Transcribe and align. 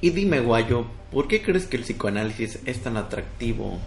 Y 0.00 0.10
dime, 0.10 0.40
Guayo, 0.40 0.86
¿por 1.10 1.26
qué 1.26 1.42
crees 1.42 1.66
que 1.66 1.76
el 1.76 1.82
psicoanálisis 1.82 2.60
es 2.66 2.82
tan 2.82 2.96
atractivo 2.96 3.78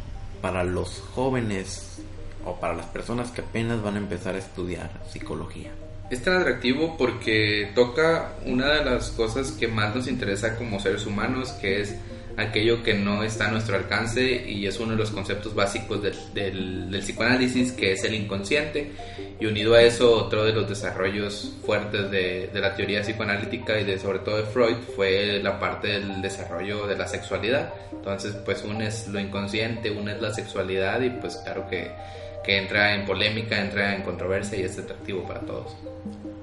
para 0.41 0.63
los 0.65 0.99
jóvenes 1.13 2.01
o 2.45 2.59
para 2.59 2.75
las 2.75 2.87
personas 2.87 3.31
que 3.31 3.41
apenas 3.41 3.81
van 3.81 3.95
a 3.95 3.99
empezar 3.99 4.35
a 4.35 4.39
estudiar 4.39 4.91
psicología? 5.09 5.71
Es 6.09 6.21
tan 6.21 6.41
atractivo 6.41 6.97
porque 6.97 7.71
toca 7.73 8.33
una 8.45 8.73
de 8.73 8.83
las 8.83 9.11
cosas 9.11 9.51
que 9.51 9.69
más 9.69 9.95
nos 9.95 10.07
interesa 10.07 10.57
como 10.57 10.81
seres 10.81 11.05
humanos, 11.05 11.51
que 11.53 11.79
es 11.79 11.95
aquello 12.37 12.83
que 12.83 12.93
no 12.93 13.23
está 13.23 13.47
a 13.47 13.51
nuestro 13.51 13.75
alcance 13.75 14.45
y 14.47 14.67
es 14.67 14.79
uno 14.79 14.91
de 14.91 14.97
los 14.97 15.11
conceptos 15.11 15.53
básicos 15.53 16.01
del, 16.01 16.15
del, 16.89 16.99
psicoanálisis, 17.01 17.71
que 17.71 17.93
es 17.93 18.03
el 18.03 18.15
inconsciente. 18.15 18.91
Y 19.39 19.45
unido 19.45 19.73
a 19.73 19.81
eso, 19.81 20.13
otro 20.13 20.45
de 20.45 20.53
los 20.53 20.69
desarrollos 20.69 21.53
fuertes 21.65 22.11
de, 22.11 22.49
de, 22.53 22.59
la 22.59 22.75
teoría 22.75 23.01
psicoanalítica 23.01 23.79
y 23.79 23.83
de 23.83 23.97
sobre 23.97 24.19
todo 24.19 24.37
de 24.37 24.43
Freud 24.43 24.77
fue 24.95 25.39
la 25.41 25.59
parte 25.59 25.87
del 25.87 26.21
desarrollo 26.21 26.87
de 26.87 26.95
la 26.95 27.07
sexualidad. 27.07 27.73
Entonces, 27.91 28.35
pues 28.45 28.63
uno 28.63 28.83
es 28.83 29.07
lo 29.07 29.19
inconsciente, 29.19 29.89
uno 29.89 30.11
es 30.11 30.21
la 30.21 30.33
sexualidad 30.33 31.01
y 31.01 31.09
pues 31.09 31.37
claro 31.37 31.67
que 31.69 31.91
que 32.43 32.57
entra 32.57 32.95
en 32.95 33.05
polémica, 33.05 33.59
entra 33.59 33.95
en 33.95 34.01
controversia 34.03 34.57
y 34.57 34.63
es 34.63 34.77
atractivo 34.77 35.23
para 35.23 35.41
todos. 35.41 35.75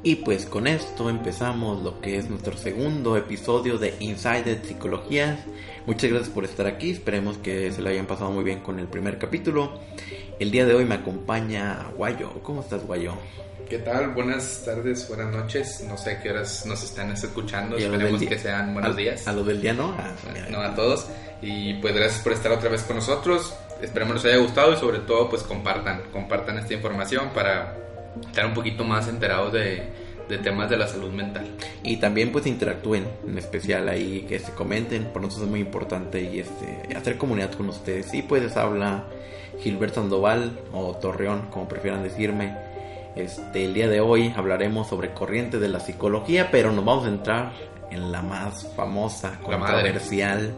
Y 0.08 0.16
pues 0.16 0.46
con 0.46 0.66
esto 0.66 1.10
empezamos 1.10 1.82
lo 1.82 2.00
que 2.00 2.16
es 2.16 2.30
nuestro 2.30 2.56
segundo 2.56 3.18
episodio 3.18 3.76
de 3.76 3.94
Inside 4.00 4.64
Psicología. 4.64 5.44
Muchas 5.84 6.08
gracias 6.08 6.30
por 6.30 6.46
estar 6.46 6.66
aquí, 6.66 6.92
esperemos 6.92 7.36
que 7.36 7.70
se 7.72 7.82
lo 7.82 7.90
hayan 7.90 8.06
pasado 8.06 8.30
muy 8.30 8.42
bien 8.42 8.60
con 8.60 8.78
el 8.78 8.86
primer 8.86 9.18
capítulo. 9.18 9.78
El 10.38 10.50
día 10.50 10.64
de 10.64 10.72
hoy 10.72 10.86
me 10.86 10.94
acompaña 10.94 11.90
Guayo. 11.94 12.40
¿Cómo 12.42 12.62
estás, 12.62 12.86
Guayo? 12.86 13.16
¿Qué 13.68 13.80
tal? 13.80 14.14
Buenas 14.14 14.62
tardes, 14.64 15.06
buenas 15.08 15.30
noches. 15.30 15.84
No 15.86 15.98
sé 15.98 16.12
a 16.12 16.22
qué 16.22 16.30
horas 16.30 16.64
nos 16.64 16.82
están 16.82 17.12
escuchando. 17.12 17.76
Esperemos 17.76 18.22
que 18.22 18.38
sean 18.38 18.72
buenos 18.72 18.96
días. 18.96 19.28
A 19.28 19.34
lo 19.34 19.44
del 19.44 19.60
día 19.60 19.74
no. 19.74 19.94
Ah, 19.98 20.14
no 20.50 20.62
a 20.62 20.74
todos. 20.74 21.06
Y 21.42 21.74
pues 21.82 21.94
gracias 21.94 22.22
por 22.22 22.32
estar 22.32 22.50
otra 22.50 22.70
vez 22.70 22.82
con 22.84 22.96
nosotros 22.96 23.52
esperemos 23.82 24.16
les 24.16 24.24
haya 24.24 24.42
gustado 24.42 24.72
y 24.72 24.76
sobre 24.76 24.98
todo 24.98 25.30
pues 25.30 25.44
compartan, 25.44 26.02
compartan 26.12 26.58
esta 26.58 26.74
información 26.74 27.30
para 27.32 27.76
estar 28.26 28.46
un 28.46 28.54
poquito 28.54 28.82
más 28.82 29.06
enterados 29.06 29.52
de, 29.52 30.07
de 30.28 30.38
temas 30.38 30.68
de 30.70 30.76
la 30.76 30.86
salud 30.86 31.10
mental. 31.10 31.46
Y 31.82 31.96
también 31.96 32.32
pues 32.32 32.46
interactúen, 32.46 33.06
en 33.26 33.38
especial 33.38 33.88
ahí 33.88 34.26
que 34.28 34.38
se 34.38 34.52
comenten, 34.52 35.04
por 35.06 35.22
nosotros 35.22 35.46
es 35.46 35.50
muy 35.50 35.60
importante 35.60 36.20
y 36.20 36.40
este 36.40 36.96
hacer 36.96 37.16
comunidad 37.16 37.52
con 37.52 37.68
ustedes. 37.68 38.12
Y 38.14 38.22
pues 38.22 38.56
habla 38.56 39.04
Gilbert 39.60 39.94
Sandoval 39.94 40.58
o 40.72 40.96
Torreón, 40.96 41.48
como 41.50 41.68
prefieran 41.68 42.02
decirme. 42.02 42.56
Este, 43.16 43.64
el 43.64 43.74
día 43.74 43.88
de 43.88 44.00
hoy 44.00 44.32
hablaremos 44.36 44.88
sobre 44.88 45.12
corriente 45.12 45.58
de 45.58 45.68
la 45.68 45.80
psicología, 45.80 46.50
pero 46.52 46.70
nos 46.70 46.84
vamos 46.84 47.04
a 47.06 47.08
entrar 47.08 47.52
en 47.90 48.12
la 48.12 48.22
más 48.22 48.68
famosa, 48.76 49.40
controversial 49.42 50.52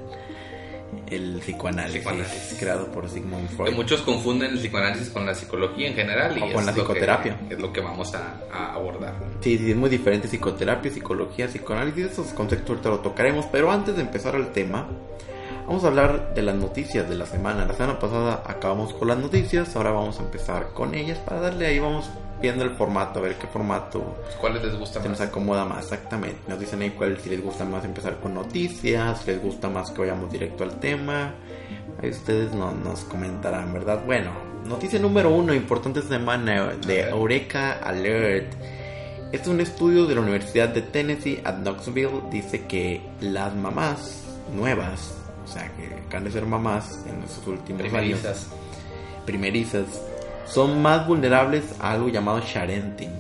el 1.11 1.41
psicoanálisis, 1.41 2.57
creado 2.59 2.87
por 2.87 3.09
Sigmund 3.09 3.49
Freud. 3.51 3.75
muchos 3.75 4.03
confunden 4.03 4.53
el 4.53 4.59
psicoanálisis 4.59 5.11
con 5.11 5.27
la 5.27 5.35
psicología 5.35 5.89
en 5.89 5.95
general 5.95 6.37
y 6.39 6.53
con 6.53 6.65
la 6.65 6.73
psicoterapia. 6.73 7.39
es 7.51 7.59
lo 7.59 7.73
que 7.73 7.81
vamos 7.81 8.15
a, 8.15 8.75
abordar. 8.75 9.15
Sí, 9.41 9.59
sí, 9.59 9.71
es 9.71 9.77
muy 9.77 9.91
diferente 9.91 10.29
psicoterapia, 10.29 10.91
psicología, 10.91 11.49
psicoanálisis, 11.49 12.13
esos 12.13 12.29
conceptos 12.29 12.71
ahorita 12.71 12.89
lo 12.91 13.01
tocaremos, 13.01 13.47
pero 13.47 13.71
antes 13.71 13.97
de 13.97 14.03
empezar 14.03 14.35
el 14.37 14.53
tema, 14.53 14.87
vamos 15.67 15.85
a 15.85 15.89
hablar 15.89 16.35
de 16.35 16.43
las 16.43 16.55
noticias 16.55 17.09
de 17.09 17.17
la 17.17 17.27
semana. 17.27 17.65
La 17.65 17.75
semana 17.75 17.99
pasada 17.99 18.43
acabamos 18.47 18.93
con 18.93 19.09
las 19.09 19.19
noticias, 19.19 19.75
ahora 19.77 19.91
vamos 19.91 20.21
a 20.21 20.23
empezar 20.23 20.71
con 20.73 20.95
ellas 20.95 21.19
para 21.19 21.41
darle 21.41 21.67
ahí, 21.67 21.79
vamos 21.79 22.11
viendo 22.41 22.65
el 22.65 22.71
formato, 22.71 23.19
a 23.19 23.23
ver 23.23 23.37
qué 23.37 23.47
formato. 23.47 24.17
¿Cuáles 24.41 24.65
les 24.65 24.79
gusta 24.79 25.01
se 25.01 25.09
más? 25.09 25.21
nos 25.21 25.29
acomoda 25.29 25.65
más, 25.65 25.85
exactamente. 25.85 26.39
Nos 26.49 26.59
dicen 26.59 26.83
ahí 26.83 26.91
cuál 26.91 27.19
si 27.19 27.31
les 27.31 27.43
gusta 27.43 27.65
más 27.65 27.85
empezar 27.85 28.19
con 28.21 28.35
noticias, 28.35 29.27
les 29.27 29.43
gusta 29.43 29.69
más 29.69 29.91
que 29.91 30.01
vayamos 30.01 30.31
directo 30.31 30.65
al 30.65 30.79
tema. 30.81 31.35
Ahí 32.03 32.11
ustedes 32.11 32.53
no, 32.53 32.73
nos 32.73 33.01
comentarán, 33.01 33.73
¿verdad? 33.73 34.03
Bueno, 34.05 34.31
noticia 34.67 34.99
número 34.99 35.31
uno, 35.31 35.55
importante 35.55 36.03
semana 36.03 36.73
de 36.87 37.01
Eureka 37.09 37.75
Alert. 37.83 38.55
Este 39.33 39.43
es 39.43 39.49
un 39.49 39.61
estudio 39.61 40.07
de 40.07 40.15
la 40.17 40.23
Universidad 40.23 40.71
de 40.71 40.83
Tennessee 40.83 41.41
at 41.45 41.59
Knoxville. 41.59 42.23
Dice 42.31 42.67
que 42.67 43.01
las 43.21 43.55
mamás 43.55 44.25
nuevas, 44.55 45.15
o 45.45 45.47
sea, 45.47 45.71
que 45.77 45.95
acaban 46.07 46.25
de 46.25 46.33
ser 46.33 46.47
mamás 46.47 47.05
en 47.07 47.23
estos 47.23 47.47
últimos 47.47 47.83
primerizas. 47.83 48.25
años, 48.25 48.47
primerizas, 49.27 49.85
son 50.51 50.83
más 50.83 51.07
vulnerables 51.07 51.65
a 51.81 51.93
algo 51.93 52.09
llamado 52.09 52.41
sharenting. 52.41 53.11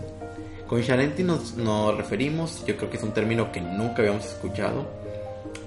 Con 0.66 0.80
sharenting 0.80 1.26
nos, 1.26 1.54
nos, 1.54 1.96
referimos, 1.96 2.64
yo 2.66 2.76
creo 2.76 2.90
que 2.90 2.96
es 2.96 3.02
un 3.02 3.12
término 3.12 3.50
que 3.52 3.60
nunca 3.60 4.02
habíamos 4.02 4.26
escuchado, 4.26 4.86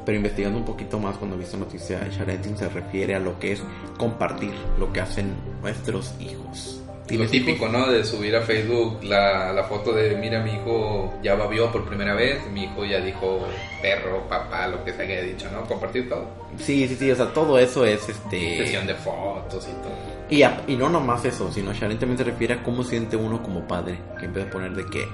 pero 0.05 0.17
investigando 0.17 0.57
un 0.57 0.65
poquito 0.65 0.99
más 0.99 1.17
cuando 1.17 1.35
he 1.35 1.39
visto 1.39 1.57
noticia, 1.57 2.07
sharenting 2.09 2.57
se 2.57 2.69
refiere 2.69 3.15
a 3.15 3.19
lo 3.19 3.39
que 3.39 3.53
es 3.53 3.63
compartir 3.97 4.53
lo 4.77 4.91
que 4.91 5.01
hacen 5.01 5.33
nuestros 5.61 6.13
hijos. 6.19 6.79
Lo 7.09 7.27
típico, 7.27 7.67
¿no? 7.67 7.91
De 7.91 8.03
subir 8.03 8.35
a 8.35 8.41
Facebook 8.41 9.03
la, 9.03 9.51
la, 9.51 9.65
foto 9.65 9.93
de, 9.93 10.15
mira, 10.15 10.41
mi 10.41 10.53
hijo 10.53 11.13
ya 11.21 11.35
babió 11.35 11.71
por 11.71 11.85
primera 11.85 12.15
vez, 12.15 12.39
mi 12.51 12.63
hijo 12.63 12.85
ya 12.85 12.99
dijo 13.01 13.45
perro, 13.81 14.27
papá, 14.29 14.67
lo 14.67 14.83
que 14.83 14.93
se 14.93 15.03
haya 15.03 15.21
dicho, 15.21 15.47
¿no? 15.51 15.65
Compartir 15.67 16.07
todo. 16.09 16.25
Sí, 16.57 16.87
sí, 16.87 16.95
sí, 16.95 17.11
o 17.11 17.15
sea, 17.15 17.27
todo 17.27 17.59
eso 17.59 17.85
es 17.85 18.07
este... 18.07 18.57
Sesión 18.57 18.87
de 18.87 18.95
fotos 18.95 19.67
y 19.67 19.73
todo. 19.83 20.12
Y, 20.33 20.41
a, 20.41 20.63
y 20.67 20.75
no 20.75 20.89
nomás 20.89 21.23
eso, 21.25 21.51
sino 21.51 21.73
Sharon 21.73 21.99
también 21.99 22.17
se 22.17 22.23
refiere 22.23 22.55
a 22.55 22.63
cómo 22.63 22.83
siente 22.83 23.15
uno 23.15 23.43
como 23.43 23.67
padre, 23.67 23.99
que 24.19 24.25
vez 24.25 24.45
de 24.45 24.51
poner 24.51 24.73
de 24.73 24.83
que, 24.87 25.07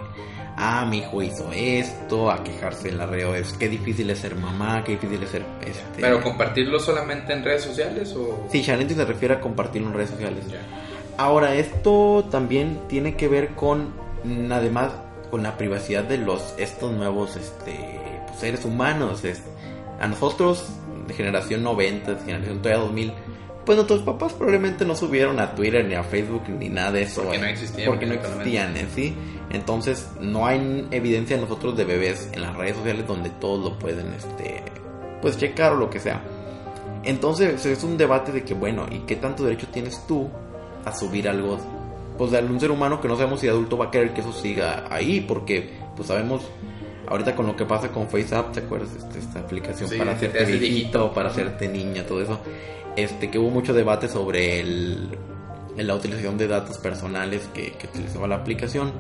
ah, 0.56 0.85
mi 0.90 1.00
hijo 1.00 1.22
hizo 1.22 1.52
esto, 1.52 2.31
a 2.31 2.41
quejarse 2.41 2.88
en 2.88 3.00
la 3.00 3.06
red, 3.06 3.35
es 3.35 3.52
qué 3.52 3.68
difícil 3.68 4.09
es 4.12 4.19
ser 4.19 4.35
mamá, 4.35 4.81
qué 4.85 4.94
difícil 4.94 5.22
es 5.22 5.30
ser... 5.30 5.46
Este... 5.59 6.00
¿Pero 6.00 6.24
compartirlo 6.24 6.80
solamente 6.80 7.34
en 7.34 7.44
redes 7.44 7.63
sociales 7.63 8.16
o...? 8.16 8.47
Sí, 8.50 8.62
Sharon 8.62 8.90
se 8.90 9.03
refiere 9.03 9.34
a 9.34 9.41
compartirlo 9.41 9.90
en 9.90 9.94
redes 9.94 10.12
sociales. 10.12 10.47
Ya. 10.47 10.62
Ahora, 11.18 11.53
esto 11.56 12.25
también 12.31 12.80
tiene 12.88 13.18
que 13.18 13.28
ver 13.28 13.50
con, 13.56 13.94
además, 14.50 14.94
con 15.30 15.44
la 15.44 15.57
privacidad 15.57 16.06
de 16.06 16.18
los 16.18 16.53
estos 16.57 16.94
nuevos 16.94 17.36
este, 17.36 18.00
pues, 18.25 18.40
seres 18.40 18.63
humanos. 18.63 19.25
Es, 19.25 19.44
a 20.00 20.07
nosotros, 20.07 20.69
de 21.07 21.13
generación 21.13 21.62
90, 21.62 22.19
generación 22.24 22.62
todavía 22.62 22.86
2000, 22.86 23.13
pues 23.69 23.78
nuestros 23.78 24.02
papás 24.02 24.34
probablemente 24.34 24.84
no 24.84 24.96
subieron 24.96 25.40
a 25.40 25.53
Twitter 25.53 25.85
ni 25.85 25.94
a 25.94 26.02
Facebook 26.02 26.41
ni 26.50 26.69
nada 26.69 26.94
de 26.94 27.03
eso. 27.03 27.22
Porque 27.22 27.38
no 27.38 27.46
existían. 27.46 27.88
Porque 27.88 28.06
no 28.07 28.13
existían, 28.16 28.74
¿sí? 28.96 29.13
Entonces, 29.52 30.09
no 30.19 30.47
hay 30.47 30.88
evidencia 30.90 31.35
de 31.35 31.44
nosotros 31.44 31.78
de 31.78 31.84
bebés 31.84 32.31
en 32.34 32.41
las 32.41 32.56
redes 32.56 32.78
sociales 32.78 33.06
donde 33.06 33.30
todos 33.30 33.63
lo 33.63 33.78
pueden, 33.78 34.12
este, 34.13 34.63
pues 35.22 35.38
checar 35.38 35.74
o 35.74 35.75
lo 35.75 35.88
que 35.88 36.00
sea. 36.00 36.19
Entonces, 37.03 37.63
es 37.63 37.84
un 37.84 37.96
debate 37.96 38.31
de 38.31 38.44
que, 38.44 38.56
bueno, 38.56 38.88
¿y 38.90 39.02
qué 39.02 39.18
tanto 39.18 39.44
derecho 39.44 39.68
tienes 39.68 40.03
tú 40.07 40.31
a 40.84 40.91
subir 40.91 41.30
algo 41.30 41.59
pues 42.18 42.31
de 42.31 42.40
un 42.40 42.59
ser 42.59 42.72
humano 42.72 43.00
que 43.00 43.07
no 43.07 43.18
sabemos 43.18 43.40
si 43.40 43.50
adulto 43.50 43.78
va 43.78 43.86
a 43.86 43.91
querer 43.91 44.16
que 44.16 44.22
eso 44.22 44.34
siga 44.34 44.86
ahí 44.90 45.22
porque 45.22 45.78
pues 45.96 46.07
sabemos 46.07 46.41
ahorita 47.07 47.36
con 47.36 47.46
lo 47.46 47.56
que 47.56 47.66
pasa 47.66 47.90
con 47.90 48.09
FaceApp 48.09 48.51
te 48.51 48.59
acuerdas 48.62 48.90
este, 48.97 49.19
esta 49.19 49.40
aplicación 49.40 49.88
sí, 49.88 49.97
para 49.97 50.12
te 50.12 50.25
hacerte 50.25 50.40
hace 50.40 50.51
viejito 50.57 50.69
viejito. 50.69 51.13
para 51.13 51.30
hacerte 51.30 51.68
niña 51.69 52.06
todo 52.06 52.22
eso 52.22 52.40
este 52.95 53.29
que 53.29 53.39
hubo 53.39 53.50
mucho 53.50 53.73
debate 53.73 54.07
sobre 54.07 54.59
el, 54.59 55.17
la 55.77 55.95
utilización 55.95 56.38
de 56.38 56.47
datos 56.47 56.77
personales 56.77 57.47
que, 57.53 57.73
que 57.73 57.88
utilizaba 57.88 58.27
la 58.27 58.35
aplicación 58.35 58.94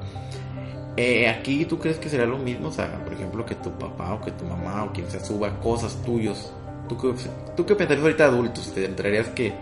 eh, 0.97 1.27
aquí 1.27 1.65
tú 1.65 1.79
crees 1.79 1.97
que 1.97 2.09
será 2.09 2.25
lo 2.25 2.37
mismo 2.37 2.69
o 2.69 2.71
sea 2.71 3.03
por 3.03 3.13
ejemplo 3.13 3.45
que 3.45 3.55
tu 3.55 3.71
papá 3.77 4.13
o 4.13 4.21
que 4.21 4.31
tu 4.31 4.45
mamá 4.45 4.85
o 4.85 4.93
quien 4.93 5.09
se 5.09 5.23
suba 5.23 5.59
cosas 5.59 6.01
tuyos 6.03 6.51
tú 6.87 6.97
qué, 6.97 7.13
tú 7.55 7.65
qué 7.65 7.75
pensarías 7.75 8.03
ahorita 8.03 8.25
adultos 8.25 8.73
te 8.73 8.85
entrarías 8.85 9.27
que 9.29 9.53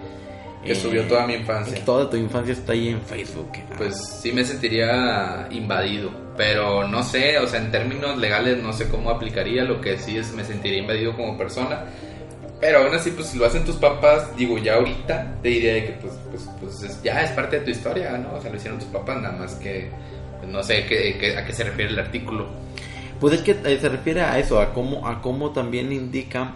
que 0.68 0.76
subió 0.76 1.08
toda 1.08 1.26
mi 1.26 1.36
infancia. 1.36 1.84
Toda 1.86 2.10
tu 2.10 2.18
infancia 2.18 2.54
está 2.54 2.74
ahí 2.74 2.90
en 2.90 3.02
Facebook. 3.02 3.52
Pues 3.78 4.20
sí 4.22 4.32
me 4.32 4.44
sentiría 4.44 5.48
invadido, 5.52 6.12
pero 6.36 6.88
no 6.88 7.04
sé, 7.04 7.40
o 7.40 7.48
sea, 7.48 7.60
en 7.62 7.72
términos 7.72 8.18
legales 8.18 8.62
no 8.62 8.74
sé 8.74 8.90
cómo 8.90 9.10
aplicaría, 9.10 9.64
lo 9.64 9.80
que 9.82 9.98
sí 9.98 10.18
es 10.18 10.34
me 10.34 10.44
sentiría 10.44 10.80
invadido 10.80 11.16
como 11.16 11.38
persona. 11.38 11.86
Pero 12.60 12.80
aún 12.80 12.96
así, 12.96 13.12
pues 13.12 13.28
si 13.28 13.38
lo 13.38 13.46
hacen 13.46 13.64
tus 13.64 13.76
papás, 13.76 14.36
digo, 14.36 14.58
ya 14.58 14.76
ahorita 14.76 15.38
te 15.44 15.50
diría 15.50 15.86
que 15.86 15.92
pues, 15.94 16.14
pues, 16.32 16.50
pues 16.60 16.84
es, 16.84 17.04
ya 17.04 17.22
es 17.22 17.32
parte 17.32 17.60
de 17.60 17.66
tu 17.66 17.72
historia, 17.72 18.18
¿no? 18.18 18.36
O 18.36 18.42
sea, 18.42 18.50
lo 18.50 18.58
hicieron 18.58 18.80
tus 18.80 18.88
papás, 18.88 19.22
nada 19.22 19.38
más 19.38 19.56
que 19.56 19.90
pues, 20.40 20.52
no 20.52 20.64
sé 20.64 20.86
qué, 20.88 21.18
qué, 21.20 21.38
a 21.38 21.46
qué 21.46 21.54
se 21.54 21.64
refiere 21.64 21.92
el 21.92 22.00
artículo. 22.00 22.48
Pues 23.20 23.36
es 23.36 23.42
que 23.42 23.52
eh, 23.52 23.78
se 23.80 23.90
refiere 23.90 24.22
a 24.22 24.40
eso, 24.40 24.60
a 24.60 24.74
cómo, 24.74 25.08
a 25.08 25.22
cómo 25.22 25.52
también 25.52 25.92
indica 25.92 26.56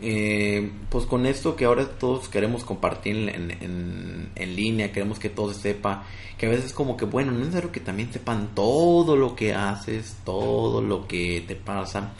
eh, 0.00 0.70
pues 0.90 1.06
con 1.06 1.26
esto 1.26 1.56
que 1.56 1.64
ahora 1.64 1.84
todos 1.84 2.28
queremos 2.28 2.62
compartir 2.62 3.28
en, 3.28 4.30
en, 4.36 4.56
línea, 4.56 4.92
queremos 4.92 5.18
que 5.18 5.28
todo 5.28 5.52
se 5.52 5.60
sepa, 5.60 6.04
que 6.36 6.46
a 6.46 6.48
veces 6.48 6.66
es 6.66 6.72
como 6.72 6.96
que, 6.96 7.04
bueno, 7.04 7.32
no 7.32 7.38
es 7.38 7.46
necesario 7.46 7.72
que 7.72 7.80
también 7.80 8.12
sepan 8.12 8.54
todo 8.54 9.16
lo 9.16 9.34
que 9.34 9.54
haces, 9.54 10.16
todo 10.24 10.80
lo 10.80 11.06
que 11.06 11.44
te 11.46 11.56
pasa. 11.56 12.12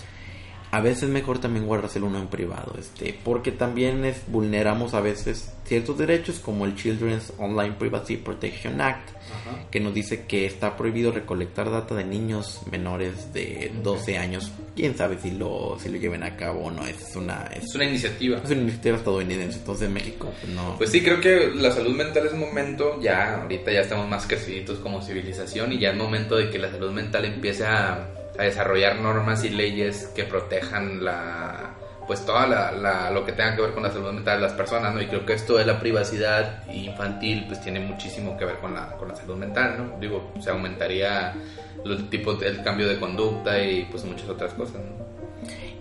A 0.71 0.81
veces 0.81 1.05
es 1.05 1.09
mejor 1.09 1.39
también 1.39 1.67
guardárselo 1.67 2.07
uno 2.07 2.19
en 2.19 2.29
privado, 2.29 2.75
este, 2.79 3.19
porque 3.25 3.53
también 3.53 4.05
es, 4.05 4.23
vulneramos 4.27 4.95
a 4.95 5.01
veces 5.01 5.53
ciertos 5.65 5.99
derechos 5.99 6.39
como 6.39 6.65
el 6.65 6.75
Children's 6.75 7.33
Online 7.39 7.73
Privacy 7.73 8.17
Protection 8.17 8.81
Act, 8.81 9.11
que 9.71 9.81
nos 9.81 9.95
dice 9.95 10.25
que 10.27 10.47
está 10.47 10.77
prohibido 10.77 11.13
recolectar 11.13 11.71
data 11.71 11.95
de 11.95 12.05
niños 12.05 12.63
menores 12.71 13.33
de 13.33 13.71
12 13.83 14.19
años. 14.19 14.51
Quién 14.75 14.97
sabe 14.97 15.19
si 15.19 15.31
lo 15.33 15.77
si 15.81 15.89
lo 15.89 15.97
lleven 15.97 16.23
a 16.23 16.37
cabo 16.37 16.65
o 16.65 16.71
no, 16.71 16.87
es 16.87 17.15
una 17.17 17.49
es, 17.55 17.75
una 17.75 17.85
iniciativa. 17.85 18.39
Es 18.43 18.51
una 18.51 18.63
iniciativa 18.63 18.97
estadounidense, 18.97 19.59
entonces 19.59 19.89
en 19.89 19.95
México 19.95 20.33
pues, 20.41 20.53
no. 20.55 20.77
Pues 20.77 20.91
sí, 20.91 21.03
creo 21.03 21.21
que 21.21 21.51
la 21.55 21.71
salud 21.71 21.95
mental 21.95 22.27
es 22.27 22.35
momento, 22.35 23.01
ya 23.01 23.43
ahorita 23.43 23.73
ya 23.73 23.81
estamos 23.81 24.09
más 24.09 24.27
creciditos 24.27 24.79
como 24.79 25.03
civilización 25.03 25.73
y 25.73 25.79
ya 25.79 25.91
es 25.91 25.97
momento 25.97 26.37
de 26.37 26.51
que 26.51 26.59
la 26.59 26.71
salud 26.71 26.93
mental 26.93 27.25
empiece 27.25 27.65
a 27.67 28.18
a 28.39 28.43
desarrollar 28.43 29.01
normas 29.01 29.45
y 29.45 29.51
leyes 29.51 30.07
que 30.15 30.25
protejan 30.25 31.05
la 31.05 31.75
pues 32.09 32.25
toda 32.25 32.47
la, 32.47 33.11
lo 33.11 33.25
que 33.27 33.33
tenga 33.33 33.55
que 33.55 33.61
ver 33.61 33.75
con 33.75 33.83
la 33.83 33.91
salud 33.91 34.11
mental 34.13 34.41
de 34.41 34.47
las 34.47 34.55
personas, 34.55 34.95
¿no? 34.95 35.03
Y 35.03 35.07
creo 35.09 35.27
que 35.27 35.35
esto 35.35 35.59
de 35.59 35.67
la 35.67 35.79
privacidad 35.79 36.67
infantil 36.73 37.45
pues 37.47 37.61
tiene 37.61 37.81
muchísimo 37.81 38.35
que 38.39 38.47
ver 38.47 38.57
con 38.61 38.73
la, 38.73 38.97
con 38.97 39.09
la 39.09 39.15
salud 39.15 39.37
mental, 39.37 39.75
¿no? 39.77 40.01
Digo, 40.01 40.33
se 40.41 40.49
aumentaría 40.49 41.35
los 41.85 42.09
tipos 42.09 42.43
el 42.43 42.63
cambio 42.63 42.89
de 42.89 42.99
conducta 42.99 43.63
y 43.63 43.85
pues 43.91 44.07
muchas 44.07 44.27
otras 44.27 44.55
cosas, 44.55 44.77
¿no? 44.77 45.07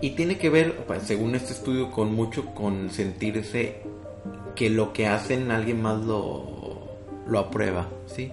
Y 0.02 0.10
tiene 0.10 0.36
que 0.36 0.50
ver, 0.50 0.76
pues, 0.86 1.02
según 1.02 1.34
este 1.34 1.54
estudio, 1.54 1.90
con 1.90 2.14
mucho 2.14 2.54
con 2.54 2.90
sentirse 2.90 3.82
que 4.54 4.68
lo 4.68 4.92
que 4.92 5.06
hacen 5.06 5.50
alguien 5.50 5.80
más 5.80 5.98
lo, 5.98 6.98
lo 7.26 7.38
aprueba, 7.38 7.88
¿sí? 8.06 8.32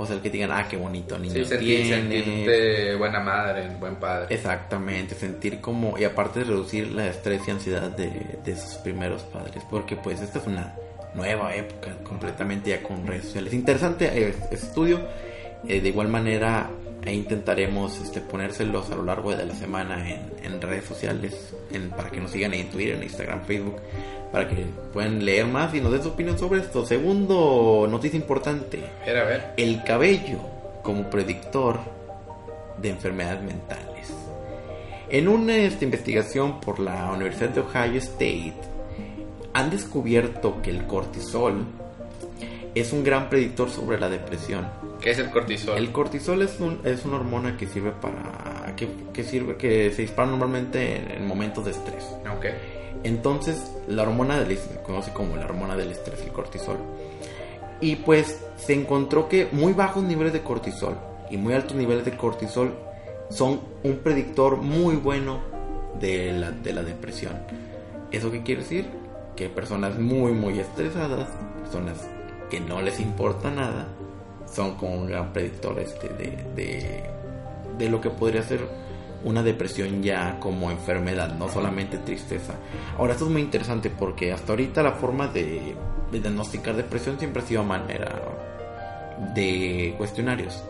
O 0.00 0.06
sea, 0.06 0.16
el 0.16 0.22
que 0.22 0.30
digan, 0.30 0.50
ah, 0.50 0.66
qué 0.66 0.78
bonito 0.78 1.18
niño 1.18 1.34
sí, 1.34 1.44
sentir, 1.44 1.86
sentirte 1.86 2.94
buena 2.94 3.20
madre, 3.20 3.68
buen 3.78 3.96
padre. 3.96 4.34
Exactamente, 4.34 5.14
sentir 5.14 5.60
como, 5.60 5.98
y 5.98 6.04
aparte 6.04 6.38
de 6.38 6.46
reducir 6.46 6.90
la 6.92 7.06
estrés 7.08 7.46
y 7.46 7.50
ansiedad 7.50 7.90
de, 7.90 8.38
de 8.42 8.56
sus 8.56 8.76
primeros 8.76 9.24
padres, 9.24 9.62
porque 9.70 9.96
pues 9.96 10.22
esta 10.22 10.38
es 10.38 10.46
una 10.46 10.74
nueva 11.14 11.54
época, 11.54 11.98
completamente 12.02 12.70
ya 12.70 12.82
con 12.82 13.06
redes 13.06 13.24
sociales. 13.24 13.52
Interesante 13.52 14.28
este 14.28 14.54
estudio, 14.54 15.00
eh, 15.68 15.82
de 15.82 15.88
igual 15.90 16.08
manera 16.08 16.70
e 17.04 17.14
intentaremos 17.14 18.00
este, 18.00 18.20
ponérselos 18.20 18.90
a 18.90 18.96
lo 18.96 19.04
largo 19.04 19.34
de 19.34 19.46
la 19.46 19.54
semana 19.54 20.10
en, 20.10 20.32
en 20.42 20.60
redes 20.60 20.84
sociales, 20.84 21.54
en, 21.72 21.90
para 21.90 22.10
que 22.10 22.20
nos 22.20 22.30
sigan 22.30 22.54
en 22.54 22.70
Twitter, 22.70 22.96
en 22.96 23.02
Instagram, 23.02 23.42
Facebook 23.44 23.76
para 24.32 24.48
que 24.48 24.64
puedan 24.92 25.24
leer 25.24 25.46
más 25.46 25.74
y 25.74 25.80
nos 25.80 25.92
den 25.92 26.02
su 26.02 26.10
opinión 26.10 26.38
sobre 26.38 26.60
esto. 26.60 26.86
Segundo, 26.86 27.86
noticia 27.90 28.16
importante. 28.16 28.82
A 29.02 29.06
ver, 29.06 29.16
a 29.18 29.24
ver. 29.24 29.54
El 29.56 29.82
cabello 29.82 30.38
como 30.82 31.10
predictor 31.10 31.80
de 32.80 32.90
enfermedades 32.90 33.42
mentales. 33.42 34.12
En 35.08 35.28
una 35.28 35.56
esta 35.56 35.84
investigación 35.84 36.60
por 36.60 36.78
la 36.78 37.10
Universidad 37.12 37.50
de 37.50 37.60
Ohio 37.60 37.98
State, 37.98 38.54
han 39.52 39.70
descubierto 39.70 40.62
que 40.62 40.70
el 40.70 40.86
cortisol 40.86 41.64
es 42.74 42.92
un 42.92 43.02
gran 43.02 43.28
predictor 43.28 43.68
sobre 43.68 43.98
la 43.98 44.08
depresión. 44.08 44.68
¿Qué 45.00 45.10
es 45.10 45.18
el 45.18 45.30
cortisol? 45.30 45.78
El 45.78 45.92
cortisol 45.92 46.42
es, 46.42 46.60
un, 46.60 46.80
es 46.84 47.04
una 47.04 47.16
hormona 47.16 47.56
que 47.56 47.66
sirve 47.66 47.92
para 47.92 48.74
que, 48.76 48.88
que 49.12 49.24
sirve 49.24 49.56
que 49.56 49.90
se 49.92 50.02
dispara 50.02 50.28
normalmente 50.28 50.96
en, 50.96 51.10
en 51.10 51.26
momentos 51.26 51.64
de 51.64 51.70
estrés. 51.70 52.04
Okay. 52.36 52.52
Entonces, 53.02 53.72
la 53.88 54.02
hormona 54.02 54.38
del 54.38 54.56
se 54.58 54.82
conoce 54.82 55.12
como 55.12 55.36
la 55.36 55.46
hormona 55.46 55.76
del 55.76 55.90
estrés, 55.90 56.22
el 56.22 56.32
cortisol. 56.32 56.76
Y 57.80 57.96
pues 57.96 58.44
se 58.56 58.74
encontró 58.74 59.28
que 59.28 59.48
muy 59.52 59.72
bajos 59.72 60.02
niveles 60.02 60.34
de 60.34 60.42
cortisol 60.42 60.96
y 61.30 61.38
muy 61.38 61.54
altos 61.54 61.76
niveles 61.76 62.04
de 62.04 62.16
cortisol 62.16 62.74
son 63.30 63.60
un 63.82 63.98
predictor 63.98 64.58
muy 64.58 64.96
bueno 64.96 65.40
de 65.98 66.32
la, 66.32 66.50
de 66.50 66.72
la 66.74 66.82
depresión. 66.82 67.32
¿Eso 68.10 68.30
qué 68.30 68.42
quiere 68.42 68.62
decir? 68.62 68.86
Que 69.34 69.48
personas 69.48 69.98
muy, 69.98 70.32
muy 70.32 70.58
estresadas, 70.58 71.28
personas 71.62 72.06
que 72.50 72.60
no 72.60 72.82
les 72.82 73.00
importa 73.00 73.50
nada, 73.50 73.86
son 74.52 74.74
como 74.76 74.94
un 74.94 75.06
gran 75.06 75.32
predictor 75.32 75.78
este 75.78 76.08
de, 76.08 76.44
de, 76.54 77.02
de 77.78 77.88
lo 77.88 78.00
que 78.00 78.10
podría 78.10 78.42
ser 78.42 78.60
una 79.24 79.42
depresión 79.42 80.02
ya 80.02 80.38
como 80.40 80.70
enfermedad, 80.70 81.34
no 81.34 81.48
solamente 81.48 81.98
tristeza. 81.98 82.54
Ahora, 82.98 83.12
esto 83.12 83.26
es 83.26 83.30
muy 83.30 83.42
interesante 83.42 83.90
porque 83.90 84.32
hasta 84.32 84.52
ahorita 84.52 84.82
la 84.82 84.92
forma 84.92 85.28
de, 85.28 85.74
diagnosticar 86.10 86.74
depresión 86.74 87.18
siempre 87.18 87.42
ha 87.42 87.46
sido 87.46 87.60
a 87.60 87.64
manera 87.64 88.20
de 89.34 89.94
cuestionarios. 89.98 90.62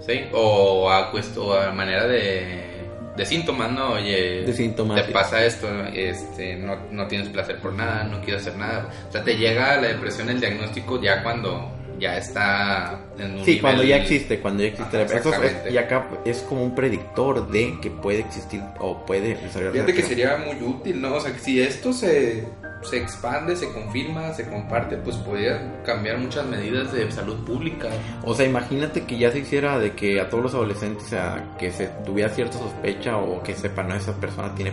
Sí, 0.00 0.22
o 0.32 0.88
a, 0.88 1.10
a 1.10 1.72
manera 1.72 2.06
de, 2.06 2.86
de 3.16 3.26
síntomas, 3.26 3.70
¿no? 3.72 3.92
Oye, 3.94 4.42
de 4.42 4.52
síntomas, 4.52 5.04
te 5.04 5.12
pasa 5.12 5.44
esto, 5.44 5.68
este, 5.92 6.56
no, 6.56 6.76
no 6.90 7.06
tienes 7.06 7.28
placer 7.28 7.58
por 7.58 7.72
nada, 7.72 8.04
no 8.04 8.20
quieres 8.20 8.42
hacer 8.42 8.56
nada. 8.56 8.88
O 9.08 9.12
sea, 9.12 9.22
te 9.22 9.36
llega 9.36 9.76
la 9.76 9.88
depresión, 9.88 10.30
el 10.30 10.40
diagnóstico 10.40 11.00
ya 11.02 11.22
cuando 11.22 11.70
ya 12.00 12.16
está 12.16 12.98
en 13.18 13.38
un 13.38 13.44
Sí, 13.44 13.60
cuando 13.60 13.82
ya 13.84 13.98
existe, 13.98 14.40
cuando 14.40 14.62
ya 14.62 14.70
existe. 14.70 15.02
es, 15.02 15.72
y 15.72 15.76
acá 15.76 16.08
es 16.24 16.38
como 16.48 16.64
un 16.64 16.74
predictor 16.74 17.48
de 17.50 17.78
que 17.80 17.90
puede 17.90 18.20
existir 18.20 18.62
o 18.78 19.04
puede 19.04 19.36
Fíjate 19.36 19.94
que 19.94 20.02
sería 20.02 20.38
muy 20.38 20.56
útil, 20.66 21.00
¿no? 21.00 21.16
O 21.16 21.20
sea, 21.20 21.32
que 21.32 21.38
si 21.38 21.60
esto 21.60 21.92
se, 21.92 22.48
se 22.82 22.96
expande, 22.96 23.54
se 23.54 23.70
confirma, 23.70 24.32
se 24.32 24.48
comparte, 24.48 24.96
pues 24.96 25.16
podría 25.16 25.82
cambiar 25.84 26.18
muchas 26.18 26.46
medidas 26.46 26.92
de 26.92 27.10
salud 27.12 27.44
pública. 27.44 27.88
O 28.24 28.34
sea, 28.34 28.46
imagínate 28.46 29.04
que 29.04 29.18
ya 29.18 29.30
se 29.30 29.40
hiciera 29.40 29.78
de 29.78 29.92
que 29.92 30.20
a 30.20 30.28
todos 30.30 30.44
los 30.44 30.54
adolescentes, 30.54 31.08
sea, 31.08 31.54
que 31.58 31.70
se 31.70 31.88
tuviera 32.04 32.30
cierta 32.30 32.58
sospecha 32.58 33.18
o 33.18 33.42
que 33.42 33.54
sepan, 33.54 33.88
¿no? 33.88 33.94
Esa 33.94 34.18
persona 34.18 34.54
tiene 34.54 34.72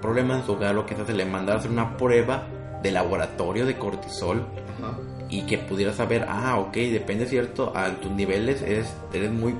problemas 0.00 0.40
en 0.40 0.46
su 0.46 0.52
hogar 0.52 0.76
o 0.78 0.86
que 0.86 0.94
se 0.94 1.12
le 1.12 1.24
mandara 1.24 1.56
a 1.56 1.58
hacer 1.58 1.70
una 1.70 1.96
prueba 1.96 2.46
de 2.80 2.92
laboratorio 2.92 3.66
de 3.66 3.76
cortisol. 3.76 4.46
Ajá 4.78 4.96
y 5.30 5.42
que 5.42 5.58
pudieras 5.58 5.96
saber, 5.96 6.26
ah, 6.28 6.58
ok, 6.58 6.74
depende 6.74 7.26
cierto, 7.26 7.72
a 7.74 7.88
tus 8.00 8.10
niveles 8.10 8.62
eres, 8.62 8.92
eres 9.12 9.30
muy 9.30 9.54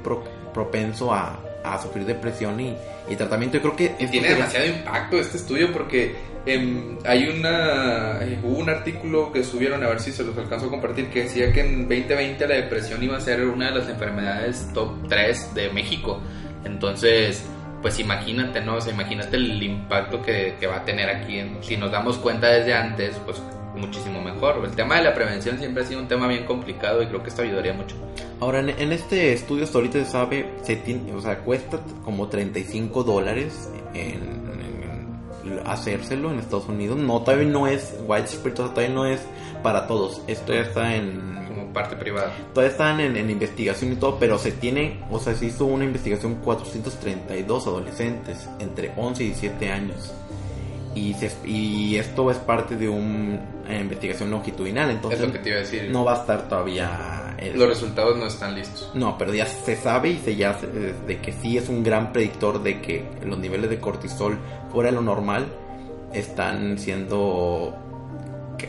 propenso 0.53 1.15
a, 1.15 1.39
a, 1.65 1.81
sufrir 1.81 2.05
depresión 2.05 2.61
y, 2.61 2.75
y, 3.09 3.17
tratamiento. 3.17 3.59
Yo 3.59 3.63
creo 3.63 3.77
que... 3.77 4.07
tiene 4.09 4.31
demasiado 4.31 4.67
impacto 4.67 5.19
este 5.19 5.37
estudio 5.37 5.73
porque 5.73 6.17
em, 6.45 6.99
hay 7.05 7.29
una... 7.29 8.19
Eh, 8.23 8.39
hubo 8.43 8.59
un 8.59 8.69
artículo 8.69 9.33
que 9.33 9.45
subieron, 9.45 9.83
a 9.85 9.89
ver 9.89 10.01
si 10.01 10.11
se 10.11 10.25
los 10.25 10.37
alcanzo 10.37 10.67
a 10.67 10.71
compartir, 10.71 11.09
que 11.09 11.25
decía 11.25 11.53
que 11.53 11.61
en 11.61 11.89
2020 11.89 12.49
la 12.49 12.55
depresión 12.57 13.03
iba 13.03 13.17
a 13.17 13.21
ser 13.21 13.45
una 13.45 13.71
de 13.71 13.79
las 13.79 13.89
enfermedades 13.89 14.69
top 14.75 15.09
3 15.09 15.55
de 15.55 15.71
México. 15.71 16.21
Entonces 16.65 17.45
pues 17.81 17.99
imagínate, 17.99 18.61
¿no? 18.61 18.75
O 18.75 18.81
sea, 18.83 18.93
imagínate 18.93 19.37
el 19.37 19.63
impacto 19.63 20.21
que, 20.21 20.55
que, 20.61 20.67
va 20.67 20.77
a 20.77 20.85
tener 20.85 21.09
aquí. 21.09 21.43
Si 21.63 21.79
nos 21.79 21.91
damos 21.91 22.19
cuenta 22.19 22.49
desde 22.49 22.75
antes, 22.75 23.17
pues 23.25 23.41
muchísimo 23.81 24.21
mejor. 24.21 24.65
El 24.65 24.77
tema 24.77 24.97
de 24.97 25.05
la 25.05 25.15
prevención 25.15 25.59
siempre 25.59 25.83
ha 25.83 25.87
sido 25.87 26.01
un 26.01 26.09
tema 26.09 26.29
bien 26.29 26.45
complicado 26.45 27.03
y 27.03 27.07
creo 27.07 27.23
que 27.23 27.31
esto 27.31 27.43
ayudaría 27.43 27.73
mucho. 27.73 27.97
Ahora, 28.41 28.61
en, 28.61 28.93
este 28.93 29.33
estudio 29.33 29.65
hasta 29.65 29.79
ahorita 29.79 30.05
se 30.05 30.11
sabe, 30.11 30.55
se 30.63 30.77
tiene, 30.77 31.13
o 31.13 31.21
sea, 31.21 31.39
cuesta 31.39 31.79
como 32.05 32.29
35 32.29 33.03
dólares 33.03 33.71
en, 33.95 34.41
hacérselo 35.67 36.31
en 36.31 36.39
Estados 36.39 36.69
Unidos. 36.69 36.99
No, 36.99 37.21
todavía 37.23 37.49
no 37.49 37.67
es 37.67 37.95
widespread, 38.07 38.55
todavía 38.55 38.89
no 38.89 39.07
es 39.07 39.21
para 39.63 39.87
todos. 39.87 40.23
Esto 40.27 40.55
ya 40.55 40.61
está 40.61 40.95
en... 40.95 41.31
Como 41.49 41.73
parte 41.73 41.97
privada. 41.97 42.33
Todavía 42.55 42.71
están 42.71 43.01
en, 43.01 43.17
en 43.17 43.29
investigación 43.29 43.93
y 43.93 43.97
todo, 43.97 44.19
pero 44.19 44.39
se 44.39 44.53
tiene, 44.53 45.01
o 45.11 45.19
sea, 45.19 45.35
se 45.35 45.47
hizo 45.47 45.67
una 45.67 45.85
investigación 45.85 46.37
432 46.37 47.67
adolescentes 47.67 48.49
entre 48.61 48.93
11 48.97 49.23
y 49.23 49.27
17 49.27 49.71
años 49.71 50.15
y, 50.95 51.15
y 51.45 51.97
esto 51.97 52.31
es 52.31 52.39
parte 52.39 52.77
de 52.77 52.89
una 52.89 53.81
investigación 53.81 54.31
longitudinal, 54.31 54.91
entonces 54.91 55.21
no 55.91 56.05
va 56.05 56.15
a 56.15 56.21
estar 56.21 56.49
todavía... 56.49 57.37
Los 57.55 57.69
resultados 57.69 58.19
no 58.19 58.27
están 58.27 58.55
listos. 58.55 58.91
No, 58.95 59.17
pero 59.17 59.33
ya 59.33 59.47
se 59.47 59.77
sabe 59.77 60.11
y 60.11 60.19
se 60.19 60.37
ya 60.37 60.59
de 61.07 61.21
que 61.21 61.33
sí 61.33 61.57
es 61.57 61.69
un 61.69 61.83
gran 61.83 62.13
predictor 62.13 62.63
de 62.63 62.83
que 62.83 63.05
los 63.25 63.39
niveles 63.39 63.71
de 63.71 63.79
cortisol 63.79 64.39
fuera 64.71 64.91
de 64.91 64.97
lo 64.97 65.03
normal 65.03 65.47
están 66.13 66.79
siendo 66.79 67.75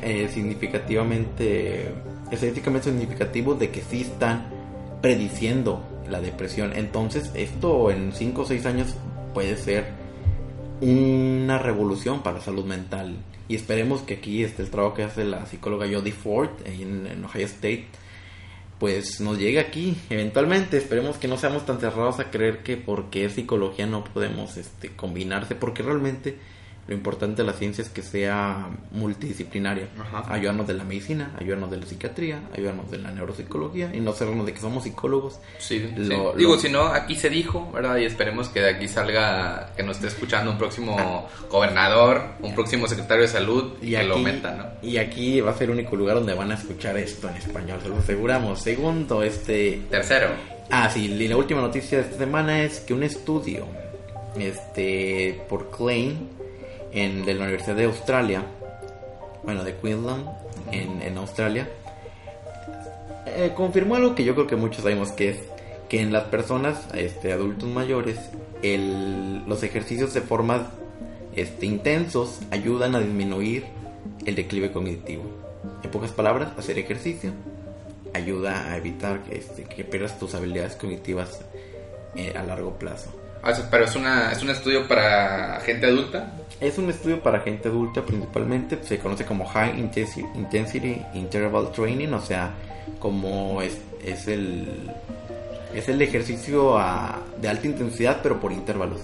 eh, 0.02 0.30
significativamente, 0.32 1.92
estadísticamente 2.32 2.90
significativos 2.92 3.60
de 3.60 3.72
que 3.72 3.82
sí 3.82 4.02
están 4.02 4.46
prediciendo 5.02 5.84
la 6.10 6.22
depresión. 6.22 6.74
Entonces 6.76 7.32
esto 7.34 7.92
en 7.92 8.14
5 8.14 8.42
o 8.42 8.46
6 8.46 8.66
años 8.66 8.96
puede 9.34 9.58
ser 9.58 10.01
una 10.82 11.60
revolución 11.60 12.24
para 12.24 12.38
la 12.38 12.44
salud 12.44 12.66
mental. 12.66 13.18
Y 13.48 13.56
esperemos 13.56 14.02
que 14.02 14.16
aquí 14.16 14.44
este, 14.44 14.64
el 14.64 14.70
trabajo 14.70 14.96
que 14.96 15.04
hace 15.04 15.24
la 15.24 15.46
psicóloga 15.46 15.88
Jodie 15.88 16.12
Ford 16.12 16.50
en, 16.66 17.24
Ohio 17.24 17.46
State, 17.46 17.86
pues 18.80 19.22
nos 19.22 19.38
llegue 19.38 19.60
aquí 19.60 19.96
eventualmente. 20.10 20.78
Esperemos 20.78 21.18
que 21.18 21.28
no 21.28 21.38
seamos 21.38 21.66
tan 21.66 21.80
cerrados 21.80 22.20
a 22.20 22.32
creer 22.32 22.64
que 22.64 22.78
porque 22.78 23.26
es 23.26 23.34
psicología 23.34 23.86
no 23.86 24.04
podemos 24.04 24.58
este, 24.58 24.90
combinarse, 24.90 25.56
porque 25.56 25.84
realmente 25.84 26.38
lo 26.92 26.98
importante 26.98 27.42
de 27.42 27.48
la 27.48 27.54
ciencia 27.54 27.82
es 27.84 27.88
que 27.90 28.02
sea 28.02 28.68
multidisciplinaria. 28.92 29.88
Ajá. 29.98 30.26
Ayudarnos 30.34 30.68
de 30.68 30.74
la 30.74 30.84
medicina, 30.84 31.32
ayudarnos 31.40 31.72
de 31.72 31.78
la 31.78 31.86
psiquiatría, 31.86 32.42
ayudarnos 32.54 32.92
de 32.92 32.98
la 32.98 33.12
neuropsicología 33.12 33.92
y 33.96 34.02
no 34.02 34.12
sernos 34.12 34.46
de 34.46 34.52
que 34.54 34.60
somos 34.60 34.84
psicólogos. 34.84 35.40
Sí, 35.58 35.80
Lo- 35.96 36.04
sí. 36.04 36.10
lo- 36.10 36.34
Digo, 36.34 36.58
si 36.60 36.68
no, 36.70 36.88
aquí 36.88 37.16
se 37.16 37.30
dijo, 37.30 37.72
¿verdad? 37.72 37.96
Y 37.96 38.04
esperemos 38.04 38.50
que 38.50 38.60
de 38.60 38.72
aquí 38.72 38.90
salga, 38.90 39.72
que 39.78 39.84
nos 39.84 39.96
esté 39.96 40.08
escuchando 40.10 40.52
un 40.52 40.58
próximo 40.58 41.30
gobernador, 41.50 42.24
un 42.42 42.54
próximo 42.54 42.88
secretario 42.88 43.22
de 43.24 43.30
salud 43.30 43.74
y, 43.82 43.92
que 43.92 44.04
lo 44.04 44.18
meta, 44.18 44.52
¿no? 44.52 44.66
y 44.88 44.98
aquí 44.98 45.40
va 45.40 45.52
a 45.52 45.54
ser 45.54 45.70
el 45.70 45.76
único 45.76 45.96
lugar 45.96 46.16
donde 46.18 46.34
van 46.34 46.52
a 46.52 46.56
escuchar 46.56 46.98
esto 46.98 47.30
en 47.30 47.38
español, 47.38 47.80
se 47.82 47.88
lo 47.88 47.96
aseguramos. 48.00 48.60
Segundo, 48.62 49.24
este... 49.24 49.82
Tercero, 49.90 50.28
Ah, 50.70 50.90
sí, 50.90 51.06
y 51.12 51.28
la 51.30 51.38
última 51.38 51.62
noticia 51.62 51.98
de 52.00 52.04
esta 52.06 52.18
semana 52.18 52.64
es 52.64 52.80
que 52.82 52.94
un 52.94 53.04
estudio 53.04 53.66
este, 54.38 55.42
por 55.50 55.70
Klein 55.70 56.30
en, 56.92 57.26
de 57.26 57.34
la 57.34 57.44
Universidad 57.44 57.76
de 57.76 57.86
Australia, 57.86 58.44
bueno, 59.44 59.64
de 59.64 59.76
Queensland, 59.76 60.28
en, 60.72 61.02
en 61.02 61.18
Australia, 61.18 61.68
eh, 63.26 63.52
confirmó 63.56 63.96
algo 63.96 64.16
que 64.16 64.24
yo 64.24 64.34
creo 64.34 64.48
que 64.48 64.56
muchos 64.56 64.84
sabemos 64.84 65.12
que 65.12 65.30
es 65.30 65.38
que 65.90 66.02
en 66.02 66.14
las 66.14 66.24
personas, 66.26 66.88
este, 66.94 67.34
adultos 67.34 67.68
mayores, 67.68 68.18
el, 68.62 69.44
los 69.48 69.64
ejercicios 69.64 70.14
de 70.14 70.22
formas 70.22 70.62
este, 71.36 71.66
intensos 71.66 72.40
ayudan 72.50 72.96
a 72.96 73.00
disminuir 73.00 73.66
el 74.26 74.36
declive 74.36 74.72
cognitivo. 74.72 75.24
En 75.84 75.92
pocas 75.92 76.12
palabras, 76.12 76.54
hacer 76.58 76.80
ejercicio 76.80 77.32
ayuda 78.14 78.72
a 78.72 78.78
evitar 78.78 79.24
que, 79.24 79.38
este, 79.38 79.64
que 79.64 79.84
pierdas 79.84 80.18
tus 80.20 80.34
habilidades 80.36 80.76
cognitivas 80.76 81.42
eh, 82.16 82.34
a 82.38 82.44
largo 82.44 82.78
plazo. 82.78 83.12
Ah, 83.44 83.54
pero 83.72 83.86
es, 83.86 83.96
una, 83.96 84.32
es 84.32 84.42
un 84.44 84.50
estudio 84.52 84.88
para 84.88 85.60
gente 85.62 85.88
adulta. 85.88 86.32
Es 86.60 86.78
un 86.78 86.90
estudio 86.92 87.22
para 87.22 87.40
gente 87.40 87.70
adulta 87.70 88.04
principalmente, 88.06 88.78
se 88.84 89.00
conoce 89.00 89.26
como 89.26 89.46
High 89.46 89.78
Intensi- 89.82 90.30
Intensity 90.36 91.02
Interval 91.16 91.72
Training, 91.72 92.10
o 92.14 92.22
sea, 92.22 92.52
como 93.00 93.62
es, 93.62 93.78
es 94.06 94.28
el 94.28 94.92
es 95.74 95.88
el 95.88 96.02
ejercicio 96.02 96.78
a- 96.78 97.20
de 97.42 97.48
alta 97.50 97.66
intensidad 97.66 98.20
pero 98.22 98.40
por 98.40 98.52
intervalos. 98.52 99.00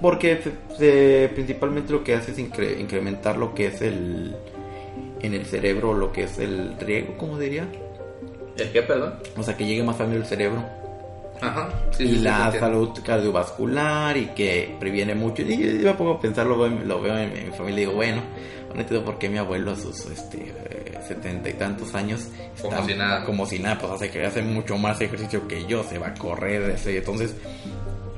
Porque 0.00 0.40
se- 0.42 0.76
se- 0.78 1.28
principalmente 1.34 1.92
lo 1.92 2.02
que 2.02 2.14
hace 2.14 2.32
es 2.32 2.38
incre- 2.38 2.80
incrementar 2.80 3.36
lo 3.36 3.54
que 3.54 3.66
es 3.68 3.80
el 3.82 4.34
en 5.20 5.32
el 5.34 5.46
cerebro, 5.46 5.94
lo 5.94 6.12
que 6.12 6.24
es 6.24 6.38
el 6.38 6.74
riego, 6.80 7.16
como 7.16 7.38
diría, 7.38 7.66
¿El 8.58 8.72
qué, 8.72 8.82
perdón? 8.82 9.14
o 9.36 9.42
sea, 9.42 9.56
que 9.56 9.64
llegue 9.64 9.82
más 9.82 9.96
rápido 9.98 10.18
el 10.18 10.26
cerebro 10.26 10.64
Ajá. 11.40 11.68
Sí, 11.92 12.04
y 12.04 12.08
sí, 12.08 12.14
sí, 12.16 12.20
la 12.22 12.44
entiendo. 12.46 12.66
salud 12.66 12.90
cardiovascular 13.04 14.16
y 14.16 14.26
que 14.28 14.76
previene 14.80 15.14
mucho. 15.14 15.42
Y 15.42 15.56
yo, 15.58 15.70
yo 15.72 15.86
me 15.88 15.94
pongo 15.94 16.12
a 16.12 16.20
pensar, 16.20 16.46
lo 16.46 16.58
veo, 16.58 16.66
en- 17.18 17.36
en, 17.36 17.46
mi 17.46 17.52
familia 17.52 17.82
y 17.82 17.86
digo, 17.86 17.92
bueno, 17.94 18.22
no 18.74 18.80
entiendo 18.80 19.04
por 19.04 19.18
qué 19.18 19.28
mi 19.28 19.38
abuelo 19.38 19.72
a 19.72 19.76
sus 19.76 20.06
este, 20.06 20.52
setenta 21.06 21.48
y 21.50 21.52
tantos 21.54 21.94
años 21.94 22.28
Como 22.62 22.84
si 22.86 22.94
nada. 22.94 23.24
como 23.24 23.46
si 23.46 23.58
nada, 23.58 23.78
pues 23.78 23.92
hace 23.92 24.10
que 24.10 24.24
hace 24.24 24.42
mucho 24.42 24.76
más 24.78 25.00
ejercicio 25.00 25.46
que 25.46 25.66
yo, 25.66 25.84
se 25.84 25.98
va 25.98 26.08
a 26.08 26.14
correr, 26.14 26.70
ese, 26.70 26.96
entonces, 26.96 27.34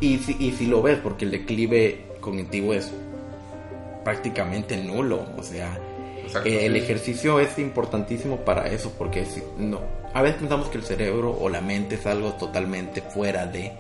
y 0.01 0.19
si, 0.19 0.37
y 0.39 0.53
si 0.53 0.67
lo 0.67 0.83
ves, 0.83 0.99
porque 1.03 1.25
el 1.25 1.33
declive 1.33 2.05
cognitivo 2.21 2.73
es 2.75 2.91
prácticamente 4.05 4.77
nulo, 4.77 5.27
o 5.37 5.43
sea, 5.43 5.79
Exacto, 6.25 6.49
eh, 6.49 6.67
el 6.67 6.73
sí. 6.75 6.79
ejercicio 6.79 7.41
es 7.41 7.59
importantísimo 7.59 8.39
para 8.39 8.69
eso, 8.69 8.93
porque 8.97 9.25
si, 9.25 9.43
no, 9.59 9.81
a 10.19 10.23
veces 10.23 10.39
pensamos 10.39 10.69
que 10.69 10.79
el 10.79 10.85
cerebro 10.85 11.31
o 11.39 11.49
la 11.49 11.61
mente 11.61 11.97
es 11.97 12.07
algo 12.07 12.33
totalmente 12.35 13.03
fuera 13.03 13.47
de, 13.47 13.73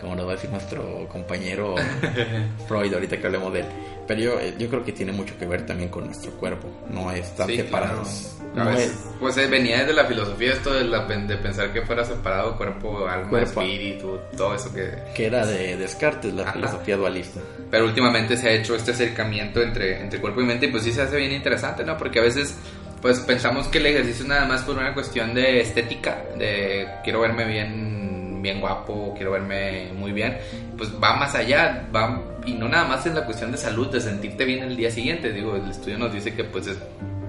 como 0.00 0.14
nos 0.14 0.26
va 0.26 0.32
a 0.32 0.34
decir 0.34 0.50
nuestro 0.50 1.06
compañero 1.08 1.74
Freud, 2.68 2.92
ahorita 2.94 3.18
que 3.18 3.26
hablemos 3.26 3.52
de 3.52 3.60
él. 3.60 3.66
Pero 4.06 4.20
yo, 4.20 4.40
eh, 4.40 4.54
yo 4.58 4.68
creo 4.68 4.84
que 4.84 4.92
tiene 4.92 5.12
mucho 5.12 5.36
que 5.38 5.46
ver 5.46 5.64
también 5.64 5.88
con 5.88 6.04
nuestro 6.06 6.32
cuerpo, 6.32 6.68
no 6.90 7.10
están 7.12 7.46
Sí, 7.46 7.56
separados. 7.56 8.32
claro. 8.52 8.70
No 8.72 8.76
es- 8.78 8.92
Pues 9.20 9.36
eh, 9.38 9.46
venía 9.46 9.78
desde 9.78 9.92
la 9.92 10.04
filosofía 10.06 10.52
esto 10.52 10.72
de, 10.72 10.84
la- 10.84 11.06
de 11.06 11.36
pensar 11.36 11.72
que 11.72 11.82
fuera 11.82 12.04
separado 12.04 12.56
cuerpo, 12.56 13.06
alma, 13.06 13.28
Cuerpo. 13.30 13.62
espíritu, 13.62 14.18
todo 14.36 14.54
eso 14.56 14.72
que... 14.74 14.90
que 15.14 15.26
era 15.26 15.46
de 15.46 15.76
Descartes, 15.76 16.34
la 16.34 16.42
Ajá. 16.42 16.52
filosofía 16.54 16.96
dualista. 16.96 17.40
Pero 17.70 17.84
últimamente 17.86 18.36
se 18.36 18.48
ha 18.48 18.52
hecho 18.52 18.74
este 18.74 18.90
acercamiento 18.90 19.62
entre, 19.62 20.00
entre 20.00 20.20
cuerpo 20.20 20.40
y 20.42 20.44
mente 20.46 20.66
y 20.66 20.70
pues 20.70 20.82
sí 20.82 20.92
se 20.92 21.02
hace 21.02 21.16
bien 21.16 21.32
interesante, 21.32 21.84
¿no? 21.84 21.96
Porque 21.96 22.18
a 22.18 22.22
veces 22.22 22.56
pues 23.02 23.18
pensamos 23.20 23.66
que 23.66 23.78
el 23.78 23.86
ejercicio 23.86 24.24
nada 24.26 24.46
más 24.46 24.62
por 24.62 24.78
una 24.78 24.94
cuestión 24.94 25.34
de 25.34 25.60
estética, 25.60 26.22
de 26.38 26.86
quiero 27.02 27.20
verme 27.20 27.44
bien, 27.44 28.40
bien 28.40 28.60
guapo, 28.60 29.12
quiero 29.16 29.32
verme 29.32 29.92
muy 29.92 30.12
bien, 30.12 30.38
pues 30.78 30.90
va 31.02 31.16
más 31.16 31.34
allá, 31.34 31.88
va 31.94 32.22
y 32.46 32.54
no 32.54 32.68
nada 32.68 32.86
más 32.86 33.04
es 33.04 33.14
la 33.14 33.24
cuestión 33.24 33.50
de 33.50 33.58
salud, 33.58 33.88
de 33.90 34.00
sentirte 34.00 34.44
bien 34.44 34.62
el 34.62 34.76
día 34.76 34.90
siguiente, 34.90 35.32
digo, 35.32 35.56
el 35.56 35.68
estudio 35.68 35.98
nos 35.98 36.12
dice 36.12 36.32
que 36.32 36.44
pues 36.44 36.68
es 36.68 36.78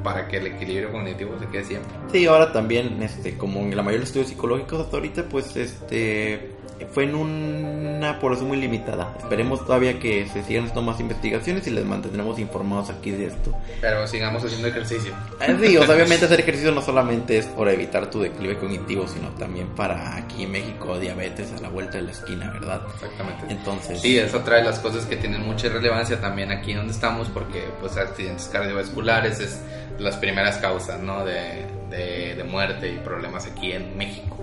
para 0.03 0.27
que 0.27 0.37
el 0.37 0.47
equilibrio 0.47 0.91
cognitivo 0.91 1.39
se 1.39 1.47
quede 1.47 1.63
siempre. 1.63 1.91
Sí, 2.11 2.25
ahora 2.27 2.51
también, 2.51 3.01
este, 3.01 3.35
como 3.37 3.61
en 3.61 3.75
la 3.75 3.81
mayoría 3.81 3.99
de 3.99 3.99
los 4.01 4.09
estudios 4.09 4.29
psicológicos 4.29 4.81
hasta 4.81 4.97
ahorita, 4.97 5.23
pues 5.29 5.55
este 5.55 6.52
fue 6.91 7.05
en 7.05 7.15
una 7.15 8.19
población 8.19 8.47
muy 8.49 8.57
limitada. 8.57 9.13
Esperemos 9.19 9.65
todavía 9.65 9.99
que 9.99 10.25
se 10.27 10.43
sigan 10.43 10.63
haciendo 10.65 10.81
más 10.81 10.99
investigaciones 10.99 11.65
y 11.67 11.71
les 11.71 11.85
mantendremos 11.85 12.39
informados 12.39 12.89
aquí 12.89 13.11
de 13.11 13.27
esto. 13.27 13.51
Pero 13.81 14.07
sigamos 14.07 14.43
haciendo 14.43 14.67
ejercicio. 14.67 15.13
Eh, 15.41 15.57
Sí, 15.63 15.77
o 15.77 15.85
sea, 15.85 15.95
obviamente 15.95 16.25
hacer 16.25 16.39
ejercicio 16.41 16.71
no 16.71 16.81
solamente 16.81 17.37
es 17.37 17.45
por 17.45 17.69
evitar 17.69 18.09
tu 18.09 18.19
declive 18.21 18.57
cognitivo, 18.57 19.07
sino 19.07 19.29
también 19.29 19.67
para 19.69 20.15
aquí 20.17 20.43
en 20.43 20.51
México 20.51 20.99
diabetes 20.99 21.51
a 21.57 21.61
la 21.61 21.69
vuelta 21.69 21.97
de 21.97 22.03
la 22.03 22.11
esquina, 22.11 22.51
¿verdad? 22.51 22.81
Exactamente. 22.93 23.45
Entonces, 23.49 24.01
Sí, 24.01 24.17
es 24.17 24.33
otra 24.33 24.57
de 24.57 24.63
las 24.63 24.79
cosas 24.79 25.05
que 25.05 25.15
tienen 25.15 25.41
mucha 25.45 25.69
relevancia 25.69 26.19
también 26.19 26.51
aquí 26.51 26.73
donde 26.73 26.91
estamos, 26.93 27.29
porque 27.29 27.63
pues 27.79 27.95
accidentes 27.97 28.47
cardiovasculares 28.51 29.39
es 29.39 29.61
las 29.99 30.17
primeras 30.17 30.57
causas, 30.57 30.99
¿no? 30.99 31.23
De, 31.23 31.65
de, 31.89 32.35
de 32.35 32.43
muerte 32.43 32.91
y 32.91 32.97
problemas 32.97 33.45
aquí 33.45 33.71
en 33.71 33.95
México, 33.97 34.37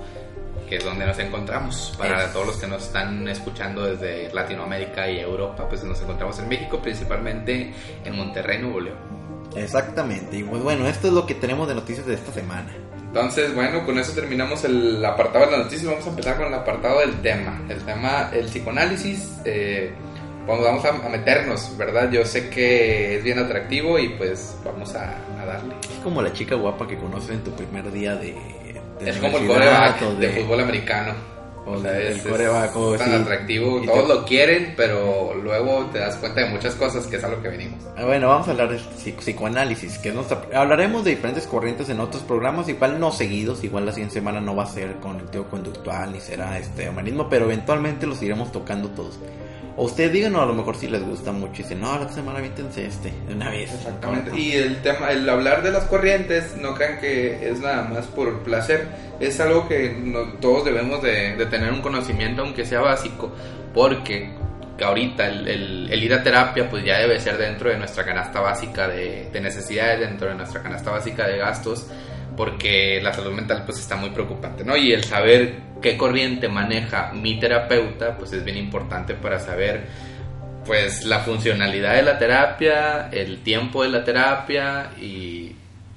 que 0.71 0.77
es 0.77 0.85
donde 0.85 1.05
nos 1.05 1.19
encontramos. 1.19 1.95
Para 1.99 2.25
Es- 2.25 2.33
todos 2.33 2.47
los 2.47 2.57
que 2.57 2.67
nos 2.69 2.85
están 2.85 3.29
escuchando 3.29 3.85
desde 3.85 4.33
Latinoamérica 4.33 5.11
y 5.11 5.19
Europa, 5.21 5.69
pues 5.69 5.85
nos 5.85 6.01
encontramos 6.01 6.39
en 6.39 6.49
México, 6.49 6.81
principalmente 6.81 7.75
en 8.05 8.17
Monterrey, 8.17 8.59
Nuevo 8.63 8.81
León. 8.81 8.97
exactamente. 9.57 10.37
Y 10.39 10.43
pues 10.45 10.63
bueno, 10.63 10.87
esto 10.87 11.09
es 11.09 11.13
lo 11.13 11.27
que 11.27 11.35
tenemos 11.35 11.69
de 11.69 11.75
noticias 11.75 12.07
de 12.07 12.15
esta 12.15 12.33
semana. 12.33 12.73
Entonces, 13.07 13.53
bueno, 13.55 13.85
con 13.85 13.99
eso 13.99 14.13
terminamos 14.13 14.63
el 14.65 15.05
apartado 15.05 15.47
de 15.47 15.51
las 15.51 15.61
noticias. 15.65 15.91
Vamos 15.91 16.07
a 16.07 16.11
empezar 16.11 16.37
con 16.37 16.47
el 16.47 16.55
apartado 16.55 17.01
del 17.01 17.21
tema. 17.21 17.61
El 17.69 17.81
tema, 17.85 18.31
el 18.33 18.47
psicoanálisis. 18.47 19.41
Eh, 19.45 19.93
vamos, 20.47 20.65
vamos 20.65 20.85
a, 20.85 20.91
a 20.91 21.09
meternos, 21.09 21.77
¿verdad? 21.77 22.09
Yo 22.13 22.25
sé 22.25 22.49
que 22.51 23.17
es 23.17 23.25
bien 23.25 23.41
atractivo 23.41 23.99
y 23.99 24.11
pues 24.11 24.57
vamos 24.65 24.95
a, 24.95 25.17
a 25.41 25.45
darle. 25.45 25.75
Es 25.83 25.99
como 26.05 26.23
la 26.23 26.33
chica 26.33 26.55
guapa 26.55 26.87
que 26.87 26.97
conoces 26.97 27.31
en 27.31 27.43
tu 27.43 27.51
primer 27.51 27.91
día 27.91 28.15
de... 28.15 28.37
de 29.05 29.11
es 29.11 29.17
como 29.19 29.39
el 29.39 29.47
coreback 29.47 30.03
o 30.03 30.15
de, 30.15 30.29
fútbol 30.31 30.61
americano. 30.61 31.15
o 31.67 31.73
O 31.73 31.81
sea, 31.83 31.93
del 31.93 32.17
es, 32.17 32.23
coreback, 32.23 32.73
es 32.77 32.99
tan 32.99 33.09
sí. 33.11 33.15
atractivo. 33.23 33.83
Y 33.83 33.87
Todos 33.87 34.09
te- 34.09 34.15
lo 34.15 34.25
quieren, 34.25 34.75
pero 34.77 35.35
luego 35.35 35.87
te 35.93 35.99
das 35.99 36.17
cuenta 36.17 36.41
de 36.43 36.51
muchas 36.51 36.75
cosas 36.75 37.07
que 37.07 37.17
es 37.17 37.25
a 37.25 37.29
lo 37.29 37.41
que 37.43 37.49
venimos. 37.49 37.79
Ah, 37.97 38.05
Bueno, 38.05 38.29
vamos 38.29 38.49
a 38.49 38.53
hablar 38.53 38.69
de 38.71 38.79
psico- 38.79 39.21
psicoanálisis, 39.21 39.99
que 39.99 40.09
es 40.09 40.15
nuestra... 40.15 40.43
Hablaremos 40.55 41.05
de 41.05 41.11
diferentes 41.11 41.47
corrientes 41.47 41.89
en 41.91 42.01
otros 42.01 42.23
programas, 42.23 42.69
igual 42.69 42.99
no 42.99 43.11
seguidos, 43.13 43.63
igual 43.63 43.87
la 43.87 43.93
siguiente 43.93 44.15
semana 44.15 44.41
no 44.41 44.57
va 44.57 44.65
a 44.65 44.67
ser 44.67 44.97
cognitivo 44.97 45.45
conductual 45.45 46.13
ni 46.13 46.21
será 46.21 46.59
este 46.59 46.89
humanismo, 46.89 47.29
pero 47.29 47.45
eventualmente 47.45 48.07
los 48.07 48.21
iremos 48.23 48.51
tocando 48.53 48.89
todos. 48.91 49.19
O 49.77 49.85
ustedes 49.85 50.13
díganos 50.13 50.43
a 50.43 50.47
lo 50.47 50.55
mejor 50.55 50.77
si 50.77 50.89
les 50.89 51.03
gusta 51.03 51.33
mucho 51.33 51.61
y 51.61 51.63
dicen, 51.63 51.81
no, 51.81 51.99
la 51.99 52.09
semana 52.11 52.39
aviéntense 52.39 52.85
este, 52.87 53.13
de 53.29 53.35
una 53.35 53.51
vez. 53.51 53.73
Exactamente. 53.73 54.39
Y 54.39 54.53
el 54.53 54.83
tema, 54.83 55.11
el 55.11 55.27
hablar 55.29 55.63
de 55.63 55.71
las 55.71 55.85
corrientes, 55.85 56.55
no 56.57 56.75
crean 56.75 56.99
que 57.01 57.49
es 57.49 57.61
nada 57.61 57.85
más 57.85 58.07
por 58.07 58.41
placer, 58.43 58.89
es 59.21 59.41
algo 59.41 59.67
que 59.69 59.93
no- 59.93 60.35
todos 60.41 60.65
debemos 60.67 61.03
de, 61.03 61.37
de 61.37 61.47
tener 61.47 61.73
un 61.73 61.81
conocimiento, 61.81 62.43
aunque 62.43 62.65
sea 62.67 62.81
básico, 62.81 63.33
porque 63.73 64.35
que 64.77 64.85
ahorita 64.85 65.27
el, 65.29 65.47
el- 65.49 65.93
el 65.93 66.03
ir 66.05 66.15
a 66.15 66.23
terapia 66.23 66.69
pues 66.71 66.85
ya 66.85 66.99
debe 66.99 67.21
ser 67.21 67.37
dentro 67.39 67.69
de 67.71 67.77
nuestra 67.77 68.05
canasta 68.05 68.41
básica 68.41 68.89
de, 68.89 69.29
de 69.31 69.41
necesidades, 69.41 70.01
dentro 70.01 70.29
de 70.29 70.35
nuestra 70.35 70.63
canasta 70.63 70.91
básica 70.91 71.27
de 71.29 71.37
gastos, 71.39 71.87
porque 72.37 72.99
la 73.03 73.13
salud 73.13 73.33
mental 73.33 73.63
pues 73.67 73.79
está 73.79 73.97
muy 73.97 74.11
preocupante, 74.11 74.65
¿no? 74.65 74.77
Y 74.77 74.93
el 74.93 75.05
saber 75.05 75.70
qué 75.81 75.97
corriente 75.97 76.49
maneja 76.49 77.13
mi 77.13 77.39
terapeuta 77.39 78.17
pues 78.17 78.33
es 78.33 78.45
bien 78.45 78.57
importante 78.57 79.15
para 79.15 79.39
saber 79.39 79.87
pues 80.65 81.05
la 81.05 81.21
funcionalidad 81.21 81.97
de 81.97 82.03
la 82.03 82.19
terapia, 82.19 83.09
el 83.11 83.43
tiempo 83.43 83.83
de 83.83 83.89
la 83.89 84.05
terapia 84.05 84.91
y 85.01 85.40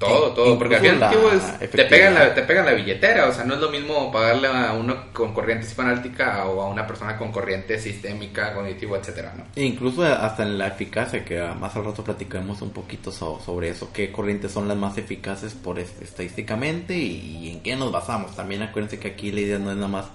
todo, 0.06 0.34
todo, 0.34 0.58
porque 0.60 0.76
al 0.76 0.82
final 0.82 1.00
es- 1.32 1.70
te 1.70 1.84
pegan 1.86 2.14
la, 2.14 2.34
te 2.36 2.42
pegan 2.44 2.66
la 2.66 2.72
billetera, 2.74 3.28
o 3.28 3.34
sea, 3.34 3.44
no 3.44 3.56
es 3.56 3.60
lo 3.60 3.70
mismo 3.70 4.12
pagarle 4.12 4.48
a 4.48 4.74
uno 4.74 5.12
con 5.14 5.34
corriente 5.34 5.66
psicoanalítica 5.66 6.46
o 6.46 6.62
a 6.62 6.70
una 6.70 6.86
persona 6.88 7.18
con 7.18 7.32
corriente 7.32 7.80
sistémica, 7.80 8.54
cognitivo, 8.54 8.96
etcétera, 8.96 9.34
¿no? 9.38 9.46
E 9.56 9.64
incluso 9.64 10.04
hasta 10.04 10.44
en 10.44 10.58
la 10.58 10.68
eficacia, 10.68 11.24
que 11.26 11.40
más 11.60 11.76
al 11.76 11.86
rato 11.86 12.04
platicaremos 12.04 12.62
un 12.62 12.72
poquito 12.72 13.12
so- 13.12 13.40
sobre 13.44 13.70
eso, 13.70 13.90
qué 13.94 14.12
corrientes 14.12 14.52
son 14.52 14.68
las 14.68 14.78
más 14.78 14.98
eficaces 14.98 15.54
por 15.54 15.80
estadísticamente 15.80 16.96
y, 16.96 17.38
y 17.48 17.50
en 17.52 17.62
qué 17.62 17.76
nos 17.76 17.92
basamos. 17.92 18.36
También 18.36 18.62
acuérdense 18.64 19.00
que 19.00 19.10
aquí 19.10 19.32
la 19.32 19.42
idea 19.42 19.60
no 19.60 19.70
es 19.72 19.76
nada 19.78 19.88
más 19.88 20.06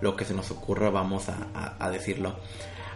lo 0.00 0.16
que 0.16 0.24
se 0.24 0.32
nos 0.34 0.50
ocurra, 0.50 0.90
vamos 0.90 1.28
a, 1.28 1.36
a- 1.54 1.74
a 1.84 1.90
decirlo. 1.90 2.36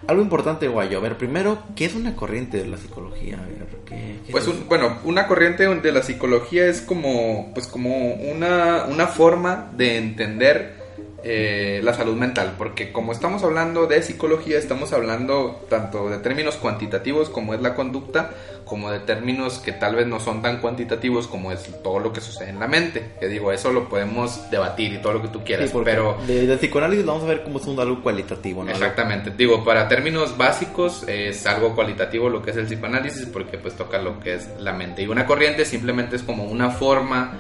Algo 0.07 0.23
importante, 0.23 0.69
Guayo. 0.69 0.99
A 0.99 1.01
ver, 1.01 1.17
primero, 1.17 1.59
¿qué 1.75 1.87
es 1.87 1.95
una 1.95 2.15
corriente 2.15 2.59
de 2.59 2.67
la 2.67 2.77
psicología? 2.77 3.39
A 3.43 3.47
ver, 3.47 3.67
¿qué, 3.87 4.19
qué 4.27 4.33
Pues 4.33 4.45
es? 4.45 4.51
un- 4.51 4.69
bueno, 4.69 4.99
una 5.05 5.27
corriente 5.27 5.67
de 5.67 5.93
la 5.93 6.03
psicología 6.03 6.67
es 6.67 6.83
como, 6.83 7.53
pues 7.55 7.67
como 7.67 8.13
una, 8.15 8.85
una 8.87 9.07
forma 9.07 9.71
de 9.77 9.97
entender 9.97 10.84
eh, 11.27 11.81
la 11.83 11.95
salud 11.95 12.17
mental, 12.17 12.55
porque 12.59 12.93
como 12.93 13.13
estamos 13.13 13.43
hablando 13.45 13.87
de 13.87 14.03
psicología, 14.03 14.59
estamos 14.59 14.93
hablando 14.93 15.65
tanto 15.71 16.11
de 16.11 16.19
términos 16.19 16.57
cuantitativos 16.57 17.31
como 17.31 17.55
es 17.55 17.63
la 17.63 17.75
conducta, 17.75 18.31
como 18.67 18.91
de 18.91 19.01
términos 19.01 19.59
que 19.59 19.73
tal 19.73 19.95
vez 19.95 20.07
no 20.07 20.21
son 20.21 20.43
tan 20.43 20.61
cuantitativos 20.61 21.27
como 21.27 21.51
es 21.51 21.63
todo 21.83 21.99
lo 21.99 22.13
que 22.13 22.21
sucede 22.21 22.51
en 22.51 22.61
la 22.61 22.69
mente. 22.69 23.13
Que 23.21 23.29
digo, 23.29 23.53
eso 23.53 23.73
lo 23.73 23.89
podemos 23.89 24.51
debatir 24.51 24.93
y 24.93 24.99
todo 24.99 25.15
lo 25.15 25.23
que 25.23 25.29
tú 25.29 25.39
Sí, 25.39 25.45
quieras, 25.47 25.71
porque 25.71 25.91
pero 25.91 26.19
de, 26.27 26.47
de 26.47 26.57
psicoanálisis 26.57 27.07
vamos 27.07 27.23
a 27.25 27.27
ver 27.27 27.43
cómo 27.43 27.59
es 27.59 27.67
un 27.67 27.81
algo 27.81 28.03
cualitativo, 28.03 28.63
¿no? 28.63 28.71
Exactamente, 28.71 29.33
digo, 29.37 29.65
para 29.65 29.89
términos 29.89 30.37
básicos 30.37 31.05
es 31.09 31.47
algo 31.47 31.75
cualitativo 31.75 32.29
lo 32.29 32.43
que 32.43 32.51
es 32.51 32.57
el 32.57 32.67
psicoanálisis 32.67 33.27
porque 33.27 33.59
pues 33.59 33.75
toca 33.75 33.99
lo 33.99 34.21
que 34.21 34.35
es 34.35 34.49
la 34.59 34.73
mente 34.73 35.03
y 35.03 35.07
una 35.07 35.27
corriente 35.27 35.65
simplemente 35.65 36.17
es 36.17 36.23
como 36.23 36.45
una 36.45 36.71
forma 36.71 37.33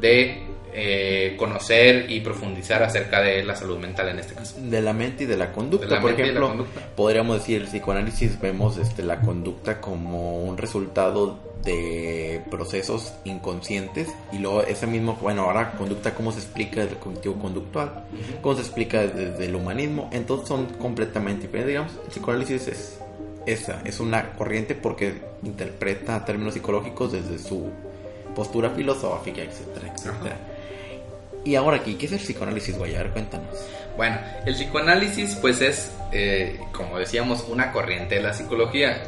de 0.00 0.49
eh, 0.72 1.34
conocer 1.38 2.10
y 2.10 2.20
profundizar 2.20 2.82
acerca 2.82 3.20
de 3.20 3.42
la 3.44 3.56
salud 3.56 3.78
mental 3.78 4.08
en 4.08 4.18
este 4.18 4.34
caso. 4.34 4.56
de 4.60 4.80
la 4.82 4.92
mente 4.92 5.24
y 5.24 5.26
de 5.26 5.36
la 5.36 5.52
conducta. 5.52 5.86
De 5.86 5.94
la 5.94 6.00
Por 6.00 6.12
ejemplo, 6.12 6.48
conducta. 6.48 6.80
podríamos 6.96 7.38
decir, 7.38 7.62
el 7.62 7.68
psicoanálisis 7.68 8.40
vemos 8.40 8.76
este, 8.76 9.02
la 9.02 9.20
conducta 9.20 9.80
como 9.80 10.42
un 10.44 10.56
resultado 10.56 11.38
de 11.64 12.42
procesos 12.50 13.12
inconscientes 13.24 14.08
y 14.32 14.38
luego 14.38 14.62
ese 14.62 14.86
mismo, 14.86 15.18
bueno, 15.20 15.42
ahora 15.42 15.72
conducta, 15.72 16.14
cómo 16.14 16.32
se 16.32 16.38
explica 16.38 16.80
desde 16.80 16.94
el 16.94 16.98
cognitivo 16.98 17.34
conductual, 17.34 18.04
cómo 18.40 18.54
se 18.54 18.62
explica 18.62 19.00
desde, 19.02 19.30
desde 19.32 19.44
el 19.46 19.54
humanismo, 19.56 20.08
entonces 20.12 20.48
son 20.48 20.66
completamente 20.78 21.42
diferentes. 21.42 21.68
Digamos, 21.68 21.92
el 22.04 22.10
psicoanálisis 22.10 22.68
es 22.68 22.98
esa, 23.46 23.82
es 23.84 24.00
una 24.00 24.32
corriente 24.32 24.74
porque 24.74 25.14
interpreta 25.42 26.24
términos 26.24 26.54
psicológicos 26.54 27.12
desde 27.12 27.38
su 27.38 27.68
postura 28.34 28.70
filosófica, 28.70 29.42
etcétera, 29.42 29.92
etcétera. 29.94 30.36
Y 31.44 31.54
ahora 31.54 31.78
aquí, 31.78 31.94
¿qué 31.94 32.06
es 32.06 32.12
el 32.12 32.18
psicoanálisis, 32.18 32.76
güey? 32.76 32.96
A 32.96 33.10
cuéntanos. 33.10 33.54
Bueno, 33.96 34.18
el 34.46 34.54
psicoanálisis 34.54 35.36
pues 35.36 35.60
es, 35.60 35.92
eh, 36.12 36.58
como 36.72 36.98
decíamos, 36.98 37.44
una 37.48 37.72
corriente 37.72 38.16
de 38.16 38.22
la 38.22 38.34
psicología. 38.34 39.02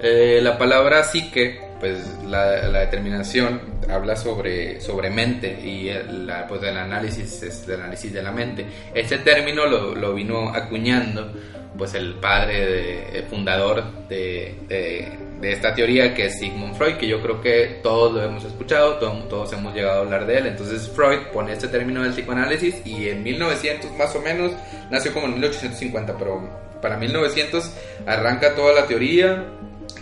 Eh, 0.00 0.40
la 0.42 0.58
palabra 0.58 1.04
psique, 1.04 1.60
pues 1.80 1.98
la, 2.26 2.66
la 2.68 2.80
determinación 2.80 3.60
habla 3.90 4.16
sobre, 4.16 4.80
sobre 4.80 5.10
mente 5.10 5.58
y 5.64 5.88
el, 5.88 6.26
la, 6.26 6.46
pues 6.46 6.62
el 6.62 6.76
análisis 6.76 7.42
es 7.42 7.68
el 7.68 7.80
análisis 7.80 8.12
de 8.12 8.22
la 8.22 8.32
mente. 8.32 8.66
Este 8.94 9.18
término 9.18 9.66
lo, 9.66 9.94
lo 9.94 10.14
vino 10.14 10.48
acuñando 10.50 11.32
pues 11.76 11.94
el 11.94 12.14
padre 12.14 12.66
de- 12.66 13.18
eh, 13.18 13.24
fundador 13.30 13.84
de, 14.08 14.54
de- 14.68 15.08
de 15.40 15.52
esta 15.52 15.72
teoría 15.72 16.12
que 16.14 16.26
es 16.26 16.40
Sigmund 16.40 16.74
Freud, 16.74 16.96
que 16.96 17.06
yo 17.06 17.22
creo 17.22 17.40
que 17.40 17.78
todos 17.80 18.12
lo 18.12 18.24
hemos 18.24 18.42
escuchado, 18.44 18.94
todos, 18.94 19.28
todos 19.28 19.52
hemos 19.52 19.72
llegado 19.72 19.98
a 19.98 20.02
hablar 20.02 20.26
de 20.26 20.38
él. 20.38 20.46
Entonces 20.48 20.88
Freud 20.88 21.18
pone 21.32 21.52
este 21.52 21.68
término 21.68 22.02
del 22.02 22.10
psicoanálisis 22.12 22.84
y 22.84 23.08
en 23.08 23.22
1900 23.22 23.92
más 23.92 24.16
o 24.16 24.20
menos, 24.20 24.50
nació 24.90 25.12
como 25.14 25.26
en 25.26 25.34
1850, 25.34 26.16
pero 26.18 26.42
para 26.82 26.96
1900 26.96 27.70
arranca 28.06 28.56
toda 28.56 28.72
la 28.72 28.86
teoría. 28.88 29.44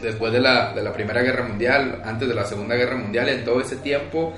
Después 0.02 0.32
de 0.32 0.40
la, 0.40 0.74
de 0.74 0.82
la 0.82 0.92
Primera 0.92 1.22
Guerra 1.22 1.46
Mundial, 1.46 2.02
antes 2.04 2.28
de 2.28 2.34
la 2.34 2.44
Segunda 2.44 2.74
Guerra 2.74 2.96
Mundial, 2.96 3.28
en 3.28 3.44
todo 3.44 3.60
ese 3.60 3.76
tiempo, 3.76 4.34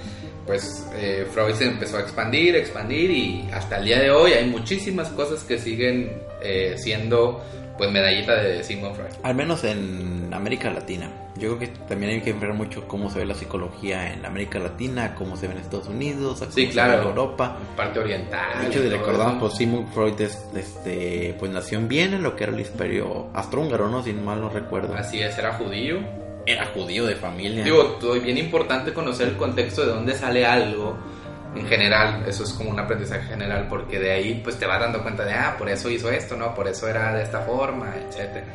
pues 0.47 0.87
eh, 0.95 1.27
Freud 1.31 1.55
se 1.55 1.67
empezó 1.67 1.99
a 1.99 2.01
expandir, 2.01 2.57
expandir 2.57 3.11
y 3.11 3.49
hasta 3.53 3.79
el 3.79 3.85
día 3.85 4.01
de 4.01 4.11
hoy 4.11 4.33
hay 4.33 4.47
muchísimas 4.49 5.09
cosas 5.11 5.45
que 5.45 5.59
siguen 5.59 6.23
eh, 6.41 6.75
siendo 6.79 7.45
pues 7.79 7.91
medallita 7.91 8.35
de 8.35 8.63
Sigmund 8.65 8.95
Freud. 8.97 9.09
Al 9.23 9.35
menos 9.35 9.65
en 9.65 10.29
América 10.35 10.69
Latina. 10.71 11.09
Yo 11.37 11.57
creo 11.57 11.59
que 11.61 11.67
también 11.89 12.11
hay 12.13 12.21
que 12.21 12.33
ver 12.33 12.53
mucho 12.53 12.87
cómo 12.89 13.09
se 13.11 13.21
ve 13.21 13.25
la 13.27 13.35
psicología 13.35 14.13
en 14.13 14.27
América 14.27 14.59
Latina, 14.59 15.15
cómo 15.15 15.37
se 15.37 15.47
ve 15.47 15.55
en 15.55 15.61
Estados 15.61 15.87
Unidos, 15.89 16.41
cómo 16.41 16.51
Sí, 16.51 16.63
se 16.63 16.67
ve 16.67 16.73
claro. 16.73 17.03
en 17.03 17.09
Europa. 17.09 17.57
Parte 17.77 18.01
oriental. 18.01 18.61
De 18.61 18.67
hecho, 18.67 18.83
si 18.83 18.89
recordamos, 18.89 19.37
pues 19.41 19.55
Sigmund 19.55 19.89
Freud 19.95 20.21
es- 20.21 20.45
este, 20.57 21.37
pues 21.39 21.51
nació 21.53 21.79
en 21.79 21.87
Viena, 21.89 22.19
lo 22.19 22.35
que 22.35 22.45
era 22.45 22.53
el 22.53 22.61
imperio 22.61 23.29
austrohúngaro, 23.33 23.89
¿no? 23.89 24.03
Si 24.03 24.13
mal 24.13 24.41
no 24.41 24.49
recuerdo. 24.49 24.95
Así 24.95 25.21
es, 25.21 25.39
era 25.39 25.55
judío. 25.55 25.99
Era 26.47 26.67
judío 26.75 27.05
de 27.07 27.15
familia. 27.15 27.63
Digo, 27.63 27.99
bien 28.25 28.39
importante 28.39 28.93
conocer 28.95 29.29
el 29.29 29.37
contexto 29.37 29.83
de 29.83 29.89
dónde 29.93 30.15
sale 30.15 30.45
algo 30.47 30.97
en 31.59 31.67
general, 31.67 32.25
eso 32.27 32.45
es 32.45 32.53
como 32.53 32.71
un 32.71 32.79
aprendizaje 32.79 33.27
general, 33.29 33.67
porque 33.69 33.99
de 33.99 34.13
ahí 34.13 34.41
pues 34.45 34.59
te 34.59 34.67
vas 34.67 34.81
dando 34.81 35.03
cuenta 35.03 35.25
de, 35.25 35.33
ah, 35.35 35.55
por 35.59 35.69
eso 35.69 35.91
hizo 35.91 36.11
esto, 36.11 36.37
¿no? 36.37 36.55
Por 36.55 36.69
eso 36.69 36.89
era 36.89 37.13
de 37.15 37.23
esta 37.23 37.41
forma, 37.41 37.95
etcétera. 37.97 38.47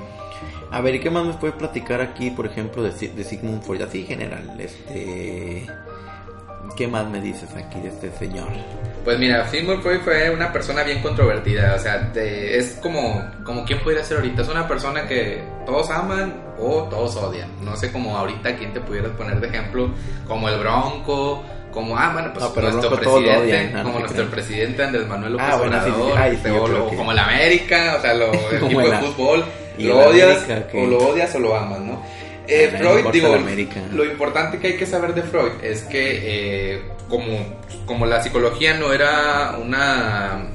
A 0.71 0.81
ver, 0.81 0.95
¿y 0.95 0.99
qué 0.99 1.09
más 1.11 1.25
me 1.25 1.33
puede 1.33 1.53
platicar 1.53 2.01
aquí, 2.01 2.31
por 2.31 2.45
ejemplo, 2.47 2.81
de, 2.83 2.91
de 2.91 3.23
Sigmund 3.23 3.63
Freud? 3.63 3.81
Así 3.81 4.01
en 4.01 4.07
general, 4.07 4.55
este... 4.59 5.67
¿Qué 6.75 6.87
más 6.87 7.07
me 7.07 7.21
dices 7.21 7.49
aquí 7.55 7.79
de 7.81 7.89
este 7.89 8.11
señor? 8.13 8.47
Pues 9.03 9.19
mira, 9.19 9.47
Sigmund 9.47 9.83
Freud 9.83 9.99
fue 9.99 10.31
una 10.31 10.51
persona 10.51 10.81
bien 10.81 11.03
controvertida, 11.03 11.75
o 11.75 11.79
sea, 11.79 12.11
te- 12.11 12.57
es 12.57 12.79
como, 12.81 13.23
como 13.43 13.63
quién 13.63 13.79
pudiera 13.83 14.03
ser 14.03 14.17
ahorita, 14.17 14.41
es 14.41 14.47
una 14.49 14.67
persona 14.67 15.05
que 15.05 15.43
todos 15.67 15.91
aman 15.91 16.33
o 16.57 16.83
todos 16.89 17.15
odian, 17.17 17.49
no 17.63 17.75
sé 17.75 17.91
como 17.91 18.17
ahorita 18.17 18.55
quién 18.55 18.73
te 18.73 18.79
pudieras 18.79 19.11
poner 19.11 19.39
de 19.39 19.47
ejemplo, 19.49 19.91
como 20.27 20.49
el 20.49 20.57
Bronco, 20.59 21.43
como, 21.73 21.97
ah, 21.97 22.11
bueno, 22.13 22.31
pues 22.33 22.45
No, 22.45 22.53
pero 22.53 22.67
el 22.67 22.73
nuestro 22.75 22.95
presidente, 22.97 23.37
odian, 23.37 23.71
no, 23.73 23.77
no 23.79 23.83
como 23.85 23.99
nuestro 23.99 24.25
presidente 24.29 24.83
Andrés 24.83 25.07
Manuel 25.07 25.33
López 25.33 25.47
Ah, 25.49 25.55
bueno, 25.57 25.77
sí, 25.83 25.89
sí, 25.89 25.91
sí. 25.95 26.01
Obrador, 26.01 26.17
Ay, 26.21 26.39
sí, 26.43 26.47
yo 26.49 26.61
o 26.61 26.65
creo 26.65 26.77
lo- 26.79 26.89
que- 26.89 26.95
como 26.95 27.11
el 27.11 27.19
América, 27.19 27.95
o 27.97 28.01
sea, 28.01 28.13
lo, 28.13 28.25
el 28.51 28.63
equipo 28.63 28.81
de 28.81 28.97
fútbol, 28.97 29.45
y 29.77 29.83
lo 29.85 29.97
odias, 29.99 30.43
América, 30.43 30.67
o 30.77 30.85
lo 30.85 30.97
odias 30.99 31.35
o 31.35 31.39
lo 31.39 31.55
amas, 31.55 31.79
¿no? 31.79 32.03
Eh, 32.47 32.73
Freud, 32.77 33.05
digo, 33.11 33.37
lo 33.93 34.03
importante 34.05 34.59
que 34.59 34.67
hay 34.67 34.77
que 34.77 34.85
saber 34.85 35.13
de 35.13 35.23
Freud 35.23 35.51
es 35.63 35.83
que 35.83 36.73
eh, 36.75 36.81
como, 37.09 37.37
como 37.85 38.05
la 38.05 38.21
psicología 38.21 38.73
no 38.77 38.91
era 38.93 39.57
una, 39.61 40.47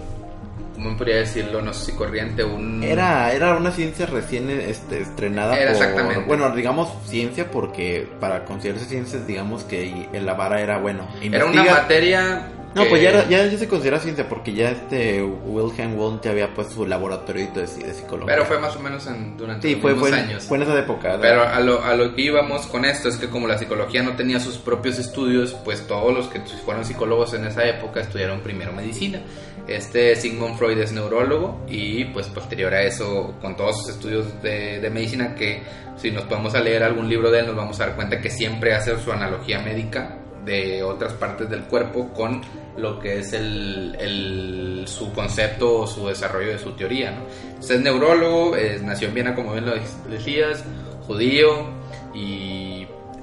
¿cómo 0.82 0.96
podría 0.96 1.16
decirlo? 1.16 1.60
No 1.62 1.72
sé 1.72 1.86
si 1.90 1.92
corriente, 1.96 2.44
un... 2.44 2.82
Era, 2.82 3.32
era 3.32 3.54
una 3.56 3.70
ciencia 3.72 4.06
recién 4.06 4.48
este, 4.50 5.02
estrenada 5.02 5.56
Era 5.58 5.72
por... 5.72 5.82
exactamente. 5.82 6.24
Bueno, 6.26 6.50
digamos 6.54 6.88
ciencia 7.06 7.50
porque 7.50 8.08
para 8.20 8.44
considerarse 8.44 8.86
ciencias, 8.86 9.26
digamos 9.26 9.64
que 9.64 10.08
la 10.12 10.34
vara 10.34 10.60
era, 10.60 10.78
bueno, 10.78 11.06
Era 11.22 11.44
una 11.46 11.64
materia... 11.64 12.52
No, 12.74 12.82
que- 12.82 12.90
pues 12.90 13.02
ya, 13.02 13.08
era- 13.08 13.28
ya, 13.28 13.46
ya 13.46 13.58
se 13.58 13.66
considera 13.66 13.98
ciencia 13.98 14.28
porque 14.28 14.52
ya 14.52 14.70
este 14.70 15.22
Wilhelm 15.24 15.98
Wundt 15.98 16.22
ya 16.24 16.32
había 16.32 16.52
puesto 16.54 16.74
su 16.74 16.86
laboratorio 16.86 17.48
de, 17.54 17.62
de 17.62 17.66
psicología. 17.94 18.26
Pero 18.34 18.44
fue 18.44 18.58
más 18.58 18.76
o 18.76 18.80
menos 18.80 19.06
en, 19.06 19.38
durante 19.38 19.66
Sí, 19.66 19.72
los 19.74 19.82
fue, 19.82 19.94
fue, 19.94 20.12
años. 20.12 20.44
fue 20.44 20.58
en 20.58 20.64
esa 20.64 20.78
época. 20.78 21.16
¿verdad? 21.16 21.20
Pero 21.22 21.42
a 21.48 21.60
lo, 21.60 21.82
a 21.82 21.94
lo 21.94 22.14
que 22.14 22.20
íbamos 22.22 22.66
con 22.66 22.84
esto 22.84 23.08
es 23.08 23.16
que 23.16 23.28
como 23.30 23.48
la 23.48 23.56
psicología 23.56 24.02
no 24.02 24.16
tenía 24.16 24.38
sus 24.38 24.58
propios 24.58 24.98
estudios, 24.98 25.54
pues 25.64 25.86
todos 25.86 26.14
los 26.14 26.28
que 26.28 26.40
fueron 26.64 26.84
psicólogos 26.84 27.32
en 27.32 27.46
esa 27.46 27.64
época 27.66 28.00
estudiaron 28.00 28.40
primero 28.40 28.70
medicina. 28.74 29.20
Este 29.68 30.16
Sigmund 30.16 30.56
Freud 30.56 30.78
es 30.78 30.92
neurólogo 30.92 31.64
y 31.68 32.06
pues 32.06 32.26
posterior 32.28 32.72
a 32.72 32.82
eso, 32.82 33.34
con 33.40 33.54
todos 33.56 33.78
sus 33.82 33.90
estudios 33.96 34.42
de, 34.42 34.80
de 34.80 34.90
medicina, 34.90 35.34
que 35.34 35.62
si 35.96 36.10
nos 36.10 36.24
podemos 36.24 36.54
a 36.54 36.60
leer 36.60 36.82
algún 36.82 37.08
libro 37.08 37.30
de 37.30 37.40
él, 37.40 37.46
nos 37.48 37.56
vamos 37.56 37.78
a 37.80 37.86
dar 37.86 37.94
cuenta 37.96 38.20
que 38.20 38.30
siempre 38.30 38.74
hace 38.74 38.98
su 38.98 39.12
analogía 39.12 39.60
médica 39.60 40.18
de 40.44 40.82
otras 40.82 41.12
partes 41.14 41.50
del 41.50 41.64
cuerpo 41.64 42.08
con 42.14 42.40
lo 42.78 42.98
que 42.98 43.18
es 43.18 43.32
el, 43.34 43.94
el- 44.00 44.84
su 44.86 45.12
concepto 45.12 45.80
o 45.80 45.86
su 45.86 46.06
desarrollo 46.08 46.52
de 46.52 46.58
su 46.58 46.72
teoría. 46.72 47.10
¿no? 47.10 47.22
Entonces, 47.48 47.72
es 47.76 47.80
neurólogo, 47.82 48.56
es- 48.56 48.82
nació 48.82 49.08
en 49.08 49.14
Viena, 49.14 49.34
como 49.34 49.52
bien 49.52 49.66
lo 49.66 49.74
decías, 50.08 50.64
judío 51.06 51.66
y 52.14 52.77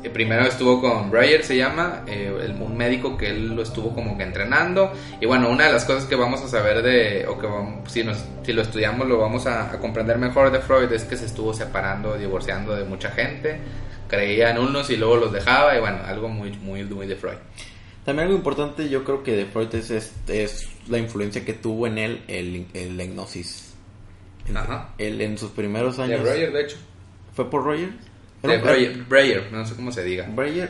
primero 0.10 0.44
estuvo 0.46 0.82
con 0.82 1.10
Breyer, 1.12 1.44
se 1.44 1.58
llama, 1.58 2.04
eh, 2.08 2.32
el- 2.44 2.52
un 2.62 2.76
médico 2.78 3.18
que 3.18 3.30
él 3.30 3.56
lo 3.56 3.62
estuvo 3.62 3.94
como 3.94 4.18
que 4.18 4.24
entrenando. 4.24 4.92
Y 5.22 5.26
bueno, 5.26 5.50
una 5.50 5.68
de 5.68 5.74
las 5.74 5.86
cosas 5.86 6.06
que 6.06 6.16
vamos 6.16 6.42
a 6.42 6.48
saber 6.48 6.82
de, 6.82 7.26
o 7.28 7.38
que 7.40 7.48
vamos- 7.48 7.92
si, 7.92 8.04
nos, 8.04 8.24
si 8.44 8.54
lo 8.54 8.62
estudiamos 8.62 9.08
lo 9.08 9.18
vamos 9.18 9.46
a, 9.48 9.72
a 9.72 9.80
comprender 9.80 10.18
mejor 10.18 10.52
de 10.52 10.60
Freud, 10.60 10.92
es 10.92 11.04
que 11.04 11.18
se 11.18 11.26
estuvo 11.26 11.54
separando, 11.54 12.18
divorciando 12.18 12.76
de 12.76 12.84
mucha 12.84 13.12
gente. 13.12 13.60
Creía 14.08 14.52
en 14.52 14.60
unos 14.60 14.90
y 14.92 14.98
luego 14.98 15.16
los 15.18 15.32
dejaba, 15.34 15.76
y 15.76 15.80
bueno, 15.80 15.98
algo 16.06 16.30
muy, 16.30 16.52
muy, 16.52 16.84
muy 16.84 17.08
de 17.08 17.16
Freud. 17.16 17.38
También 18.06 18.28
algo 18.28 18.38
importante 18.38 18.88
yo 18.88 19.04
creo 19.04 19.24
que 19.24 19.32
de 19.36 19.46
Freud 19.46 19.74
es, 19.74 19.90
es, 19.90 20.14
es 20.28 20.68
la 20.88 21.00
influencia 21.00 21.44
que 21.44 21.54
tuvo 21.54 21.88
en 21.88 21.98
él 21.98 22.22
el, 22.28 22.68
el- 22.76 22.98
la 22.98 23.04
hipnosis. 23.04 23.74
Ajá. 24.54 24.90
él 25.00 25.22
en 25.22 25.40
sus 25.40 25.50
primeros 25.50 25.98
De 25.98 26.04
años... 26.04 26.22
Breyer, 26.22 26.54
de 26.54 26.62
hecho. 26.62 26.78
¿Fue 27.34 27.50
por 27.50 27.64
Roger? 27.64 27.90
De 28.48 28.58
un- 28.58 28.64
Breyer, 28.64 29.04
Breyer, 29.04 29.52
no 29.52 29.66
sé 29.66 29.76
cómo 29.76 29.92
se 29.92 30.04
diga. 30.04 30.28
Breyer. 30.30 30.70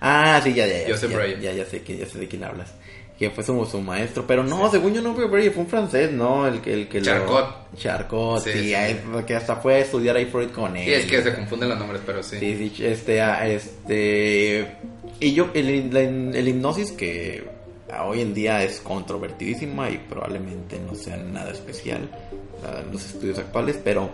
Ah, 0.00 0.40
sí, 0.42 0.52
ya, 0.54 0.66
ya, 0.66 0.80
ya. 0.86 0.88
Joseph 0.94 1.10
ya, 1.10 1.16
Breyer. 1.16 1.40
Ya, 1.40 1.52
ya 1.52 1.64
sé, 1.64 1.82
ya 1.86 2.06
sé 2.06 2.18
de 2.18 2.28
quién 2.28 2.44
hablas. 2.44 2.72
Que 3.18 3.30
fue 3.30 3.44
su, 3.44 3.64
su 3.66 3.80
maestro. 3.80 4.26
Pero 4.26 4.42
no, 4.42 4.68
según 4.70 4.94
yo 4.94 5.00
no 5.02 5.14
fue 5.14 5.26
Breyer, 5.28 5.52
fue 5.52 5.62
un 5.62 5.68
francés, 5.68 6.10
¿no? 6.10 6.46
El 6.48 6.60
que, 6.60 6.72
el 6.74 6.88
que 6.88 6.98
lo- 6.98 7.04
Charcot. 7.06 7.76
Charcot, 7.76 8.42
Sí, 8.42 8.50
sí, 8.52 8.58
sí. 8.64 8.74
ahí- 8.74 9.00
que 9.26 9.36
hasta 9.36 9.56
fue 9.56 9.74
a 9.76 9.78
estudiar 9.78 10.16
ahí 10.16 10.24
Freud 10.26 10.48
con 10.50 10.76
él. 10.76 10.84
Sí, 10.84 10.92
es 10.92 11.06
que 11.06 11.22
se 11.22 11.34
confunden 11.34 11.68
los 11.68 11.78
nombres, 11.78 12.00
pero 12.04 12.22
sí. 12.22 12.38
Sí, 12.40 12.72
sí, 12.76 12.84
este, 12.84 13.20
ah, 13.20 13.46
este, 13.48 14.66
y 15.20 15.32
yo, 15.34 15.50
el, 15.54 15.92
la- 15.92 16.00
el 16.00 16.48
hipnosis 16.48 16.90
que 16.92 17.44
hoy 18.04 18.22
en 18.22 18.34
día 18.34 18.64
es 18.64 18.80
controvertidísima 18.80 19.88
y 19.90 19.98
probablemente 19.98 20.80
no 20.80 20.94
sea 20.96 21.16
nada 21.16 21.52
especial, 21.52 22.08
los 22.90 23.04
estudios 23.06 23.38
actuales, 23.38 23.78
pero 23.84 24.10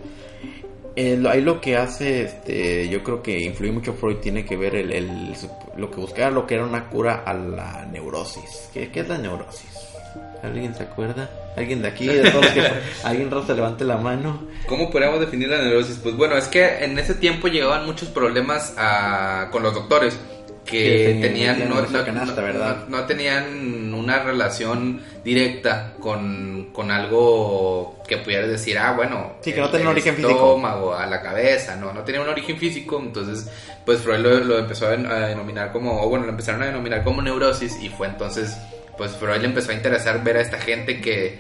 eh, 1.01 1.23
ahí 1.31 1.41
lo 1.41 1.61
que 1.61 1.77
hace, 1.77 2.23
este, 2.23 2.89
yo 2.89 3.05
creo 3.05 3.23
que 3.23 3.39
influye 3.39 3.71
mucho 3.71 3.93
Freud, 3.93 4.17
tiene 4.17 4.45
que 4.45 4.57
ver 4.57 4.75
el, 4.75 5.33
lo 5.77 5.93
que 5.93 6.01
buscaba, 6.01 6.29
lo 6.29 6.45
que 6.45 6.55
era 6.55 6.65
una 6.65 6.89
cura 6.89 7.23
a 7.25 7.33
la 7.35 7.87
neurosis. 7.87 8.69
¿Qué, 8.75 8.91
qué 8.91 9.01
es 9.01 9.09
la 9.09 9.17
neurosis? 9.17 9.71
¿Alguien 10.43 10.75
se 10.75 10.83
acuerda? 10.83 11.31
¿Alguien 11.57 11.83
de 11.83 11.89
aquí? 11.89 12.09
De 12.09 12.29
todos 12.29 12.49
que, 12.49 12.63
¿Alguien 13.05 13.31
rosa 13.31 13.55
levante 13.55 13.85
la 13.85 13.97
mano? 13.97 14.43
¿Cómo 14.67 14.91
podríamos 14.91 15.21
definir 15.21 15.49
la 15.49 15.63
neurosis? 15.63 16.01
Pues 16.03 16.17
bueno, 16.17 16.37
es 16.37 16.49
que 16.49 16.85
en 16.85 16.99
ese 16.99 17.15
tiempo 17.15 17.47
llegaban 17.47 17.87
muchos 17.87 18.09
problemas 18.09 18.75
a, 18.77 19.51
con 19.53 19.63
los 19.63 19.75
doctores 19.75 20.19
que, 20.69 21.19
tenían, 21.21 21.69
no, 21.69 21.81
no, 22.89 23.05
tenían 23.05 23.95
una 23.95 24.23
relación 24.23 25.01
directa 25.25 25.95
con, 25.99 26.71
con, 26.73 26.91
algo 26.91 28.03
que 28.07 28.19
pudiera 28.19 28.47
decir, 28.47 28.79
ah, 28.79 28.93
bueno, 28.93 29.37
sí, 29.41 29.53
que 29.53 29.61
no 29.61 29.71
tenía 29.71 29.87
un 29.87 29.93
origen 29.93 30.17
físico. 30.17 30.61
a 30.95 31.07
la 31.07 31.23
cabeza, 31.23 31.77
no, 31.77 31.93
no 31.93 32.03
tenía 32.03 32.21
un 32.21 32.29
origen 32.29 32.59
físico, 32.59 33.01
entonces 33.03 33.51
pues 33.85 34.01
Freud 34.01 34.19
lo, 34.19 34.39
lo 34.41 34.59
empezó 34.59 34.87
a 34.87 34.91
denominar 34.91 35.73
como, 35.73 36.03
o 36.03 36.09
bueno, 36.09 36.27
lo 36.27 36.33
empezaron 36.33 36.63
a 36.63 36.67
denominar 36.67 37.03
como 37.03 37.23
neurosis 37.23 37.83
y 37.83 37.89
fue 37.89 38.09
entonces 38.09 38.57
pues 38.99 39.13
Freud 39.13 39.41
le 39.41 39.47
empezó 39.47 39.71
a 39.71 39.75
interesar 39.75 40.23
ver 40.23 40.37
a 40.37 40.41
esta 40.43 40.59
gente 40.59 41.01
que, 41.01 41.39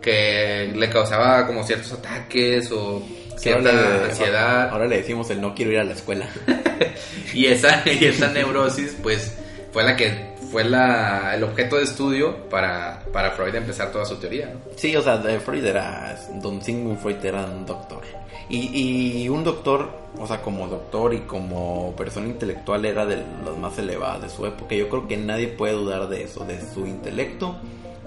que 0.00 0.70
le 0.76 0.90
causaba 0.90 1.46
como 1.46 1.64
ciertos 1.64 1.92
ataques 1.92 2.70
o 2.70 3.02
cierta 3.38 4.04
ansiedad. 4.04 4.68
Ahora, 4.70 4.86
le 4.86 4.98
decimos 4.98 5.30
el 5.30 5.40
no 5.40 5.54
quiero 5.54 5.72
ir 5.72 5.78
a 5.78 5.84
la 5.84 5.92
escuela. 5.92 6.26
y, 7.34 7.46
esa, 7.46 7.82
y 7.86 8.04
esa 8.04 8.28
neurosis 8.28 8.96
pues 9.02 9.32
fue 9.72 9.84
la 9.84 9.96
que 9.96 10.28
fue 10.50 10.64
la, 10.64 11.34
el 11.34 11.44
objeto 11.44 11.76
de 11.76 11.84
estudio 11.84 12.48
para, 12.48 13.04
para 13.12 13.32
Freud 13.32 13.54
empezar 13.54 13.92
toda 13.92 14.04
su 14.04 14.16
teoría. 14.16 14.46
¿no? 14.46 14.60
Sí, 14.76 14.96
o 14.96 15.02
sea, 15.02 15.18
Freud 15.40 15.64
era, 15.64 16.16
don 16.42 16.62
Sigmund 16.62 16.98
Freud 16.98 17.24
era 17.24 17.44
un 17.44 17.66
doctor. 17.66 18.02
Y, 18.48 19.24
y, 19.24 19.28
un 19.28 19.44
doctor, 19.44 19.90
o 20.18 20.26
sea, 20.26 20.40
como 20.40 20.66
doctor 20.68 21.12
y 21.12 21.20
como 21.20 21.94
persona 21.96 22.28
intelectual 22.28 22.86
era 22.86 23.04
de 23.04 23.22
los 23.44 23.58
más 23.58 23.78
elevados 23.78 24.22
de 24.22 24.30
su 24.30 24.46
época. 24.46 24.74
Yo 24.74 24.88
creo 24.88 25.06
que 25.06 25.18
nadie 25.18 25.48
puede 25.48 25.74
dudar 25.74 26.08
de 26.08 26.22
eso, 26.22 26.46
de 26.46 26.58
su 26.72 26.86
intelecto 26.86 27.56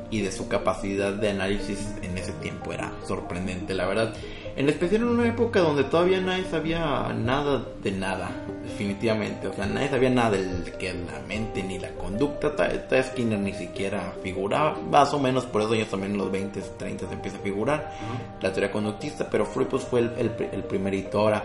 y 0.09 0.21
de 0.21 0.31
su 0.31 0.47
capacidad 0.47 1.13
de 1.13 1.29
análisis 1.29 1.93
en 2.01 2.17
ese 2.17 2.31
tiempo. 2.33 2.73
Era 2.73 2.91
sorprendente, 3.07 3.75
la 3.75 3.85
verdad. 3.85 4.15
En 4.55 4.67
especial 4.67 5.03
en 5.03 5.07
una 5.09 5.27
época 5.27 5.61
donde 5.61 5.83
todavía 5.85 6.19
nadie 6.19 6.43
sabía 6.45 7.13
nada 7.13 7.65
de 7.81 7.91
nada, 7.91 8.31
definitivamente. 8.63 9.47
O 9.47 9.53
sea, 9.53 9.65
nadie 9.65 9.89
sabía 9.89 10.09
nada 10.09 10.31
del 10.31 10.63
que 10.77 10.93
la 10.93 11.19
mente 11.27 11.63
ni 11.63 11.79
la 11.79 11.89
conducta. 11.91 12.55
Tal 12.55 13.03
Skinner 13.03 13.39
ni 13.39 13.53
siquiera 13.53 14.13
figuraba. 14.21 14.77
Más 14.89 15.13
o 15.13 15.19
menos 15.19 15.45
por 15.45 15.61
eso 15.61 15.75
ya 15.75 15.85
también 15.85 16.13
en 16.13 16.17
los 16.17 16.31
20, 16.31 16.61
30 16.77 17.07
se 17.07 17.13
empieza 17.13 17.37
a 17.37 17.41
figurar 17.41 17.91
la 18.41 18.51
teoría 18.51 18.71
conductista. 18.71 19.27
Pero 19.29 19.45
Freud 19.45 19.67
pues, 19.67 19.83
fue 19.83 20.01
el, 20.01 20.11
el, 20.17 20.31
el 20.51 20.63
primerito. 20.63 21.19
Ahora, 21.19 21.43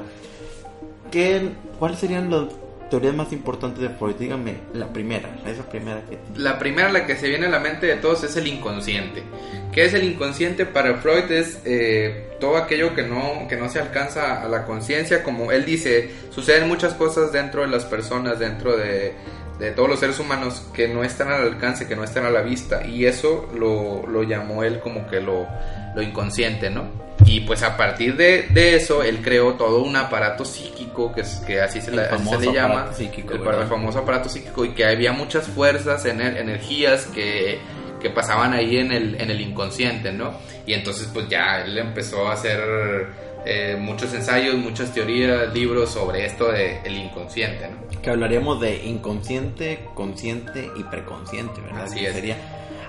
¿qué, 1.10 1.50
¿cuáles 1.78 1.98
serían 1.98 2.28
los 2.28 2.48
teoría 2.90 3.12
más 3.12 3.32
importante 3.32 3.80
de 3.80 3.88
Freud? 3.90 4.14
Dígame, 4.16 4.54
la 4.72 4.88
primera, 4.88 5.28
esa 5.46 5.68
primera 5.68 6.02
que... 6.08 6.18
La 6.40 6.58
primera, 6.58 6.90
la 6.90 7.06
que 7.06 7.16
se 7.16 7.28
viene 7.28 7.46
a 7.46 7.50
la 7.50 7.60
mente 7.60 7.86
de 7.86 7.96
todos 7.96 8.24
es 8.24 8.36
el 8.36 8.46
inconsciente. 8.46 9.22
¿Qué 9.72 9.84
es 9.84 9.94
el 9.94 10.04
inconsciente? 10.04 10.64
Para 10.66 10.94
Freud 10.96 11.30
es 11.30 11.60
eh, 11.64 12.30
todo 12.40 12.56
aquello 12.56 12.94
que 12.94 13.02
no, 13.02 13.46
que 13.48 13.56
no 13.56 13.68
se 13.68 13.80
alcanza 13.80 14.42
a 14.42 14.48
la 14.48 14.64
conciencia, 14.64 15.22
como 15.22 15.52
él 15.52 15.64
dice, 15.64 16.10
suceden 16.30 16.68
muchas 16.68 16.94
cosas 16.94 17.32
dentro 17.32 17.62
de 17.62 17.68
las 17.68 17.84
personas, 17.84 18.38
dentro 18.38 18.76
de, 18.76 19.14
de 19.58 19.70
todos 19.72 19.88
los 19.88 20.00
seres 20.00 20.18
humanos 20.18 20.66
que 20.72 20.88
no 20.88 21.04
están 21.04 21.28
al 21.28 21.42
alcance, 21.42 21.86
que 21.86 21.96
no 21.96 22.04
están 22.04 22.24
a 22.24 22.30
la 22.30 22.42
vista, 22.42 22.86
y 22.86 23.06
eso 23.06 23.50
lo, 23.54 24.06
lo 24.06 24.22
llamó 24.22 24.64
él 24.64 24.80
como 24.80 25.06
que 25.06 25.20
lo, 25.20 25.46
lo 25.94 26.02
inconsciente, 26.02 26.70
¿no? 26.70 27.05
Y 27.26 27.40
pues 27.40 27.62
a 27.64 27.76
partir 27.76 28.16
de, 28.16 28.76
eso, 28.76 29.02
él 29.02 29.20
creó 29.20 29.54
todo 29.54 29.82
un 29.82 29.96
aparato 29.96 30.44
psíquico, 30.44 31.12
que, 31.12 31.22
es, 31.22 31.42
que 31.46 31.60
así 31.60 31.80
se, 31.80 31.90
le 31.90 32.08
llama, 32.52 32.90
el, 32.98 33.68
famoso 33.68 33.98
aparato 33.98 34.28
psíquico, 34.28 34.64
y 34.64 34.70
que 34.70 34.84
había 34.84 35.12
muchas 35.12 35.48
fuerzas, 35.48 36.04
energías 36.06 37.06
que, 37.06 37.58
que 38.00 38.10
pasaban 38.10 38.52
ahí 38.52 38.76
en 38.78 38.92
el, 38.92 39.20
en 39.20 39.30
el 39.30 39.40
inconsciente, 39.40 40.12
¿no? 40.12 40.34
Y 40.66 40.74
entonces 40.74 41.08
pues 41.12 41.28
ya 41.28 41.62
él 41.62 41.76
empezó 41.78 42.28
a 42.28 42.34
hacer 42.34 42.60
eh, 43.44 43.76
muchos 43.78 44.12
ensayos, 44.14 44.56
muchas 44.56 44.92
teorías, 44.92 45.52
libros 45.52 45.90
sobre 45.90 46.26
esto 46.26 46.50
del 46.50 46.78
el 46.84 46.96
inconsciente, 46.96 47.68
¿no? 47.68 48.00
Que 48.02 48.10
hablaríamos 48.10 48.60
de 48.60 48.84
inconsciente, 48.84 49.84
consciente 49.94 50.70
y 50.76 50.82
preconsciente, 50.84 51.60
¿verdad? 51.60 51.84
Así 51.84 52.00
Sería... 52.06 52.36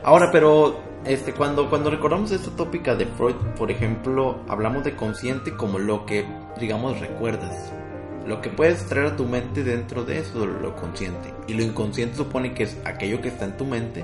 Ahora, 0.04 0.30
pero 0.32 0.80
este, 1.08 1.34
cuando, 1.34 1.70
cuando 1.70 1.90
recordamos 1.90 2.32
esta 2.32 2.52
tópica 2.52 2.96
de 2.96 3.06
Freud, 3.06 3.36
por 3.58 3.72
ejemplo, 3.72 4.42
hablamos 4.48 4.84
de 4.84 4.96
consciente 4.96 5.56
como 5.56 5.80
lo 5.80 6.06
que, 6.06 6.26
digamos, 6.60 7.00
recuerdas. 7.00 7.72
Lo 8.26 8.42
que 8.42 8.50
puedes 8.50 8.86
traer 8.86 9.08
a 9.08 9.16
tu 9.16 9.26
mente 9.26 9.64
dentro 9.64 10.04
de 10.04 10.20
eso, 10.20 10.46
lo 10.46 10.76
consciente. 10.76 11.34
Y 11.48 11.54
lo 11.54 11.64
inconsciente 11.64 12.18
supone 12.18 12.54
que 12.54 12.64
es 12.64 12.78
aquello 12.84 13.22
que 13.22 13.30
está 13.30 13.46
en 13.46 13.56
tu 13.56 13.66
mente 13.66 14.04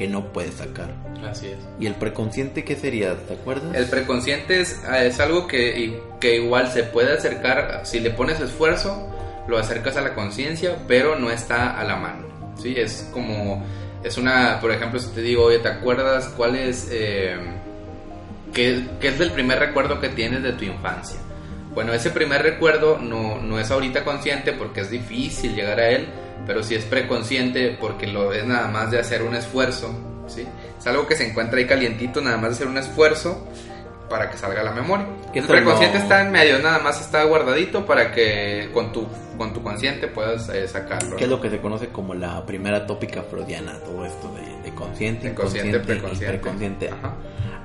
que 0.00 0.08
no 0.08 0.32
puedes 0.32 0.54
sacar. 0.54 0.94
Así 1.28 1.48
es. 1.48 1.58
¿Y 1.78 1.86
el 1.86 1.94
preconsciente 1.94 2.64
qué 2.64 2.74
sería? 2.74 3.14
¿Te 3.16 3.34
acuerdas? 3.34 3.74
El 3.76 3.84
preconsciente 3.84 4.58
es, 4.58 4.82
es 4.82 5.20
algo 5.20 5.46
que, 5.46 6.00
que 6.18 6.36
igual 6.36 6.68
se 6.68 6.84
puede 6.84 7.12
acercar, 7.12 7.82
si 7.84 8.00
le 8.00 8.10
pones 8.10 8.40
esfuerzo, 8.40 9.08
lo 9.46 9.58
acercas 9.58 9.98
a 9.98 10.00
la 10.00 10.14
conciencia, 10.14 10.78
pero 10.88 11.16
no 11.16 11.30
está 11.30 11.78
a 11.78 11.84
la 11.84 11.96
mano. 11.96 12.26
¿sí? 12.56 12.74
Es 12.78 13.10
como 13.12 13.62
es 14.02 14.16
una, 14.16 14.60
por 14.60 14.72
ejemplo, 14.72 14.98
si 14.98 15.08
te 15.08 15.20
digo, 15.20 15.44
oye, 15.44 15.58
¿te 15.58 15.68
acuerdas 15.68 16.32
cuál 16.36 16.56
es, 16.56 16.88
eh, 16.90 17.36
qué, 18.52 18.86
es 19.00 19.20
el 19.20 19.30
primer 19.32 19.58
recuerdo 19.58 20.00
que 20.00 20.08
tienes 20.08 20.42
de 20.42 20.52
tu 20.52 20.64
infancia? 20.64 21.18
Bueno, 21.74 21.92
ese 21.92 22.10
primer 22.10 22.42
recuerdo 22.42 22.98
no, 22.98 23.40
no 23.40 23.58
es 23.58 23.70
ahorita 23.70 24.04
consciente 24.04 24.52
porque 24.52 24.80
es 24.80 24.90
difícil 24.90 25.54
llegar 25.54 25.78
a 25.78 25.90
él, 25.90 26.08
pero 26.46 26.62
sí 26.62 26.74
es 26.74 26.84
preconsciente 26.84 27.76
porque 27.78 28.06
lo 28.06 28.32
es 28.32 28.44
nada 28.44 28.68
más 28.68 28.90
de 28.90 28.98
hacer 28.98 29.22
un 29.22 29.36
esfuerzo, 29.36 29.94
¿sí? 30.26 30.46
Es 30.78 30.86
algo 30.86 31.06
que 31.06 31.14
se 31.14 31.28
encuentra 31.28 31.58
ahí 31.58 31.66
calientito, 31.66 32.20
nada 32.20 32.38
más 32.38 32.50
de 32.50 32.56
hacer 32.56 32.66
un 32.66 32.78
esfuerzo 32.78 33.46
para 34.10 34.28
que 34.28 34.36
salga 34.36 34.62
la 34.62 34.72
memoria. 34.72 35.06
El 35.32 35.46
preconsciente 35.46 35.98
está 35.98 36.20
en 36.22 36.32
medio, 36.32 36.58
nada 36.58 36.80
más 36.80 37.00
está 37.00 37.24
guardadito 37.24 37.86
para 37.86 38.12
que 38.12 38.68
con 38.74 38.92
tu, 38.92 39.06
con 39.38 39.54
tu 39.54 39.62
consciente 39.62 40.08
puedas 40.08 40.48
eh, 40.50 40.68
sacarlo. 40.68 41.16
Que 41.16 41.24
es 41.24 41.30
lo 41.30 41.40
que 41.40 41.48
se 41.48 41.60
conoce 41.60 41.88
como 41.88 42.12
la 42.12 42.44
primera 42.44 42.86
tópica 42.86 43.22
freudiana, 43.22 43.78
todo 43.78 44.04
esto 44.04 44.30
de, 44.64 44.74
consciente, 44.74 45.28
inconsciente, 45.28 45.78
preconsciente. 45.78 46.90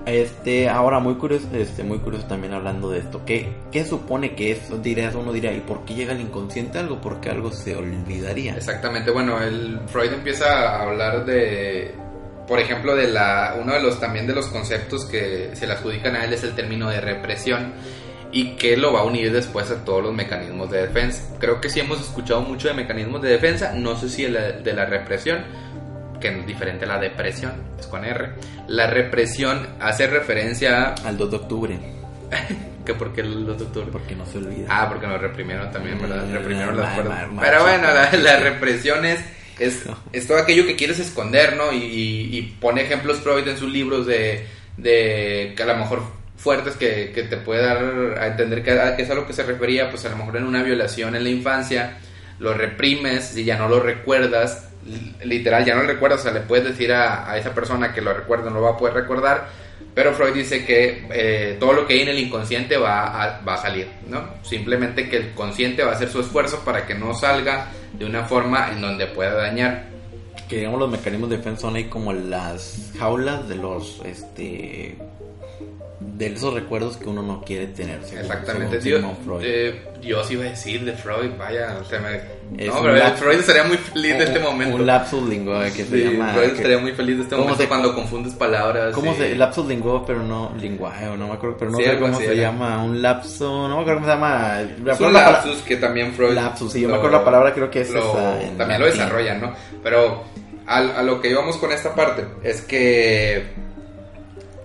Este, 0.06 0.70
ahora 0.70 1.00
muy 1.00 1.16
curioso, 1.16 1.48
este, 1.54 1.84
muy 1.84 1.98
curioso 1.98 2.28
también 2.28 2.54
hablando 2.54 2.92
de 2.92 3.00
esto. 3.00 3.24
¿Qué, 3.26 3.52
qué 3.72 3.84
supone 3.84 4.36
que 4.36 4.52
es? 4.52 4.84
Dirías, 4.84 5.16
uno 5.16 5.34
diría, 5.34 5.52
¿y 5.52 5.62
por 5.62 5.84
qué 5.84 5.96
llega 5.96 6.14
el 6.14 6.22
inconsciente 6.22 6.78
algo? 6.78 7.02
Porque 7.02 7.32
algo 7.32 7.52
se 7.52 7.76
olvidaría. 7.76 8.56
Exactamente, 8.56 9.10
bueno, 9.10 9.42
el 9.42 9.80
Freud 9.88 10.14
empieza 10.14 10.46
a 10.46 10.84
hablar 10.84 11.26
de 11.26 12.05
por 12.48 12.60
ejemplo, 12.60 12.96
de 12.96 13.08
la, 13.08 13.56
uno 13.60 13.74
de 13.74 13.82
los 13.82 14.00
también 14.00 14.28
de 14.28 14.36
los 14.36 14.48
conceptos 14.48 15.06
que 15.06 15.52
se 15.54 15.66
le 15.66 15.74
adjudican 15.74 16.16
a 16.16 16.26
él 16.26 16.34
es 16.34 16.44
el 16.44 16.54
término 16.54 16.90
de 16.90 17.02
represión 17.02 17.74
y 18.32 18.56
que 18.56 18.78
lo 18.78 18.94
va 18.94 19.00
a 19.00 19.04
unir 19.04 19.32
después 19.32 19.72
a 19.72 19.84
todos 19.84 20.04
los 20.04 20.14
mecanismos 20.14 20.70
de 20.70 20.88
defensa. 20.88 21.36
Creo 21.40 21.62
que 21.62 21.70
sí 21.70 21.80
hemos 21.80 22.02
escuchado 22.02 22.42
mucho 22.42 22.68
de 22.68 22.74
mecanismos 22.74 23.22
de 23.22 23.30
defensa, 23.30 23.74
no 23.74 23.96
sé 23.98 24.10
si 24.10 24.26
el 24.26 24.64
de 24.64 24.74
la 24.74 24.86
represión, 24.86 25.44
que 26.20 26.28
es 26.28 26.46
diferente 26.46 26.86
a 26.86 26.90
la 26.90 27.00
depresión, 27.00 27.54
es 27.80 27.88
con 27.88 28.04
R. 28.04 28.34
La 28.68 28.88
represión 28.88 29.68
hace 29.80 30.08
referencia 30.08 30.94
al 31.06 31.18
2 31.18 31.32
de 31.32 31.38
octubre. 31.38 31.80
¿Que 32.86 32.94
por 32.94 33.14
qué 33.14 33.22
el 33.22 33.46
2 33.46 33.58
de 33.58 33.64
octubre? 33.64 33.88
Porque 33.92 34.16
no 34.16 34.26
se 34.26 34.38
olvida. 34.38 34.68
Ah, 34.70 34.88
porque 34.88 35.08
lo 35.08 35.18
reprimieron 35.18 35.72
también, 35.72 36.00
¿verdad? 36.00 36.24
Reprimieron 36.32 36.78
las. 36.78 37.00
Pero 37.40 37.64
bueno, 37.64 37.88
la, 37.88 38.12
la 38.12 38.38
represión 38.38 39.06
es 39.06 39.20
es, 39.60 40.28
todo 40.28 40.38
aquello 40.38 40.66
que 40.66 40.76
quieres 40.76 41.00
esconder, 41.00 41.56
¿no? 41.56 41.72
Y, 41.72 42.56
pone 42.60 42.82
ejemplos 42.82 43.18
Freud 43.18 43.48
en 43.48 43.58
sus 43.58 43.72
libros 43.72 44.06
de, 44.06 44.46
que 44.84 45.56
a 45.62 45.66
lo 45.66 45.76
mejor 45.78 46.04
fuertes 46.38 46.76
que, 46.76 47.28
te 47.30 47.38
puede 47.38 47.62
dar 47.62 48.18
a 48.20 48.28
entender 48.28 48.64
que, 48.64 49.02
es 49.02 49.10
a 49.10 49.16
lo 49.16 49.26
que 49.26 49.34
se 49.34 49.44
refería, 49.44 49.90
pues 49.90 50.06
a 50.06 50.10
lo 50.10 50.18
mejor 50.18 50.38
en 50.38 50.46
una 50.46 50.64
violación 50.64 51.16
en 51.16 51.24
la 51.24 51.30
infancia, 51.30 51.98
lo 52.40 52.54
reprimes 52.54 53.36
y 53.38 53.46
ya 53.46 53.58
no 53.58 53.70
lo 53.70 53.80
recuerdas, 53.80 54.70
literal, 55.24 55.66
ya 55.66 55.76
no 55.76 55.82
lo 55.82 55.88
recuerdas, 55.88 56.20
o 56.22 56.24
sea, 56.24 56.34
le 56.34 56.42
puedes 56.42 56.66
decir 56.66 56.94
a, 56.94 57.38
esa 57.38 57.54
persona 57.54 57.94
que 57.94 58.02
lo 58.02 58.14
recuerda, 58.14 58.50
no 58.50 58.58
lo 58.58 58.62
va 58.64 58.72
a 58.72 58.78
poder 58.78 58.94
recordar, 58.94 59.50
pero 59.96 60.14
Freud 60.14 60.34
dice 60.34 60.66
que 60.66 61.08
eh, 61.10 61.56
todo 61.58 61.72
lo 61.72 61.88
que 61.88 61.94
hay 61.94 62.02
en 62.02 62.10
el 62.10 62.20
inconsciente 62.20 62.76
va 62.76 63.24
a, 63.24 63.42
va 63.42 63.54
a 63.54 63.58
salir, 63.58 63.88
¿no? 64.10 64.28
Simplemente 64.44 65.08
que 65.10 65.16
el 65.16 65.32
consciente 65.32 65.84
va 65.86 65.94
a 65.94 65.96
hacer 65.96 66.10
su 66.10 66.20
esfuerzo 66.20 66.64
para 66.66 66.86
que 66.86 66.94
no 66.94 67.14
salga 67.14 67.70
de 67.94 68.06
una 68.06 68.26
forma 68.26 68.74
en 68.74 68.82
donde 68.82 69.08
pueda 69.08 69.34
dañar. 69.34 69.86
Que 70.50 70.58
digamos 70.58 70.82
los 70.82 70.92
mecanismos 70.92 71.30
de 71.30 71.38
defensa 71.38 71.62
son 71.62 71.78
ahí 71.78 71.86
como 71.86 72.12
las 72.12 72.92
jaulas 73.00 73.48
de 73.48 73.56
los, 73.56 74.02
este, 74.04 74.98
de 76.14 76.28
esos 76.28 76.54
recuerdos 76.54 76.98
que 76.98 77.10
uno 77.10 77.22
no 77.22 77.42
quiere 77.42 77.68
tener. 77.68 78.00
Exactamente, 78.00 78.80
tío. 78.80 79.00
Eh, 79.42 79.84
yo 80.02 80.24
sí 80.24 80.34
iba 80.34 80.46
a 80.46 80.50
decir 80.50 80.86
de 80.86 80.94
Freud, 80.94 81.32
vaya, 81.38 81.74
no, 81.74 82.82
pero 82.84 83.18
Freud 83.18 83.40
estaría 83.40 83.64
muy 83.64 83.78
feliz 83.78 84.18
de 84.18 84.24
este 84.26 84.40
momento. 84.40 84.76
Un 84.76 84.86
lapsus 84.86 85.28
linguo 85.28 85.60
que 85.76 85.84
se 85.84 85.98
llama. 85.98 86.34
Freud 86.34 86.52
estaría 86.52 86.78
muy 86.78 86.92
feliz 86.94 87.18
de 87.18 87.24
este 87.24 87.36
momento 87.36 87.68
cuando 87.68 87.96
confundes 87.96 88.34
palabras. 88.34 88.94
¿Cómo 88.94 89.14
se 89.16 89.36
lapsus 89.36 89.66
linguo, 89.68 90.06
pero 90.06 90.22
no 90.24 90.54
linguaje, 90.60 91.06
no 91.06 91.28
me 91.28 91.34
acuerdo, 91.34 91.58
pero 91.58 91.72
no 91.72 91.78
sé 91.78 92.00
cómo 92.00 92.18
se 92.20 92.36
llama, 92.36 92.84
un 92.84 93.02
lapso, 93.02 93.68
no 93.68 93.76
me 93.76 93.82
acuerdo 93.82 94.02
cómo 94.02 94.06
se 94.06 94.14
llama. 94.14 94.62
Es 94.62 95.00
un 95.00 95.14
lapsus 95.14 95.62
que 95.64 95.78
también 95.78 96.14
Freud. 96.14 96.34
Lapsus, 96.34 96.74
sí, 96.74 96.82
yo 96.82 96.90
me 96.90 96.96
acuerdo 96.96 97.18
la 97.18 97.26
palabra, 97.26 97.54
creo 97.54 97.70
que 97.70 97.82
es 97.82 97.90
esa. 97.90 98.40
También 98.58 98.80
lo 98.80 98.86
desarrollan, 98.86 99.42
¿no? 99.42 99.54
Pero 99.84 100.24
a, 100.68 100.78
a 100.78 101.04
lo 101.04 101.20
que 101.20 101.30
íbamos 101.30 101.58
con 101.58 101.72
esta 101.72 101.94
parte 101.94 102.26
es 102.44 102.62
que 102.62 103.65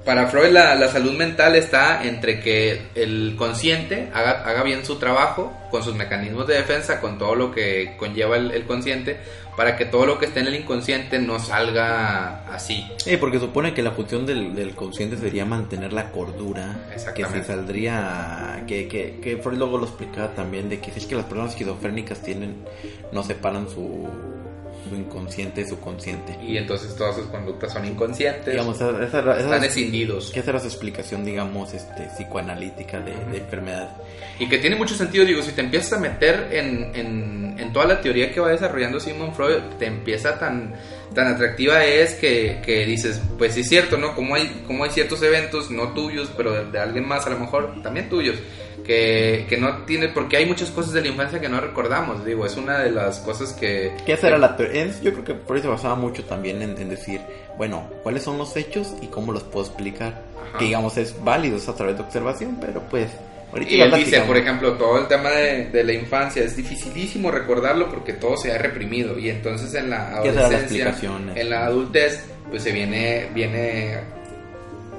para 0.04 0.28
Freud 0.28 0.50
la, 0.50 0.88
salud 0.88 1.12
mental 1.12 1.56
está 1.56 2.02
entre 2.04 2.40
que 2.40 2.80
el 2.94 3.34
consciente 3.36 4.08
haga, 4.14 4.62
bien 4.62 4.84
su 4.84 4.96
trabajo 4.98 5.52
con 5.70 5.82
sus 5.82 5.94
mecanismos 5.94 6.46
de 6.46 6.54
defensa, 6.54 7.00
con 7.00 7.18
todo 7.18 7.34
lo 7.34 7.52
que 7.52 7.96
conlleva 7.98 8.36
el, 8.36 8.64
consciente, 8.64 9.18
para 9.56 9.76
que 9.76 9.84
todo 9.84 10.06
lo 10.06 10.18
que 10.18 10.26
esté 10.26 10.40
en 10.40 10.46
el 10.46 10.54
inconsciente 10.54 11.18
no 11.18 11.38
salga 11.38 12.46
así. 12.52 12.86
Sí, 12.96 13.18
porque 13.18 13.38
supone 13.38 13.74
que 13.74 13.82
la 13.82 13.90
función 13.90 14.24
del, 14.24 14.74
consciente 14.74 15.18
sería 15.18 15.44
mantener 15.44 15.92
la 15.92 16.10
cordura, 16.10 16.78
que 17.14 17.24
si 17.26 17.42
saldría, 17.42 18.64
que, 18.66 18.88
que, 18.88 19.20
que 19.20 19.36
Freud 19.36 19.58
luego 19.58 19.78
lo 19.78 19.84
explicaba 19.84 20.34
también, 20.34 20.68
de 20.70 20.80
que 20.80 20.90
si 20.92 21.00
es 21.00 21.06
que 21.06 21.14
las 21.14 21.26
personas 21.26 21.52
esquizofrénicas 21.52 22.22
tienen, 22.22 22.64
no 23.12 23.22
separan 23.22 23.68
su 23.68 24.08
su 24.90 24.96
inconsciente, 24.96 25.66
su 25.66 25.80
consciente. 25.80 26.36
Y 26.42 26.56
entonces 26.56 26.94
todas 26.96 27.16
sus 27.16 27.26
conductas 27.26 27.72
son 27.72 27.86
inconscientes. 27.86 28.46
Digamos, 28.46 28.80
están 28.80 29.64
escindidos. 29.64 30.30
Que 30.32 30.40
esa 30.40 30.50
era 30.50 30.60
su 30.60 30.66
explicación, 30.66 31.24
digamos, 31.24 31.72
este, 31.72 32.08
psicoanalítica 32.16 33.00
de, 33.00 33.12
enfermedad. 33.38 33.96
Y 34.38 34.48
que 34.48 34.58
tiene 34.58 34.76
mucho 34.76 34.94
sentido, 34.94 35.24
digo, 35.24 35.42
si 35.42 35.52
te 35.52 35.60
empiezas 35.60 35.94
a 35.94 36.00
meter 36.00 36.48
en, 36.50 36.94
en, 36.94 37.56
en 37.58 37.72
toda 37.72 37.86
la 37.86 38.00
teoría 38.00 38.32
que 38.32 38.40
va 38.40 38.50
desarrollando 38.50 39.00
Sigmund 39.00 39.34
Freud, 39.34 39.62
te 39.78 39.86
empieza 39.86 40.38
tan 40.38 40.74
tan 41.14 41.28
atractiva 41.28 41.84
es 41.84 42.14
que, 42.14 42.60
que, 42.64 42.86
dices, 42.86 43.20
pues 43.38 43.54
sí 43.54 43.60
es 43.60 43.68
cierto, 43.68 43.96
¿no? 43.96 44.14
Como 44.14 44.34
hay, 44.34 44.62
como 44.66 44.84
hay 44.84 44.90
ciertos 44.90 45.22
eventos, 45.22 45.70
no 45.70 45.92
tuyos, 45.92 46.30
pero 46.36 46.52
de, 46.52 46.70
de, 46.70 46.78
alguien 46.78 47.06
más 47.06 47.26
a 47.26 47.30
lo 47.30 47.38
mejor, 47.38 47.82
también 47.82 48.08
tuyos, 48.08 48.36
que, 48.84 49.56
no 49.58 49.84
tiene, 49.84 50.08
porque 50.08 50.36
hay 50.36 50.46
muchas 50.46 50.70
cosas 50.70 50.92
de 50.92 51.02
la 51.02 51.08
infancia 51.08 51.40
que 51.40 51.48
no 51.48 51.60
recordamos, 51.60 52.24
digo, 52.24 52.44
es 52.46 52.56
una 52.56 52.78
de 52.78 52.90
las 52.90 53.20
cosas 53.20 53.52
que... 53.52 53.92
¿Qué 54.04 54.18
era 54.20 54.38
la 54.38 54.56
Yo 54.56 55.12
creo 55.12 55.24
que 55.24 55.34
por 55.34 55.56
eso 55.56 55.64
se 55.64 55.70
basaba 55.70 55.94
mucho 55.94 56.24
también 56.24 56.60
en, 56.62 56.88
decir, 56.88 57.20
bueno, 57.56 57.88
¿cuáles 58.02 58.22
son 58.22 58.38
los 58.38 58.56
hechos 58.56 58.94
y 59.00 59.06
cómo 59.06 59.32
los 59.32 59.44
puedo 59.44 59.66
explicar? 59.66 60.22
Que 60.58 60.64
digamos 60.66 60.96
es 60.96 61.14
válido 61.22 61.58
a 61.58 61.74
través 61.74 61.96
de 61.96 62.02
observación, 62.02 62.58
pero 62.60 62.82
pues... 62.90 63.10
y 63.68 63.80
él 63.80 63.92
dice, 63.92 64.20
por 64.22 64.36
ejemplo, 64.36 64.74
todo 64.74 64.98
el 64.98 65.08
tema 65.08 65.30
de, 65.30 65.84
la 65.84 65.92
infancia 65.92 66.42
es 66.44 66.56
dificilísimo 66.56 67.30
recordarlo 67.30 67.88
porque 67.88 68.12
todo 68.12 68.36
se 68.36 68.52
ha 68.52 68.58
reprimido. 68.58 69.18
Y 69.18 69.28
entonces 69.28 69.74
en 69.74 69.90
la 69.90 70.16
adolescencia, 70.16 70.94
en 71.34 71.50
la 71.50 71.66
adultez, 71.66 72.24
pues 72.48 72.62
se 72.62 72.72
viene, 72.72 73.28
viene 73.34 73.98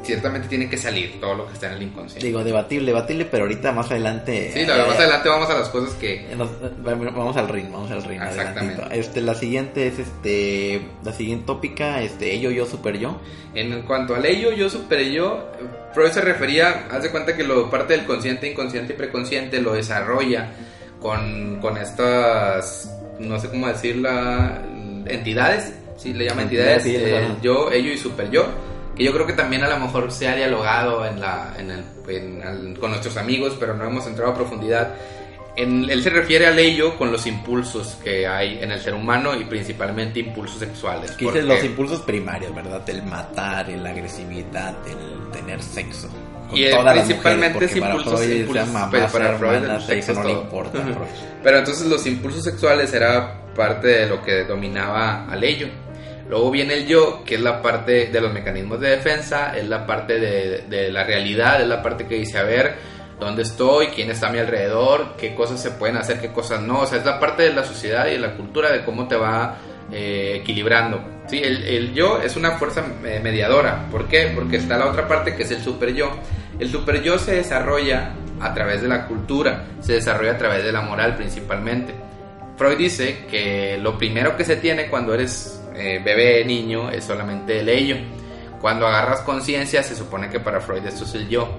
ciertamente 0.04 0.48
tiene 0.48 0.70
que 0.70 0.78
salir 0.78 1.20
todo 1.20 1.36
lo 1.36 1.48
que 1.48 1.54
está 1.54 1.68
en 1.68 1.74
el 1.74 1.84
inconsciente. 1.84 2.26
Digo, 2.26 2.44
debatible, 2.44 2.88
debatible, 2.88 3.26
pero 3.26 3.44
ahorita 3.44 3.72
más 3.72 3.90
adelante. 3.92 4.52
Sí, 4.54 4.66
más 4.66 4.98
adelante 4.98 5.30
vamos 5.30 5.50
a 5.50 5.54
las 5.54 5.70
cosas 5.70 5.94
que. 5.96 6.28
vamos 6.36 7.38
al 7.38 7.48
ring, 7.48 7.72
vamos 7.72 7.92
al 7.92 8.04
ring. 8.04 8.22
Exactamente. 8.22 8.84
Este, 8.92 9.22
la 9.22 9.36
siguiente 9.36 9.88
es 9.88 10.00
este. 10.00 10.82
La 11.04 11.14
siguiente 11.14 11.46
tópica, 11.46 12.02
este, 12.02 12.34
ello, 12.34 12.52
yo, 12.52 12.66
super 12.66 12.98
yo. 12.98 13.20
En 13.54 13.82
cuanto 13.84 14.16
al 14.16 14.26
ello, 14.26 14.52
yo, 14.52 14.70
super 14.70 15.04
yo, 15.10 15.52
Freud 15.94 16.12
se 16.12 16.22
refería, 16.22 16.88
haz 16.90 17.04
de 17.04 17.12
cuenta 17.12 17.36
que 17.36 17.44
lo 17.44 17.70
parte 17.70 17.96
del 17.96 18.06
consciente, 18.06 18.50
inconsciente 18.50 18.94
y 18.94 18.96
preconsciente 18.96 19.62
lo 19.62 19.74
desarrolla 19.74 20.52
con, 21.00 21.60
con 21.60 21.78
estas, 21.78 22.94
no 23.20 23.40
sé 23.40 23.50
cómo 23.50 23.68
decirla, 23.68 24.62
entidades. 25.06 25.74
Sí, 25.98 26.14
le 26.14 26.26
llama 26.26 26.44
entidades. 26.44 26.84
Eh, 26.88 27.28
yo, 27.44 27.72
ello 27.72 27.92
y 27.92 27.98
super 27.98 28.32
yo 28.32 28.48
que 28.96 29.04
yo 29.04 29.14
creo 29.14 29.26
que 29.26 29.34
también 29.34 29.64
a 29.64 29.70
lo 29.70 29.80
mejor 29.80 30.12
se 30.12 30.28
ha 30.28 30.36
dialogado 30.36 31.06
en 31.06 31.20
la, 31.20 31.54
en 31.58 31.72
el, 31.72 32.78
con 32.80 32.92
nuestros 32.92 33.18
amigos, 33.18 33.56
pero 33.60 33.76
no 33.76 33.86
hemos 33.86 34.06
entrado 34.08 34.32
a 34.32 34.36
profundidad. 34.36 34.96
En, 35.56 35.90
él 35.90 36.02
se 36.02 36.10
refiere 36.10 36.48
al 36.48 36.58
ello 36.60 36.98
con 36.98 37.12
los 37.12 37.28
impulsos 37.28 37.98
que 38.04 38.26
hay 38.26 38.60
en 38.62 38.72
el 38.72 38.80
ser 38.80 38.94
humano 38.94 39.36
y 39.36 39.44
principalmente 39.46 40.20
impulsos 40.20 40.60
sexuales. 40.60 41.12
Que 41.12 41.26
dice 41.26 41.42
los 41.44 41.64
impulsos 41.64 42.02
primarios, 42.02 42.54
¿verdad? 42.56 42.90
El 42.90 43.04
matar, 43.04 43.68
la 43.70 43.90
agresividad, 43.90 44.76
el 44.88 45.32
tener 45.32 45.62
sexo. 45.62 46.10
y 46.54 46.66
principalmente 46.66 47.66
es 47.66 47.76
impulsos, 47.76 48.26
impulsos 48.26 48.70
pero 48.92 49.08
para 49.08 49.38
Freud 49.38 49.64
el 49.64 49.82
sexo 49.82 50.14
no 50.14 50.24
le 50.24 50.32
importa. 50.32 50.80
pero 51.44 51.58
entonces 51.58 51.86
los 51.88 52.06
impulsos 52.08 52.44
sexuales 52.44 52.94
era 52.94 53.42
parte 53.54 53.88
de 53.88 54.08
lo 54.08 54.22
que 54.22 54.44
dominaba 54.46 55.26
al 55.30 55.44
ello. 55.44 55.68
Luego 56.32 56.50
viene 56.50 56.76
el 56.76 56.88
yo, 56.88 57.26
que 57.26 57.36
es 57.36 57.42
la 57.42 57.62
parte 57.62 58.06
de 58.06 58.22
los 58.22 58.32
mecanismos 58.32 58.80
de 58.80 58.92
defensa, 58.92 59.54
es 59.54 59.68
la 59.68 59.86
parte 59.86 60.18
de, 60.18 60.90
la 60.90 61.04
realidad, 61.04 61.62
es 61.62 61.68
la 61.68 61.84
parte 61.84 62.08
que 62.08 62.16
dice, 62.16 62.38
a 62.38 62.44
ver, 62.44 62.76
dónde 63.20 63.42
estoy, 63.42 63.88
quién 63.88 64.10
está 64.10 64.30
a 64.30 64.32
mi 64.32 64.40
alrededor, 64.40 65.18
qué 65.18 65.36
cosas 65.36 65.62
se 65.62 65.72
pueden 65.72 65.98
hacer, 65.98 66.22
qué 66.22 66.32
cosas 66.32 66.62
no. 66.62 66.80
O 66.80 66.86
sea, 66.86 67.00
es 67.00 67.06
la 67.06 67.20
parte 67.20 67.44
de 67.44 67.54
la 67.54 67.66
sociedad 67.66 68.08
y 68.08 68.12
de 68.12 68.20
la 68.20 68.38
cultura 68.38 68.72
de 68.72 68.86
cómo 68.86 69.10
te 69.10 69.18
va 69.18 69.58
eh, 69.92 70.38
equilibrando. 70.38 71.04
¿sí? 71.28 71.42
El, 71.44 71.94
yo 71.94 72.22
es 72.22 72.38
una 72.38 72.52
fuerza 72.52 72.82
eh, 73.04 73.20
mediadora. 73.22 73.88
¿Por 73.92 74.08
qué? 74.08 74.32
Porque 74.34 74.56
está 74.56 74.78
la 74.78 74.86
otra 74.86 75.10
parte 75.10 75.36
que 75.36 75.44
es 75.44 75.52
el 75.52 75.62
super 75.62 75.94
yo. 75.94 76.12
El 76.58 76.72
super 76.72 77.04
yo 77.04 77.20
se 77.20 77.36
desarrolla 77.36 78.14
a 78.40 78.54
través 78.54 78.82
de 78.82 78.88
la 78.88 79.06
cultura, 79.06 79.66
se 79.82 79.96
desarrolla 79.96 80.32
a 80.32 80.38
través 80.38 80.64
de 80.64 80.72
la 80.72 80.80
moral 80.80 81.18
principalmente. 81.18 81.94
Freud 82.56 82.78
dice 82.78 83.26
que 83.30 83.78
lo 83.82 83.98
primero 83.98 84.38
que 84.38 84.46
se 84.46 84.56
tiene 84.56 84.88
cuando 84.88 85.14
eres 85.14 85.61
eh, 85.76 86.02
bebé, 86.04 86.44
niño, 86.46 86.90
es 86.90 87.04
solamente 87.04 87.60
el 87.60 87.70
ello. 87.70 87.98
Cuando 88.60 88.88
agarras 88.88 89.22
conciencia, 89.22 89.82
se 89.82 89.96
supone 89.96 90.30
que 90.30 90.40
para 90.40 90.62
Freud 90.62 90.86
esto 90.86 91.04
es 91.04 91.16
el 91.16 91.28
yo. 91.28 91.50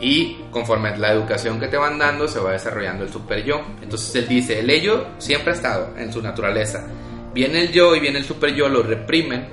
Y 0.00 0.36
conforme 0.50 0.96
la 0.96 1.12
educación 1.12 1.58
que 1.58 1.68
te 1.68 1.76
van 1.76 1.98
dando, 1.98 2.28
se 2.28 2.38
va 2.38 2.52
desarrollando 2.52 3.04
el 3.04 3.12
super 3.12 3.42
yo. 3.42 3.62
Entonces 3.82 4.14
él 4.14 4.28
dice, 4.28 4.60
el 4.60 4.70
ello 4.70 5.06
siempre 5.18 5.52
ha 5.52 5.56
estado 5.56 5.94
en 5.98 6.12
su 6.12 6.22
naturaleza. 6.22 6.86
Viene 7.32 7.62
el 7.62 7.72
yo 7.72 7.96
y 7.96 8.00
viene 8.00 8.18
el 8.18 8.24
super 8.24 8.54
yo, 8.54 8.68
lo 8.68 8.82
reprimen. 8.82 9.48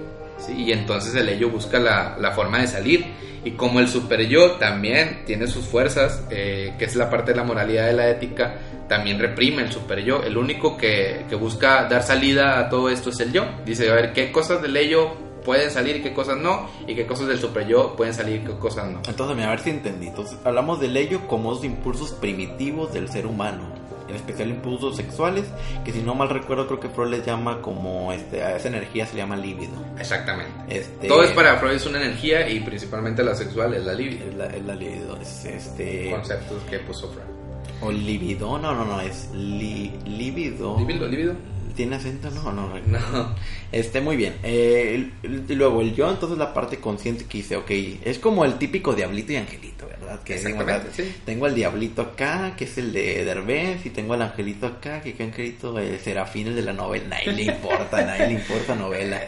Y 0.56 0.72
entonces 0.72 1.16
el 1.16 1.30
ello 1.30 1.50
busca 1.50 1.80
la, 1.80 2.18
la 2.20 2.32
forma 2.32 2.60
de 2.60 2.68
salir. 2.68 3.06
Y 3.46 3.52
como 3.52 3.80
el 3.80 3.88
super 3.88 4.22
yo 4.28 4.52
también 4.54 5.24
tiene 5.26 5.48
sus 5.48 5.66
fuerzas, 5.66 6.24
eh, 6.30 6.74
que 6.78 6.86
es 6.86 6.96
la 6.96 7.10
parte 7.10 7.32
de 7.32 7.38
la 7.38 7.44
moralidad 7.44 7.88
de 7.88 7.94
la 7.94 8.10
ética, 8.10 8.56
también 8.88 9.20
reprime 9.20 9.64
el 9.64 9.72
super 9.72 10.04
yo. 10.04 10.24
El 10.24 10.38
único 10.38 10.78
que, 10.78 11.26
que, 11.30 11.36
busca 11.36 11.86
dar 11.86 12.04
salida 12.04 12.60
a 12.60 12.70
todo 12.70 12.90
esto 12.90 13.10
es 13.10 13.20
el 13.20 13.32
yo. 13.32 13.46
Dice, 13.66 13.90
a 13.90 13.96
ver, 13.96 14.14
¿qué 14.14 14.32
cosas 14.32 14.62
del 14.62 14.76
ello 14.78 15.16
pueden 15.44 15.72
salir 15.72 15.98
y 15.98 16.02
qué 16.02 16.14
cosas 16.14 16.38
no? 16.38 16.70
Y 16.88 16.96
qué 16.96 17.06
cosas 17.06 17.28
del 17.28 17.40
super 17.40 17.68
yo 17.68 17.96
pueden 17.96 18.14
salir 18.14 18.42
y 18.42 18.46
qué 18.46 18.58
cosas 18.58 18.90
no. 18.90 19.02
Entonces, 19.08 19.46
a 19.46 19.50
ver 19.50 19.60
si 19.60 19.70
entendí. 19.70 20.08
Entonces, 20.08 20.38
hablamos 20.44 20.80
del 20.80 20.96
ello 20.98 21.28
como 21.28 21.52
los 21.52 21.64
impulsos 21.64 22.12
primitivos 22.12 22.94
del 22.94 23.10
ser 23.10 23.26
humano 23.26 23.84
en 24.08 24.16
especial 24.16 24.50
impulsos 24.50 24.96
sexuales, 24.96 25.46
que 25.84 25.92
si 25.92 26.02
no 26.02 26.16
mal 26.16 26.30
recuerdo 26.30 26.68
creo 26.68 26.80
que 26.80 26.90
Freud 26.90 27.10
les 27.10 27.26
llama 27.26 27.62
como 27.62 28.12
este, 28.12 28.44
a 28.44 28.56
esa 28.56 28.68
energía 28.68 29.06
se 29.06 29.14
le 29.14 29.22
llama 29.22 29.36
líbido. 29.36 29.74
Exactamente. 29.98 30.52
Este, 30.68 31.08
Todo 31.08 31.24
es 31.24 31.32
para 31.32 31.58
Freud 31.58 31.74
es 31.74 31.86
una 31.86 32.02
energía 32.02 32.48
y 32.50 32.60
principalmente 32.60 33.24
la 33.24 33.36
sexual 33.36 33.74
es 33.74 33.84
la 33.86 33.94
líbido. 33.94 34.28
Es 34.28 34.36
la, 34.36 34.46
es 34.48 34.64
la 34.64 34.76
libido, 34.76 35.18
es 35.18 35.46
este 35.46 36.12
conceptos 36.12 36.62
que 36.70 36.80
puso 36.80 37.10
Freud. 37.10 37.43
O 37.84 37.92
libido, 37.92 38.58
no, 38.58 38.74
no, 38.74 38.86
no, 38.86 39.02
es 39.02 39.30
li, 39.34 39.92
líbido. 40.06 40.78
¿Líbido? 40.80 41.08
¿Líbido? 41.08 41.36
¿Tiene 41.76 41.96
acento? 41.96 42.30
No, 42.30 42.52
no, 42.52 42.70
no. 42.86 43.36
Este, 43.72 44.00
muy 44.00 44.16
bien. 44.16 44.36
Eh, 44.44 45.10
luego 45.50 45.82
el 45.82 45.96
yo, 45.96 46.10
entonces 46.10 46.38
la 46.38 46.54
parte 46.54 46.78
consciente 46.78 47.26
que 47.26 47.40
dice, 47.40 47.56
ok, 47.56 47.72
es 48.06 48.20
como 48.20 48.46
el 48.46 48.60
típico 48.60 48.94
diablito 48.94 49.34
y 49.34 49.38
angelito, 49.38 49.88
¿verdad? 49.88 50.22
Que 50.24 50.36
Exactamente, 50.36 51.16
Tengo 51.26 51.48
al 51.48 51.56
diablito 51.56 52.04
acá, 52.04 52.54
que 52.56 52.66
es 52.66 52.78
el 52.78 52.94
de 52.94 53.26
Derbez, 53.26 53.86
y 53.86 53.90
tengo 53.90 54.14
al 54.14 54.22
angelito 54.22 54.68
acá, 54.68 55.02
que 55.02 55.16
qué 55.16 55.24
angelito, 55.24 55.80
el 55.80 56.00
serafín, 56.00 56.48
el 56.48 56.56
de 56.56 56.62
la 56.62 56.74
novela. 56.74 57.08
Nadie 57.10 57.34
le 57.34 57.44
importa, 57.44 58.06
nadie 58.06 58.28
le 58.28 58.34
importa 58.34 58.76
novela. 58.76 59.20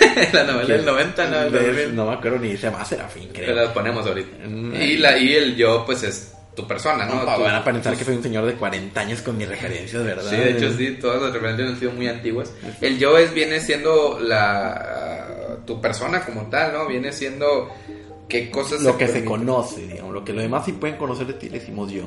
la 0.32 0.44
novela 0.44 0.74
del 0.74 0.84
90, 0.84 1.30
no, 1.30 1.92
no 1.92 2.06
me 2.06 2.12
acuerdo 2.14 2.38
ni 2.38 2.50
se 2.58 2.70
llama 2.70 2.84
serafín, 2.84 3.30
creo. 3.32 3.46
Pero 3.46 3.64
la 3.64 3.72
ponemos 3.72 4.06
ahorita. 4.06 4.46
Mm. 4.46 4.74
y, 4.74 4.96
la, 4.98 5.18
y 5.18 5.32
el 5.32 5.56
yo, 5.56 5.84
pues 5.86 6.02
es 6.02 6.34
tu 6.54 6.66
persona, 6.66 7.06
¿no? 7.06 7.24
van 7.24 7.54
a 7.54 7.64
pensar 7.64 7.96
que 7.96 8.04
soy 8.04 8.16
un 8.16 8.22
señor 8.22 8.44
de 8.44 8.54
40 8.54 9.00
años 9.00 9.22
con 9.22 9.36
mis 9.38 9.48
referencias, 9.48 10.04
¿verdad? 10.04 10.28
Sí, 10.28 10.36
de 10.36 10.50
hecho 10.50 10.72
sí, 10.72 10.98
todas 11.00 11.22
las 11.22 11.32
referencias 11.32 11.70
han 11.70 11.78
sido 11.78 11.92
muy 11.92 12.08
antiguas. 12.08 12.52
El 12.80 12.98
yo 12.98 13.16
es 13.18 13.32
viene 13.32 13.60
siendo 13.60 14.18
la 14.20 15.58
tu 15.66 15.80
persona 15.80 16.24
como 16.24 16.42
tal, 16.50 16.72
¿no? 16.72 16.86
Viene 16.86 17.12
siendo 17.12 17.70
qué 18.28 18.50
cosas 18.50 18.80
lo 18.80 18.98
que 18.98 19.08
se 19.08 19.24
conoce, 19.24 19.86
digamos, 19.86 20.12
lo 20.12 20.24
que 20.24 20.32
los 20.32 20.42
demás 20.42 20.64
sí 20.64 20.72
pueden 20.72 20.96
conocer 20.96 21.26
de 21.26 21.34
ti 21.34 21.48
decimos 21.48 21.92
yo. 21.92 22.02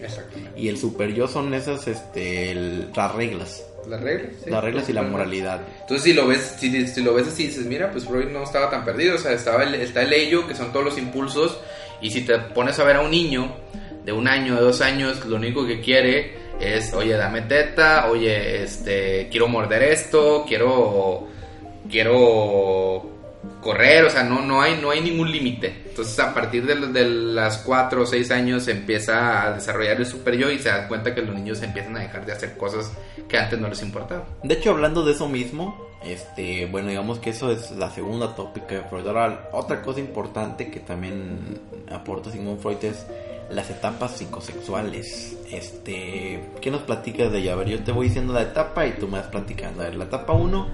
Exactamente. 0.00 0.60
Y 0.60 0.68
el 0.68 0.76
super 0.78 1.12
yo 1.12 1.26
son 1.26 1.54
esas 1.54 1.88
este 1.88 2.54
las 2.94 3.14
reglas. 3.14 3.64
Las 3.88 4.02
reglas, 4.02 4.32
Las 4.46 4.62
reglas 4.62 4.88
y 4.90 4.92
la 4.92 5.02
moralidad. 5.02 5.62
Entonces, 5.80 6.02
si 6.02 6.12
lo 6.12 6.26
ves 6.26 6.56
si, 6.58 7.02
lo 7.02 7.14
ves 7.14 7.28
así, 7.28 7.46
dices, 7.46 7.64
mira, 7.64 7.90
pues 7.90 8.04
Freud 8.04 8.28
no 8.28 8.42
estaba 8.42 8.68
tan 8.68 8.84
perdido. 8.84 9.14
O 9.14 9.18
sea, 9.18 9.32
estaba 9.32 9.62
el, 9.62 9.74
está 9.76 10.02
el 10.02 10.12
ello, 10.12 10.46
que 10.46 10.54
son 10.54 10.72
todos 10.72 10.84
los 10.84 10.98
impulsos 10.98 11.58
Y 12.00 12.10
si 12.10 12.22
te 12.22 12.38
pones 12.38 12.78
a 12.78 12.84
ver 12.84 12.96
a 12.96 13.00
un 13.00 13.10
niño 13.10 13.56
de 14.04 14.12
un 14.12 14.28
año, 14.28 14.54
de 14.54 14.62
dos 14.62 14.80
años, 14.80 15.24
lo 15.26 15.36
único 15.36 15.66
que 15.66 15.80
quiere 15.80 16.34
es, 16.60 16.92
oye, 16.94 17.14
dame 17.14 17.42
teta, 17.42 18.08
oye, 18.10 18.62
este, 18.62 19.28
quiero 19.30 19.48
morder 19.48 19.82
esto, 19.82 20.44
quiero, 20.46 21.28
quiero 21.90 23.17
correr, 23.60 24.04
o 24.04 24.10
sea, 24.10 24.22
no, 24.22 24.42
no, 24.42 24.60
hay, 24.60 24.78
no 24.80 24.90
hay 24.90 25.00
ningún 25.00 25.30
límite. 25.30 25.84
Entonces, 25.88 26.18
a 26.18 26.32
partir 26.34 26.66
de, 26.66 26.74
de 26.88 27.08
las 27.08 27.58
4 27.58 28.02
o 28.02 28.06
6 28.06 28.30
años 28.30 28.68
empieza 28.68 29.42
a 29.42 29.52
desarrollar 29.52 29.96
el 29.96 30.06
super 30.06 30.36
yo 30.36 30.50
y 30.50 30.58
se 30.58 30.68
da 30.68 30.88
cuenta 30.88 31.14
que 31.14 31.22
los 31.22 31.34
niños 31.34 31.62
empiezan 31.62 31.96
a 31.96 32.00
dejar 32.00 32.24
de 32.24 32.32
hacer 32.32 32.56
cosas 32.56 32.92
que 33.28 33.38
antes 33.38 33.58
no 33.58 33.68
les 33.68 33.82
importaban. 33.82 34.24
De 34.42 34.54
hecho, 34.54 34.70
hablando 34.70 35.04
de 35.04 35.12
eso 35.12 35.28
mismo, 35.28 35.88
este, 36.04 36.66
bueno, 36.66 36.88
digamos 36.88 37.18
que 37.18 37.30
eso 37.30 37.50
es 37.50 37.72
la 37.72 37.90
segunda 37.90 38.34
tópica 38.34 38.84
Freud. 38.88 39.06
Ahora, 39.06 39.50
otra 39.52 39.82
cosa 39.82 40.00
importante 40.00 40.70
que 40.70 40.80
también 40.80 41.60
aporta 41.90 42.30
Sigmund 42.30 42.60
Freud 42.60 42.82
es 42.82 43.06
las 43.50 43.70
etapas 43.70 44.16
psicosexuales. 44.16 45.36
Este, 45.50 46.40
¿qué 46.60 46.70
nos 46.70 46.82
platicas 46.82 47.32
de 47.32 47.38
ella? 47.38 47.54
A 47.54 47.56
ver, 47.56 47.68
yo 47.68 47.82
te 47.82 47.92
voy 47.92 48.08
diciendo 48.08 48.32
la 48.32 48.42
etapa 48.42 48.86
y 48.86 48.92
tú 48.92 49.08
me 49.08 49.18
vas 49.18 49.28
platicando. 49.28 49.82
A 49.82 49.86
ver, 49.86 49.96
la 49.96 50.04
etapa 50.04 50.32
1 50.34 50.68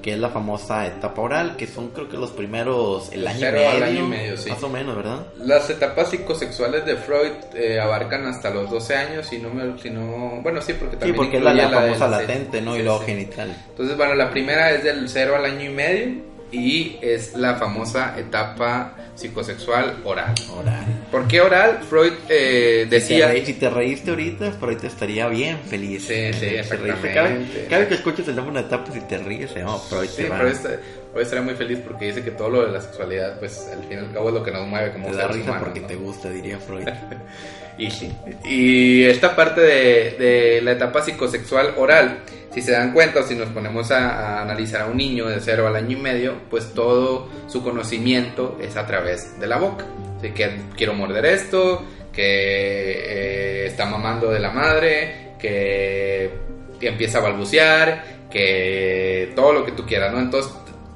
que 0.00 0.12
es 0.12 0.18
la 0.18 0.30
famosa 0.30 0.86
etapa 0.86 1.20
oral, 1.20 1.56
que 1.56 1.66
son 1.66 1.88
creo 1.88 2.08
que 2.08 2.16
los 2.16 2.30
primeros, 2.30 3.12
el 3.12 3.26
año, 3.26 3.48
y 3.48 3.52
medio, 3.52 3.84
año 3.84 4.04
y 4.04 4.08
medio, 4.08 4.36
sí. 4.36 4.50
más 4.50 4.62
o 4.62 4.68
menos, 4.68 4.96
¿verdad? 4.96 5.26
Las 5.38 5.68
etapas 5.70 6.10
psicosexuales 6.10 6.84
de 6.84 6.96
Freud 6.96 7.32
eh, 7.54 7.80
abarcan 7.80 8.26
hasta 8.26 8.50
los 8.50 8.70
12 8.70 8.96
años, 8.96 9.32
y 9.32 9.38
no 9.38 9.50
me, 9.50 9.78
si 9.78 9.90
no, 9.90 10.40
bueno, 10.42 10.60
sí, 10.60 10.74
porque 10.74 10.96
también 10.96 11.14
Sí, 11.14 11.16
porque 11.16 11.36
es 11.38 11.42
la, 11.42 11.54
la, 11.54 11.68
famosa 11.68 12.08
latente, 12.08 12.60
¿no? 12.60 12.76
y 12.76 12.82
luego 12.82 13.00
genital. 13.00 13.54
Entonces, 13.70 13.96
bueno, 13.96 14.14
la 14.14 14.30
primera 14.30 14.70
es 14.70 14.84
del 14.84 15.08
0 15.08 15.36
al 15.36 15.44
año 15.44 15.70
y 15.70 15.72
medio, 15.72 16.30
y 16.52 16.98
es 17.00 17.34
la 17.34 17.56
famosa 17.56 18.18
etapa 18.18 18.94
psicosexual 19.20 20.00
oral. 20.04 20.34
Oral. 20.56 20.84
¿Por 21.10 21.28
qué 21.28 21.40
oral? 21.40 21.80
Freud 21.88 22.12
eh, 22.28 22.86
decía... 22.88 23.32
Si 23.44 23.54
te, 23.54 23.68
reíste 23.68 24.10
ahorita, 24.10 24.52
Freud 24.52 24.78
te 24.78 24.86
estaría 24.86 25.28
bien 25.28 25.58
feliz. 25.60 26.04
Sí, 26.06 26.32
sí, 26.32 26.46
exactamente. 26.46 27.12
Cada, 27.12 27.30
cada, 27.68 27.78
vez 27.80 27.88
que 27.88 27.94
escuches 27.94 28.28
el 28.28 28.36
nombre 28.36 28.54
de 28.54 28.60
una 28.60 28.66
etapa, 28.66 28.92
si 28.92 29.00
te 29.00 29.18
ríes, 29.18 29.54
no, 29.56 29.78
Freud 29.78 30.08
sí, 30.08 30.22
te 30.22 30.28
va. 30.28 30.38
Freud, 30.38 30.52
está, 30.52 30.68
Freud 31.12 31.22
estaría 31.22 31.44
muy 31.44 31.54
feliz 31.54 31.78
porque 31.86 32.06
dice 32.06 32.22
que 32.22 32.30
todo 32.30 32.50
lo 32.50 32.66
de 32.66 32.72
la 32.72 32.80
sexualidad, 32.80 33.38
pues 33.38 33.68
al 33.72 33.84
fin 33.84 33.98
y 33.98 34.00
al 34.00 34.12
cabo 34.12 34.28
es 34.28 34.34
lo 34.34 34.42
que 34.42 34.50
nos 34.50 34.66
mueve 34.66 34.92
como 34.92 35.08
te 35.08 35.16
da 35.16 35.28
risa 35.28 35.50
humanos, 35.50 35.62
porque 35.64 35.80
¿no? 35.80 35.86
te 35.86 35.96
gusta, 35.96 36.30
diría 36.30 36.58
Freud. 36.58 36.88
y 37.78 37.90
sí. 37.90 38.12
Y 38.44 39.04
esta 39.04 39.36
parte 39.36 39.60
de, 39.60 40.16
de 40.18 40.60
la 40.62 40.72
etapa 40.72 41.02
psicosexual 41.02 41.74
oral 41.76 42.20
si 42.52 42.62
se 42.62 42.72
dan 42.72 42.92
cuenta 42.92 43.22
si 43.22 43.34
nos 43.36 43.48
ponemos 43.50 43.90
a, 43.90 44.08
a, 44.10 44.42
analizar 44.42 44.82
a 44.82 44.86
un 44.86 44.96
niño 44.96 45.28
de 45.28 45.40
0 45.40 45.68
al 45.68 45.76
año 45.76 45.96
y 45.96 46.00
medio, 46.00 46.34
pues 46.50 46.74
todo 46.74 47.28
su 47.46 47.62
conocimiento 47.62 48.58
es 48.60 48.76
a 48.76 48.86
través 48.86 49.09
de 49.38 49.46
la 49.46 49.58
boca. 49.58 49.84
Así 50.18 50.30
que 50.30 50.50
quiero 50.76 50.94
morder 50.94 51.24
esto, 51.26 51.82
que 52.12 52.22
eh, 52.22 53.66
está 53.66 53.86
mamando 53.86 54.30
de 54.30 54.40
la 54.40 54.50
madre, 54.50 55.34
que, 55.38 56.30
que, 56.78 56.88
empieza 56.88 57.18
a 57.18 57.22
balbucear, 57.22 58.04
que 58.30 59.32
todo 59.34 59.52
lo 59.52 59.64
que 59.64 59.72
tú 59.72 59.86
quieras, 59.86 60.12
¿no? 60.12 60.20
Entonces, 60.20 60.52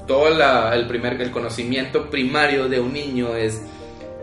todo 0.07 0.31
la, 0.31 0.75
el 0.75 0.87
primer 0.87 1.21
el 1.21 1.31
conocimiento 1.31 2.11
primario 2.11 2.69
de 2.69 2.81
un 2.81 2.93
niño 2.93 3.37
es 3.37 3.63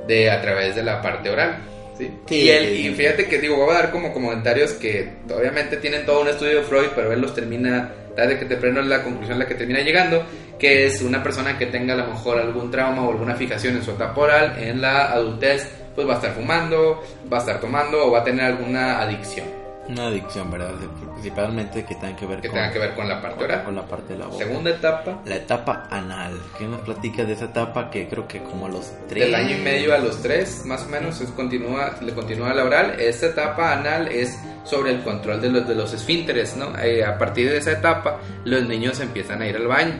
de 0.07 0.29
a 0.29 0.41
través 0.41 0.75
de 0.75 0.83
la 0.83 1.01
parte 1.01 1.29
oral. 1.29 1.57
¿sí? 1.97 2.11
Sí, 2.27 2.35
y, 2.35 2.49
él, 2.49 2.75
y 2.75 2.93
fíjate 2.93 3.27
que 3.27 3.39
digo, 3.39 3.57
voy 3.57 3.71
a 3.71 3.79
dar 3.79 3.91
como 3.91 4.13
comentarios 4.13 4.73
que 4.73 5.09
obviamente 5.33 5.77
tienen 5.77 6.05
todo 6.05 6.21
un 6.21 6.27
estudio 6.27 6.57
de 6.57 6.63
Freud, 6.63 6.89
pero 6.95 7.11
él 7.11 7.21
los 7.21 7.33
termina, 7.33 7.91
tarde 8.15 8.37
que 8.39 8.45
te 8.45 8.57
prendo 8.57 8.81
la 8.81 9.03
conclusión 9.03 9.37
a 9.37 9.39
la 9.39 9.47
que 9.47 9.55
termina 9.55 9.79
llegando, 9.79 10.23
que 10.59 10.85
es 10.85 11.01
una 11.01 11.23
persona 11.23 11.57
que 11.57 11.67
tenga 11.67 11.93
a 11.93 11.97
lo 11.97 12.07
mejor 12.07 12.39
algún 12.39 12.69
trauma 12.69 13.03
o 13.03 13.11
alguna 13.11 13.35
fijación 13.35 13.75
en 13.75 13.83
su 13.83 13.91
etapa 13.91 14.19
oral, 14.19 14.55
en 14.59 14.81
la 14.81 15.11
adultez, 15.11 15.67
pues 15.95 16.07
va 16.07 16.13
a 16.13 16.15
estar 16.15 16.33
fumando, 16.33 17.03
va 17.31 17.37
a 17.37 17.39
estar 17.39 17.59
tomando 17.59 18.05
o 18.05 18.11
va 18.11 18.19
a 18.19 18.23
tener 18.23 18.45
alguna 18.45 19.01
adicción. 19.01 19.60
Una 19.91 20.07
adicción, 20.07 20.49
¿verdad? 20.49 20.73
Principalmente 21.13 21.83
que 21.83 21.95
tenga 21.95 22.15
que 22.15 22.25
ver 22.25 22.39
que 22.39 22.47
con, 22.47 22.57
tenga 22.57 22.71
que 22.71 22.79
ver 22.79 22.95
con 22.95 23.09
la 23.09 23.21
parte 23.21 23.43
oral. 23.43 23.63
con 23.65 23.75
la 23.75 23.85
parte 23.85 24.13
de 24.13 24.19
la 24.19 24.27
boca. 24.27 24.45
Segunda 24.45 24.69
etapa. 24.69 25.21
La 25.25 25.35
etapa 25.35 25.87
anal. 25.91 26.39
¿Qué 26.57 26.65
nos 26.65 26.79
platica 26.79 27.25
de 27.25 27.33
esa 27.33 27.45
etapa 27.45 27.89
que 27.89 28.07
creo 28.07 28.25
que 28.25 28.41
como 28.41 28.67
a 28.67 28.69
los 28.69 28.93
tres... 29.09 29.25
Del 29.25 29.35
año 29.35 29.57
y 29.57 29.59
medio 29.59 29.93
a 29.93 29.97
los 29.97 30.21
tres, 30.21 30.63
más 30.65 30.85
o 30.85 30.89
menos, 30.89 31.19
es 31.19 31.29
continúa, 31.31 31.97
le 32.01 32.13
continúa 32.13 32.53
la 32.53 32.63
oral. 32.63 33.01
Esta 33.01 33.27
etapa 33.27 33.73
anal 33.73 34.07
es 34.07 34.39
sobre 34.63 34.91
el 34.91 35.01
control 35.03 35.41
de 35.41 35.49
los, 35.49 35.67
de 35.67 35.75
los 35.75 35.93
esfínteres, 35.93 36.55
¿no? 36.55 36.77
Eh, 36.79 37.03
a 37.03 37.17
partir 37.17 37.49
de 37.49 37.57
esa 37.57 37.73
etapa, 37.73 38.21
los 38.45 38.63
niños 38.63 38.97
empiezan 39.01 39.41
a 39.41 39.47
ir 39.47 39.57
al 39.57 39.67
baño. 39.67 39.95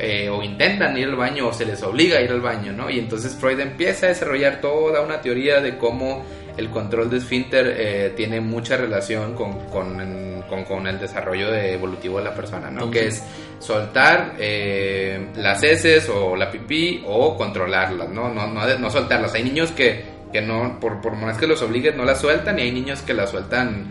Eh, 0.00 0.28
o 0.28 0.44
intentan 0.44 0.96
ir 0.96 1.08
al 1.08 1.16
baño 1.16 1.48
o 1.48 1.52
se 1.52 1.66
les 1.66 1.82
obliga 1.82 2.18
a 2.18 2.22
ir 2.22 2.30
al 2.30 2.40
baño, 2.40 2.72
¿no? 2.72 2.88
Y 2.88 2.98
entonces 3.00 3.34
Freud 3.34 3.58
empieza 3.58 4.06
a 4.06 4.08
desarrollar 4.10 4.60
toda 4.60 5.00
una 5.00 5.20
teoría 5.20 5.60
de 5.60 5.76
cómo 5.76 6.24
el 6.58 6.70
control 6.70 7.08
de 7.08 7.18
esfínter 7.18 7.74
eh, 7.78 8.12
tiene 8.16 8.40
mucha 8.40 8.76
relación 8.76 9.34
con, 9.34 9.66
con, 9.66 10.42
con, 10.48 10.64
con, 10.64 10.86
el 10.86 10.98
desarrollo 10.98 11.50
de 11.50 11.74
evolutivo 11.74 12.18
de 12.18 12.24
la 12.24 12.34
persona, 12.34 12.70
¿no? 12.70 12.86
-huh. 12.86 12.90
Que 12.90 13.06
es 13.06 13.22
soltar 13.60 14.34
eh, 14.38 15.28
las 15.36 15.62
heces 15.62 16.08
o 16.08 16.34
la 16.36 16.50
pipí 16.50 17.02
o 17.06 17.36
controlarlas, 17.36 18.08
¿no? 18.08 18.28
No, 18.28 18.46
no, 18.48 18.78
no 18.78 18.90
soltarlas. 18.90 19.34
Hay 19.34 19.44
niños 19.44 19.70
que, 19.70 20.04
que 20.32 20.40
no, 20.40 20.78
por, 20.80 21.00
por 21.00 21.14
más 21.14 21.38
que 21.38 21.46
los 21.46 21.62
obligues, 21.62 21.94
no 21.96 22.04
las 22.04 22.20
sueltan 22.20 22.58
y 22.58 22.62
hay 22.62 22.72
niños 22.72 23.02
que 23.02 23.14
las 23.14 23.30
sueltan 23.30 23.86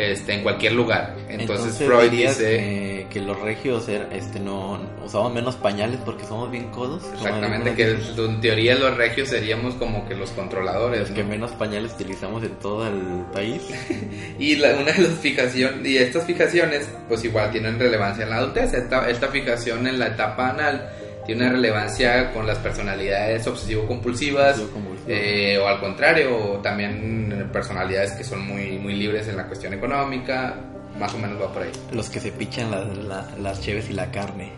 este, 0.00 0.34
en 0.34 0.42
cualquier 0.42 0.72
lugar. 0.72 1.16
Entonces, 1.28 1.80
Entonces 1.80 1.86
Freud 1.86 2.10
dice 2.10 3.06
que 3.10 3.20
los 3.20 3.38
regios 3.40 3.88
er, 3.88 4.08
este, 4.12 4.40
no 4.40 4.80
usamos 5.04 5.34
menos 5.34 5.56
pañales 5.56 6.00
porque 6.04 6.24
somos 6.24 6.50
bien 6.50 6.70
codos. 6.70 7.02
Exactamente, 7.14 7.74
que 7.74 7.90
en 7.90 8.40
teoría 8.40 8.76
los 8.76 8.96
regios 8.96 9.28
seríamos 9.28 9.74
como 9.74 10.08
que 10.08 10.14
los 10.14 10.30
controladores. 10.30 11.00
Los 11.00 11.10
¿no? 11.10 11.16
que 11.16 11.24
menos 11.24 11.50
pañales 11.52 11.92
utilizamos 11.92 12.42
en 12.42 12.54
todo 12.56 12.86
el 12.86 13.24
país. 13.32 13.62
y 14.38 14.56
la, 14.56 14.74
una 14.74 14.92
de 14.92 15.02
las 15.02 15.18
fijaciones, 15.20 15.86
y 15.86 15.98
estas 15.98 16.24
fijaciones, 16.24 16.88
pues 17.08 17.24
igual 17.24 17.50
tienen 17.50 17.78
relevancia 17.78 18.24
en 18.24 18.30
la 18.30 18.36
adultez. 18.36 18.72
Esta, 18.72 19.10
esta 19.10 19.28
fijación 19.28 19.86
en 19.86 19.98
la 19.98 20.08
etapa 20.08 20.50
anal 20.50 20.88
tiene 21.26 21.44
una 21.44 21.52
relevancia 21.52 22.32
con 22.32 22.46
las 22.46 22.58
personalidades 22.58 23.46
obsesivo-compulsivas 23.46 24.58
Obsesivo 24.58 24.72
eh, 25.12 25.58
o 25.58 25.66
al 25.66 25.80
contrario, 25.80 26.36
o 26.36 26.58
también 26.58 27.48
personalidades 27.52 28.12
que 28.12 28.22
son 28.22 28.46
muy, 28.46 28.78
muy 28.78 28.94
libres 28.94 29.26
en 29.26 29.36
la 29.36 29.48
cuestión 29.48 29.74
económica, 29.74 30.54
más 31.00 31.12
o 31.14 31.18
menos 31.18 31.42
va 31.42 31.52
por 31.52 31.62
ahí. 31.62 31.72
Los 31.92 32.08
que 32.08 32.20
se 32.20 32.30
pichan 32.30 32.70
la, 32.70 32.84
la, 32.84 33.26
las 33.42 33.60
cheves 33.60 33.90
y 33.90 33.94
la 33.94 34.08
carne. 34.12 34.52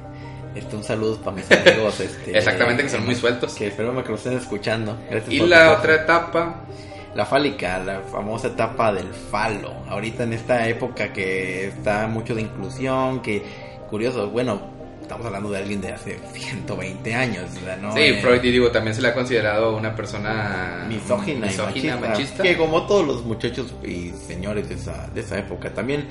Este, 0.54 0.76
un 0.76 0.84
saludo 0.84 1.16
para 1.22 1.36
mis 1.36 1.50
amigos. 1.50 2.00
Este, 2.00 2.36
Exactamente, 2.36 2.82
que 2.82 2.90
son 2.90 3.06
muy 3.06 3.14
sueltos. 3.14 3.54
Que 3.54 3.68
espero 3.68 4.02
que 4.02 4.10
lo 4.10 4.16
estén 4.16 4.34
escuchando. 4.34 4.98
Gracias 5.08 5.32
y 5.32 5.40
la 5.40 5.72
otra 5.72 5.94
etapa. 5.94 6.64
La 7.14 7.24
fálica, 7.24 7.78
la 7.78 8.00
famosa 8.00 8.48
etapa 8.48 8.92
del 8.92 9.08
falo. 9.12 9.72
Ahorita 9.88 10.24
en 10.24 10.34
esta 10.34 10.68
época 10.68 11.14
que 11.14 11.68
está 11.68 12.06
mucho 12.08 12.34
de 12.34 12.42
inclusión, 12.42 13.22
que 13.22 13.42
curioso, 13.88 14.28
bueno, 14.28 14.71
estamos 15.12 15.26
hablando 15.26 15.50
de 15.50 15.58
alguien 15.58 15.80
de 15.82 15.92
hace 15.92 16.18
120 16.32 17.14
años, 17.14 17.50
¿no? 17.82 17.92
Sí, 17.92 18.00
eh, 18.00 18.18
Freud, 18.22 18.42
y 18.42 18.50
digo, 18.50 18.70
también 18.70 18.94
se 18.94 19.02
le 19.02 19.08
ha 19.08 19.14
considerado 19.14 19.76
una 19.76 19.94
persona 19.94 20.86
misógina, 20.88 21.48
misógina 21.48 21.88
y 21.88 22.00
machista, 22.00 22.08
machista, 22.08 22.42
Que 22.42 22.56
como 22.56 22.86
todos 22.86 23.06
los 23.06 23.24
muchachos 23.24 23.74
y 23.84 24.10
señores 24.26 24.70
de 24.70 24.76
esa, 24.76 25.08
de 25.08 25.20
esa 25.20 25.38
época, 25.38 25.68
también 25.74 26.06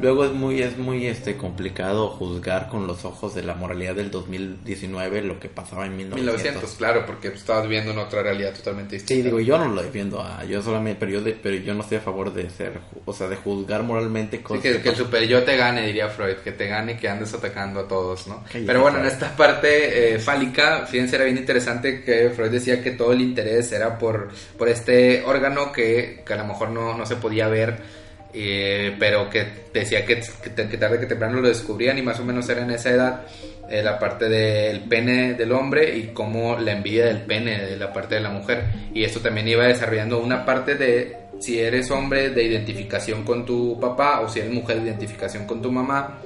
luego 0.00 0.24
es 0.24 0.32
muy, 0.32 0.62
es 0.62 0.76
muy 0.78 1.06
este, 1.06 1.36
complicado 1.36 2.08
juzgar 2.08 2.68
con 2.68 2.86
los 2.86 3.04
ojos 3.04 3.34
de 3.34 3.42
la 3.42 3.54
moralidad 3.54 3.94
del 3.94 4.10
2019 4.10 5.22
lo 5.22 5.40
que 5.40 5.48
pasaba 5.48 5.86
en 5.86 5.96
1900. 5.96 6.34
1900 6.34 6.74
claro, 6.76 7.06
porque 7.06 7.28
estabas 7.28 7.64
viviendo 7.64 7.92
en 7.92 7.98
otra 7.98 8.22
realidad 8.22 8.54
totalmente 8.54 8.96
distinta. 8.96 9.14
Sí, 9.14 9.22
digo, 9.22 9.40
yo 9.40 9.58
no 9.58 9.68
lo 9.68 9.82
defiendo, 9.82 10.20
a, 10.20 10.44
yo 10.44 10.62
solamente, 10.62 11.00
pero 11.00 11.12
yo, 11.12 11.20
de, 11.22 11.32
pero 11.32 11.56
yo 11.56 11.74
no 11.74 11.82
estoy 11.82 11.98
a 11.98 12.00
favor 12.00 12.32
de 12.32 12.48
ser, 12.50 12.78
o 13.04 13.12
sea, 13.12 13.28
de 13.28 13.36
juzgar 13.36 13.82
moralmente 13.82 14.42
cosas. 14.42 14.62
Sí, 14.62 14.72
que, 14.72 14.82
que 14.82 14.88
el 14.90 14.96
super 14.96 15.26
yo 15.26 15.42
te 15.42 15.56
gane, 15.56 15.86
diría 15.86 16.08
Freud, 16.08 16.36
que 16.36 16.52
te 16.52 16.66
gane, 16.66 16.96
que 16.96 17.08
andes 17.08 17.32
atacando 17.34 17.80
a 17.80 17.88
todos, 17.88 18.26
¿no? 18.26 18.44
Pero 18.52 18.80
bueno, 18.80 18.98
en 18.98 19.06
esta 19.06 19.34
parte 19.36 20.14
eh, 20.14 20.18
fálica, 20.18 20.86
fíjense, 20.86 21.16
era 21.16 21.24
bien 21.24 21.38
interesante 21.38 22.02
que 22.02 22.30
Freud 22.30 22.50
decía 22.50 22.82
que 22.82 22.92
todo 22.92 23.12
el 23.12 23.20
interés 23.20 23.72
era 23.72 23.98
por, 23.98 24.28
por 24.56 24.68
este 24.68 25.22
órgano 25.24 25.72
que, 25.72 26.22
que 26.26 26.32
a 26.32 26.36
lo 26.36 26.44
mejor 26.44 26.70
no, 26.70 26.96
no 26.96 27.06
se 27.06 27.16
podía 27.16 27.48
ver. 27.48 28.05
Eh, 28.38 28.94
pero 28.98 29.30
que 29.30 29.46
decía 29.72 30.04
que, 30.04 30.20
que, 30.20 30.76
tarde 30.76 31.00
que 31.00 31.06
temprano 31.06 31.40
lo 31.40 31.48
descubrían 31.48 31.96
y 31.96 32.02
más 32.02 32.20
o 32.20 32.24
menos 32.24 32.46
era 32.50 32.64
en 32.64 32.70
esa 32.70 32.90
edad 32.90 33.22
eh, 33.70 33.82
la 33.82 33.98
parte 33.98 34.28
del 34.28 34.80
pene 34.80 35.32
del 35.32 35.52
hombre 35.52 35.96
y 35.96 36.08
cómo 36.08 36.58
la 36.58 36.72
envidia 36.72 37.06
del 37.06 37.22
pene 37.22 37.64
de 37.64 37.78
la 37.78 37.94
parte 37.94 38.16
de 38.16 38.20
la 38.20 38.28
mujer 38.28 38.64
y 38.92 39.04
esto 39.04 39.20
también 39.20 39.48
iba 39.48 39.64
desarrollando 39.64 40.18
una 40.18 40.44
parte 40.44 40.74
de 40.74 41.16
si 41.40 41.58
eres 41.58 41.90
hombre 41.90 42.28
de 42.28 42.42
identificación 42.42 43.24
con 43.24 43.46
tu 43.46 43.80
papá 43.80 44.20
o 44.20 44.28
si 44.28 44.40
eres 44.40 44.52
mujer 44.52 44.82
de 44.82 44.88
identificación 44.88 45.46
con 45.46 45.62
tu 45.62 45.72
mamá 45.72 46.18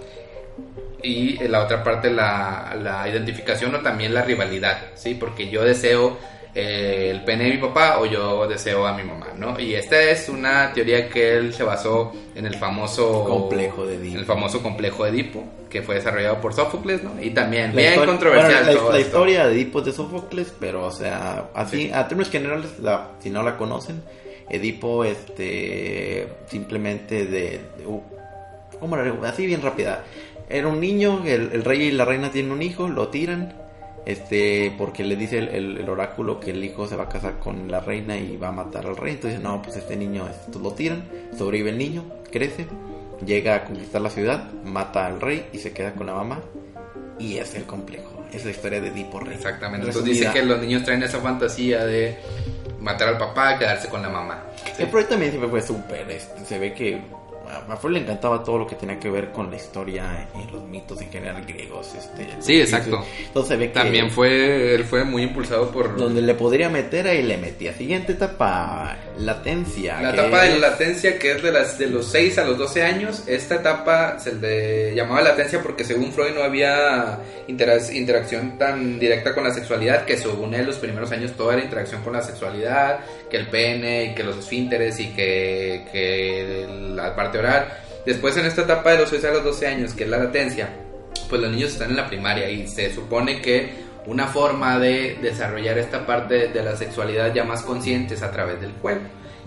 y 1.04 1.38
la 1.46 1.62
otra 1.62 1.84
parte 1.84 2.10
la, 2.10 2.76
la 2.82 3.08
identificación 3.08 3.72
o 3.76 3.80
también 3.82 4.12
la 4.12 4.22
rivalidad, 4.22 4.78
¿sí? 4.96 5.14
Porque 5.14 5.48
yo 5.48 5.62
deseo 5.62 6.18
eh, 6.54 7.10
el 7.12 7.22
pene 7.24 7.44
de 7.44 7.50
mi 7.50 7.58
papá 7.58 7.98
o 8.00 8.06
yo 8.06 8.46
deseo 8.48 8.86
a 8.86 8.96
mi 8.96 9.04
mamá, 9.04 9.28
¿no? 9.36 9.58
Y 9.60 9.74
esta 9.74 10.00
es 10.02 10.28
una 10.28 10.72
teoría 10.72 11.08
que 11.08 11.36
él 11.36 11.54
se 11.54 11.62
basó 11.62 12.12
en 12.34 12.46
el 12.46 12.56
famoso 12.56 13.24
complejo 13.24 13.86
de 13.86 13.96
Edipo. 13.96 14.18
El 14.18 14.24
famoso 14.24 14.62
complejo 14.62 15.04
de 15.04 15.10
Edipo, 15.10 15.44
que 15.68 15.82
fue 15.82 15.96
desarrollado 15.96 16.40
por 16.40 16.52
Sófocles, 16.52 17.04
¿no? 17.04 17.22
Y 17.22 17.30
también 17.30 17.74
bien 17.74 18.04
controversial 18.04 18.66
la, 18.66 18.92
la 18.92 19.00
historia 19.00 19.46
de 19.46 19.54
Edipo 19.54 19.78
es 19.78 19.86
de 19.86 19.92
Sófocles, 19.92 20.52
pero 20.58 20.86
o 20.86 20.90
sea, 20.90 21.50
así 21.54 21.90
a 21.92 22.08
términos 22.08 22.30
generales, 22.30 22.70
si 23.20 23.30
no 23.30 23.42
la 23.42 23.56
conocen, 23.56 24.02
Edipo 24.48 25.04
este 25.04 26.26
simplemente 26.46 27.26
de, 27.26 27.60
uh, 27.86 28.00
¿cómo 28.80 28.96
era? 28.96 29.28
Así 29.28 29.46
bien 29.46 29.62
rápida. 29.62 30.04
Era 30.48 30.66
un 30.66 30.80
niño, 30.80 31.22
el, 31.24 31.50
el 31.52 31.62
rey 31.62 31.82
y 31.82 31.90
la 31.92 32.04
reina 32.04 32.32
tienen 32.32 32.50
un 32.50 32.60
hijo, 32.60 32.88
lo 32.88 33.06
tiran 33.06 33.59
este 34.06 34.74
porque 34.78 35.04
le 35.04 35.16
dice 35.16 35.38
el, 35.38 35.88
oráculo 35.88 36.40
que 36.40 36.50
el 36.50 36.64
hijo 36.64 36.86
se 36.86 36.96
va 36.96 37.04
a 37.04 37.08
casar 37.08 37.38
con 37.38 37.70
la 37.70 37.80
reina 37.80 38.16
y 38.16 38.36
va 38.36 38.48
a 38.48 38.52
matar 38.52 38.86
al 38.86 38.96
rey. 38.96 39.14
Entonces 39.14 39.40
no 39.40 39.60
pues 39.62 39.76
este 39.76 39.96
niño 39.96 40.26
esto 40.28 40.58
lo 40.58 40.72
tiran 40.72 41.04
sobrevive 41.36 41.70
el 41.70 41.78
niño 41.78 42.04
crece 42.30 42.66
llega 43.24 43.56
a 43.56 43.64
conquistar 43.64 44.00
la 44.00 44.10
ciudad 44.10 44.52
mata 44.64 45.06
al 45.06 45.20
rey 45.20 45.48
y 45.52 45.58
se 45.58 45.72
queda 45.72 45.92
con 45.92 46.06
la 46.06 46.14
mamá. 46.14 46.40
Y 47.18 47.36
es 47.36 47.54
el 47.54 47.64
complejo 47.64 48.20
es 48.32 48.44
la 48.44 48.50
historia 48.50 48.80
de 48.80 48.88
Edipo 48.88 49.20
Rey. 49.20 49.34
Exactamente. 49.34 49.86
Entonces 49.86 50.12
dice 50.12 50.32
que 50.32 50.44
los 50.44 50.60
niños 50.60 50.84
traen 50.84 51.02
esa 51.02 51.18
fantasía 51.18 51.84
de 51.84 52.18
matar 52.80 53.08
al 53.08 53.18
papá 53.18 53.58
quedarse 53.58 53.88
con 53.88 54.02
la 54.02 54.08
mamá. 54.08 54.44
El 54.78 54.88
proyecto 54.88 55.14
también 55.14 55.32
siempre 55.32 55.50
fue 55.50 55.62
súper 55.62 56.10
este, 56.10 56.44
se 56.44 56.58
ve 56.58 56.72
que 56.72 57.00
a 57.68 57.76
Freud 57.76 57.94
le 57.94 58.00
encantaba 58.00 58.42
todo 58.42 58.58
lo 58.58 58.66
que 58.66 58.76
tenía 58.76 58.98
que 58.98 59.10
ver 59.10 59.30
con 59.30 59.50
la 59.50 59.56
historia 59.56 60.28
y 60.34 60.50
los 60.50 60.62
mitos 60.64 61.00
en 61.00 61.10
general 61.10 61.44
griegos. 61.44 61.94
Este, 61.94 62.28
sí, 62.40 62.60
exacto. 62.60 63.04
Entonces 63.26 63.58
ve 63.58 63.68
que 63.68 63.74
También 63.74 64.10
fue, 64.10 64.74
él 64.74 64.84
fue 64.84 65.04
muy 65.04 65.22
impulsado 65.22 65.70
por... 65.70 65.96
Donde 65.96 66.22
le 66.22 66.34
podría 66.34 66.68
meter, 66.68 67.06
ahí 67.06 67.22
le 67.22 67.36
metía. 67.36 67.72
Siguiente 67.72 68.12
etapa, 68.12 68.96
latencia. 69.18 70.00
La 70.00 70.10
etapa 70.10 70.42
de 70.44 70.50
la 70.58 70.70
latencia, 70.70 71.18
que 71.18 71.32
es 71.32 71.42
de, 71.42 71.52
las, 71.52 71.78
de 71.78 71.86
los 71.86 72.06
6 72.06 72.38
a 72.38 72.44
los 72.44 72.58
12 72.58 72.82
años. 72.82 73.24
Esta 73.26 73.56
etapa 73.56 74.18
se 74.18 74.34
le 74.34 74.94
llamaba 74.94 75.22
latencia 75.22 75.62
porque 75.62 75.84
según 75.84 76.12
Freud 76.12 76.34
no 76.34 76.42
había 76.42 77.18
interacción 77.46 78.58
tan 78.58 78.98
directa 78.98 79.34
con 79.34 79.44
la 79.44 79.52
sexualidad, 79.52 80.04
que 80.04 80.16
según 80.16 80.54
él 80.54 80.66
los 80.66 80.76
primeros 80.76 81.10
años 81.12 81.32
toda 81.32 81.54
era 81.54 81.64
interacción 81.64 82.02
con 82.02 82.12
la 82.12 82.22
sexualidad, 82.22 83.00
que 83.30 83.36
el 83.36 83.48
pene, 83.48 84.04
y 84.04 84.14
que 84.14 84.22
los 84.22 84.36
esfínteres 84.36 84.98
y 85.00 85.08
que, 85.08 85.86
que 85.92 86.66
la 86.94 87.14
parte 87.14 87.38
Después 88.06 88.36
en 88.36 88.46
esta 88.46 88.62
etapa 88.62 88.92
de 88.92 88.98
los 88.98 89.10
6 89.10 89.24
a 89.24 89.30
los 89.32 89.44
12 89.44 89.66
años, 89.66 89.94
que 89.94 90.04
es 90.04 90.10
la 90.10 90.18
latencia, 90.18 90.70
pues 91.28 91.40
los 91.40 91.50
niños 91.50 91.72
están 91.72 91.90
en 91.90 91.96
la 91.96 92.08
primaria 92.08 92.50
y 92.50 92.66
se 92.66 92.92
supone 92.92 93.40
que 93.40 93.90
una 94.06 94.26
forma 94.26 94.78
de 94.78 95.18
desarrollar 95.20 95.78
esta 95.78 96.06
parte 96.06 96.48
de 96.48 96.62
la 96.62 96.76
sexualidad 96.76 97.32
ya 97.34 97.44
más 97.44 97.62
consciente 97.62 98.14
es 98.14 98.22
a 98.22 98.30
través 98.30 98.60
del 98.60 98.72
juego. 98.72 99.00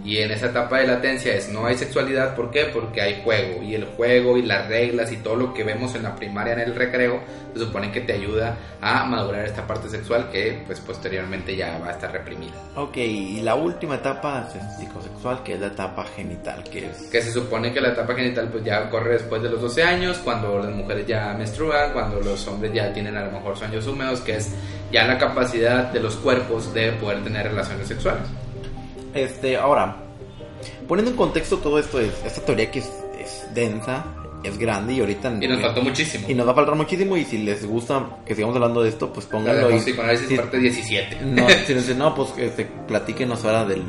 Y 0.03 0.17
en 0.19 0.31
esa 0.31 0.47
etapa 0.47 0.79
de 0.79 0.87
latencia 0.87 1.33
es 1.33 1.49
no 1.49 1.65
hay 1.65 1.77
sexualidad, 1.77 2.35
¿por 2.35 2.51
qué? 2.51 2.65
Porque 2.65 3.01
hay 3.01 3.21
juego. 3.23 3.63
Y 3.63 3.75
el 3.75 3.85
juego 3.85 4.37
y 4.37 4.41
las 4.41 4.67
reglas 4.67 5.11
y 5.11 5.17
todo 5.17 5.35
lo 5.35 5.53
que 5.53 5.63
vemos 5.63 5.95
en 5.95 6.03
la 6.03 6.15
primaria 6.15 6.53
en 6.53 6.59
el 6.59 6.75
recreo 6.75 7.21
se 7.53 7.59
supone 7.59 7.91
que 7.91 8.01
te 8.01 8.13
ayuda 8.13 8.57
a 8.81 9.05
madurar 9.05 9.45
esta 9.45 9.65
parte 9.65 9.89
sexual 9.89 10.29
que 10.31 10.63
pues 10.65 10.79
posteriormente 10.79 11.55
ya 11.55 11.77
va 11.77 11.89
a 11.89 11.91
estar 11.91 12.11
reprimida. 12.11 12.53
Ok, 12.75 12.97
y 12.97 13.41
la 13.41 13.55
última 13.55 13.95
etapa 13.95 14.49
psicosexual 14.77 15.43
que 15.43 15.53
es 15.53 15.59
la 15.59 15.67
etapa 15.67 16.05
genital, 16.15 16.63
que 16.63 16.87
es... 16.87 16.97
Que 17.11 17.21
se 17.21 17.31
supone 17.31 17.71
que 17.71 17.79
la 17.79 17.89
etapa 17.89 18.15
genital 18.15 18.49
pues 18.49 18.63
ya 18.63 18.89
corre 18.89 19.13
después 19.13 19.41
de 19.41 19.49
los 19.49 19.61
12 19.61 19.83
años, 19.83 20.17
cuando 20.23 20.59
las 20.59 20.71
mujeres 20.71 21.05
ya 21.05 21.33
menstruan, 21.37 21.93
cuando 21.93 22.19
los 22.19 22.45
hombres 22.47 22.73
ya 22.73 22.91
tienen 22.91 23.15
a 23.17 23.25
lo 23.25 23.31
mejor 23.31 23.57
sueños 23.57 23.85
húmedos, 23.87 24.21
que 24.21 24.37
es 24.37 24.51
ya 24.91 25.05
la 25.05 25.17
capacidad 25.17 25.91
de 25.91 25.99
los 25.99 26.15
cuerpos 26.15 26.73
de 26.73 26.91
poder 26.93 27.23
tener 27.23 27.47
relaciones 27.47 27.87
sexuales. 27.87 28.23
Este, 29.13 29.57
ahora, 29.57 29.95
poniendo 30.87 31.11
en 31.11 31.17
contexto 31.17 31.57
todo 31.57 31.79
esto, 31.79 31.99
es, 31.99 32.13
esta 32.25 32.41
teoría 32.41 32.71
que 32.71 32.79
es, 32.79 32.91
es 33.19 33.47
densa, 33.53 34.05
es 34.43 34.57
grande 34.57 34.93
y 34.93 34.99
ahorita... 34.99 35.33
Y 35.39 35.47
nos 35.47 35.61
faltó 35.61 35.81
muchísimo. 35.81 36.29
Y 36.29 36.33
nos 36.33 36.45
va 36.47 36.51
a 36.51 36.55
faltar 36.55 36.75
muchísimo 36.75 37.15
y 37.15 37.23
si 37.23 37.37
les 37.37 37.65
gusta 37.65 38.17
que 38.25 38.35
sigamos 38.35 38.55
hablando 38.55 38.83
de 38.83 38.89
esto, 38.89 39.11
pues 39.13 39.25
pónganlo. 39.25 39.67
ahí. 39.67 39.79
Sí, 39.79 39.93
si, 40.27 40.35
parte 40.35 40.57
17. 40.57 41.21
No, 41.21 41.47
si 41.49 41.93
no, 41.93 42.13
pues 42.13 42.29
este, 42.37 42.65
platíquenos 42.65 43.43
ahora 43.45 43.65
del, 43.65 43.83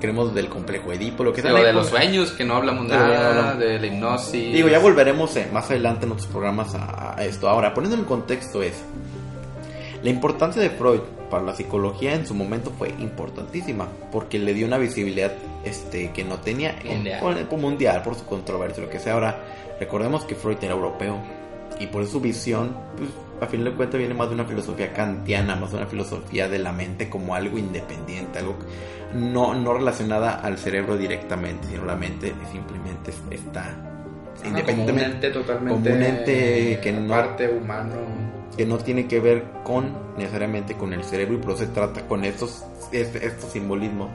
queremos 0.00 0.34
del 0.34 0.48
complejo 0.48 0.92
Edipo, 0.92 1.24
lo 1.24 1.32
que 1.32 1.40
sea. 1.42 1.52
Lo 1.52 1.62
de 1.62 1.72
los 1.72 1.88
sueños, 1.88 2.32
que 2.32 2.44
no 2.44 2.56
hablamos 2.56 2.86
nada, 2.86 3.54
de 3.54 3.78
la 3.78 3.86
hipnosis. 3.86 4.52
Digo, 4.52 4.68
ya 4.68 4.78
volveremos 4.78 5.34
eh, 5.36 5.48
más 5.52 5.70
adelante 5.70 6.04
en 6.04 6.12
otros 6.12 6.26
programas 6.26 6.74
a, 6.74 7.18
a 7.18 7.24
esto. 7.24 7.48
Ahora, 7.48 7.72
poniendo 7.72 7.96
en 7.96 8.04
contexto 8.04 8.62
es, 8.62 8.74
la 10.02 10.10
importancia 10.10 10.62
de 10.62 10.70
Freud 10.70 11.00
para 11.30 11.42
la 11.42 11.54
psicología 11.54 12.14
en 12.14 12.26
su 12.26 12.34
momento 12.34 12.70
fue 12.70 12.90
importantísima 12.98 13.88
porque 14.12 14.38
le 14.38 14.54
dio 14.54 14.66
una 14.66 14.78
visibilidad 14.78 15.32
este 15.64 16.10
que 16.12 16.24
no 16.24 16.38
tenía 16.38 16.76
mundial. 16.84 17.48
En, 17.50 17.60
mundial 17.60 18.02
por 18.02 18.14
su 18.14 18.24
controversia 18.24 18.82
lo 18.82 18.90
que 18.90 18.98
sea 18.98 19.14
ahora 19.14 19.44
recordemos 19.80 20.24
que 20.24 20.34
Freud 20.34 20.58
era 20.62 20.74
europeo 20.74 21.18
y 21.80 21.86
por 21.86 22.06
su 22.06 22.20
visión 22.20 22.76
pues 22.96 23.10
a 23.40 23.46
fin 23.46 23.62
de 23.62 23.72
cuentas 23.72 23.98
viene 23.98 24.14
más 24.14 24.28
de 24.28 24.34
una 24.34 24.44
filosofía 24.44 24.92
kantiana 24.92 25.56
más 25.56 25.70
de 25.72 25.78
una 25.78 25.86
filosofía 25.86 26.48
de 26.48 26.58
la 26.58 26.72
mente 26.72 27.08
como 27.10 27.34
algo 27.34 27.58
independiente 27.58 28.38
algo 28.38 28.56
no 29.14 29.54
no 29.54 29.74
relacionada 29.74 30.40
al 30.40 30.58
cerebro 30.58 30.96
directamente 30.96 31.68
sino 31.68 31.84
la 31.84 31.96
mente 31.96 32.32
simplemente 32.52 33.12
está 33.30 33.97
independientemente 34.44 35.30
totalmente 35.30 35.90
como 35.90 35.96
un 35.96 36.02
ente 36.02 36.80
que 36.82 36.92
no 36.92 37.08
parte 37.08 37.48
humano 37.48 38.28
que 38.58 38.66
no 38.66 38.76
tiene 38.76 39.06
que 39.06 39.20
ver 39.20 39.44
con 39.62 39.96
necesariamente 40.18 40.74
con 40.74 40.92
el 40.92 41.04
cerebro 41.04 41.36
y 41.36 41.38
por 41.38 41.52
eso 41.52 41.64
se 41.64 41.66
trata 41.68 42.02
con 42.02 42.24
estos, 42.24 42.64
estos 42.90 43.52
simbolismos. 43.52 44.10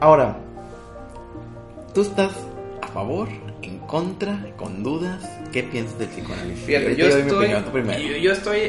Ahora, 0.00 0.36
¿tú 1.94 2.02
estás 2.02 2.32
a 2.82 2.88
favor, 2.88 3.28
en 3.62 3.78
contra, 3.78 4.44
con 4.56 4.82
dudas? 4.82 5.24
¿Qué 5.52 5.62
piensas 5.62 5.96
del 6.00 6.08
psicoanálisis? 6.08 6.64
Fíjate, 6.64 6.96
yo, 6.96 7.06
estoy, 7.06 7.48
yo, 8.20 8.32
estoy 8.32 8.60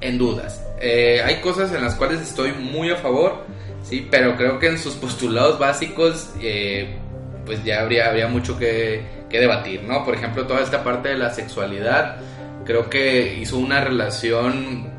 en 0.00 0.16
dudas. 0.16 0.64
Eh, 0.80 1.20
hay 1.22 1.42
cosas 1.42 1.70
en 1.74 1.82
las 1.82 1.94
cuales 1.94 2.22
estoy 2.22 2.52
muy 2.52 2.88
a 2.88 2.96
favor, 2.96 3.44
sí, 3.82 4.08
pero 4.10 4.34
creo 4.36 4.58
que 4.58 4.68
en 4.68 4.78
sus 4.78 4.94
postulados 4.94 5.58
básicos, 5.58 6.30
eh, 6.40 6.96
pues 7.44 7.62
ya 7.64 7.82
habría, 7.82 8.08
habría 8.08 8.28
mucho 8.28 8.58
que, 8.58 9.02
que 9.28 9.40
debatir, 9.40 9.82
¿no? 9.82 10.04
Por 10.04 10.14
ejemplo, 10.14 10.46
toda 10.46 10.60
esta 10.60 10.82
parte 10.82 11.10
de 11.10 11.18
la 11.18 11.30
sexualidad 11.30 12.16
creo 12.64 12.88
que 12.90 13.34
hizo 13.40 13.58
una 13.58 13.80
relación 13.80 14.98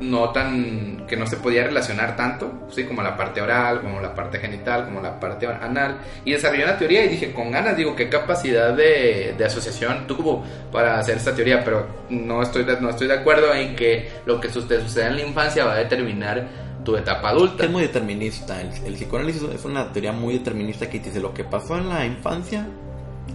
no 0.00 0.30
tan 0.30 1.04
que 1.06 1.16
no 1.16 1.26
se 1.26 1.36
podía 1.36 1.64
relacionar 1.64 2.16
tanto, 2.16 2.66
sí, 2.70 2.84
como 2.84 3.02
la 3.02 3.16
parte 3.16 3.42
oral, 3.42 3.80
como 3.80 4.00
la 4.00 4.14
parte 4.14 4.38
genital, 4.38 4.84
como 4.84 5.00
la 5.00 5.18
parte 5.18 5.46
anal 5.46 5.98
y 6.24 6.32
desarrolló 6.32 6.64
una 6.64 6.78
teoría 6.78 7.04
y 7.04 7.08
dije 7.08 7.32
con 7.32 7.50
ganas, 7.50 7.76
digo 7.76 7.94
qué 7.94 8.08
capacidad 8.08 8.72
de, 8.72 9.36
asociación 9.44 10.06
tuvo 10.06 10.44
para 10.72 10.98
hacer 10.98 11.16
esta 11.16 11.34
teoría, 11.34 11.62
pero 11.64 11.86
no 12.08 12.42
estoy 12.42 12.64
de, 12.64 12.80
no 12.80 12.90
estoy 12.90 13.08
de 13.08 13.14
acuerdo 13.14 13.52
en 13.52 13.74
que 13.74 14.08
lo 14.24 14.40
que 14.40 14.48
sucede, 14.48 14.80
sucede 14.82 15.06
en 15.06 15.16
la 15.16 15.22
infancia 15.22 15.64
va 15.64 15.74
a 15.74 15.78
determinar 15.78 16.46
tu 16.84 16.96
etapa 16.96 17.30
adulta. 17.30 17.64
Es 17.64 17.70
muy 17.70 17.82
determinista, 17.82 18.60
el 18.60 18.94
psicoanálisis 18.94 19.42
es 19.42 19.64
una 19.64 19.92
teoría 19.92 20.12
muy 20.12 20.38
determinista 20.38 20.88
que 20.88 21.00
dice 21.00 21.20
lo 21.20 21.34
que 21.34 21.44
pasó 21.44 21.76
en 21.76 21.88
la 21.88 22.06
infancia 22.06 22.66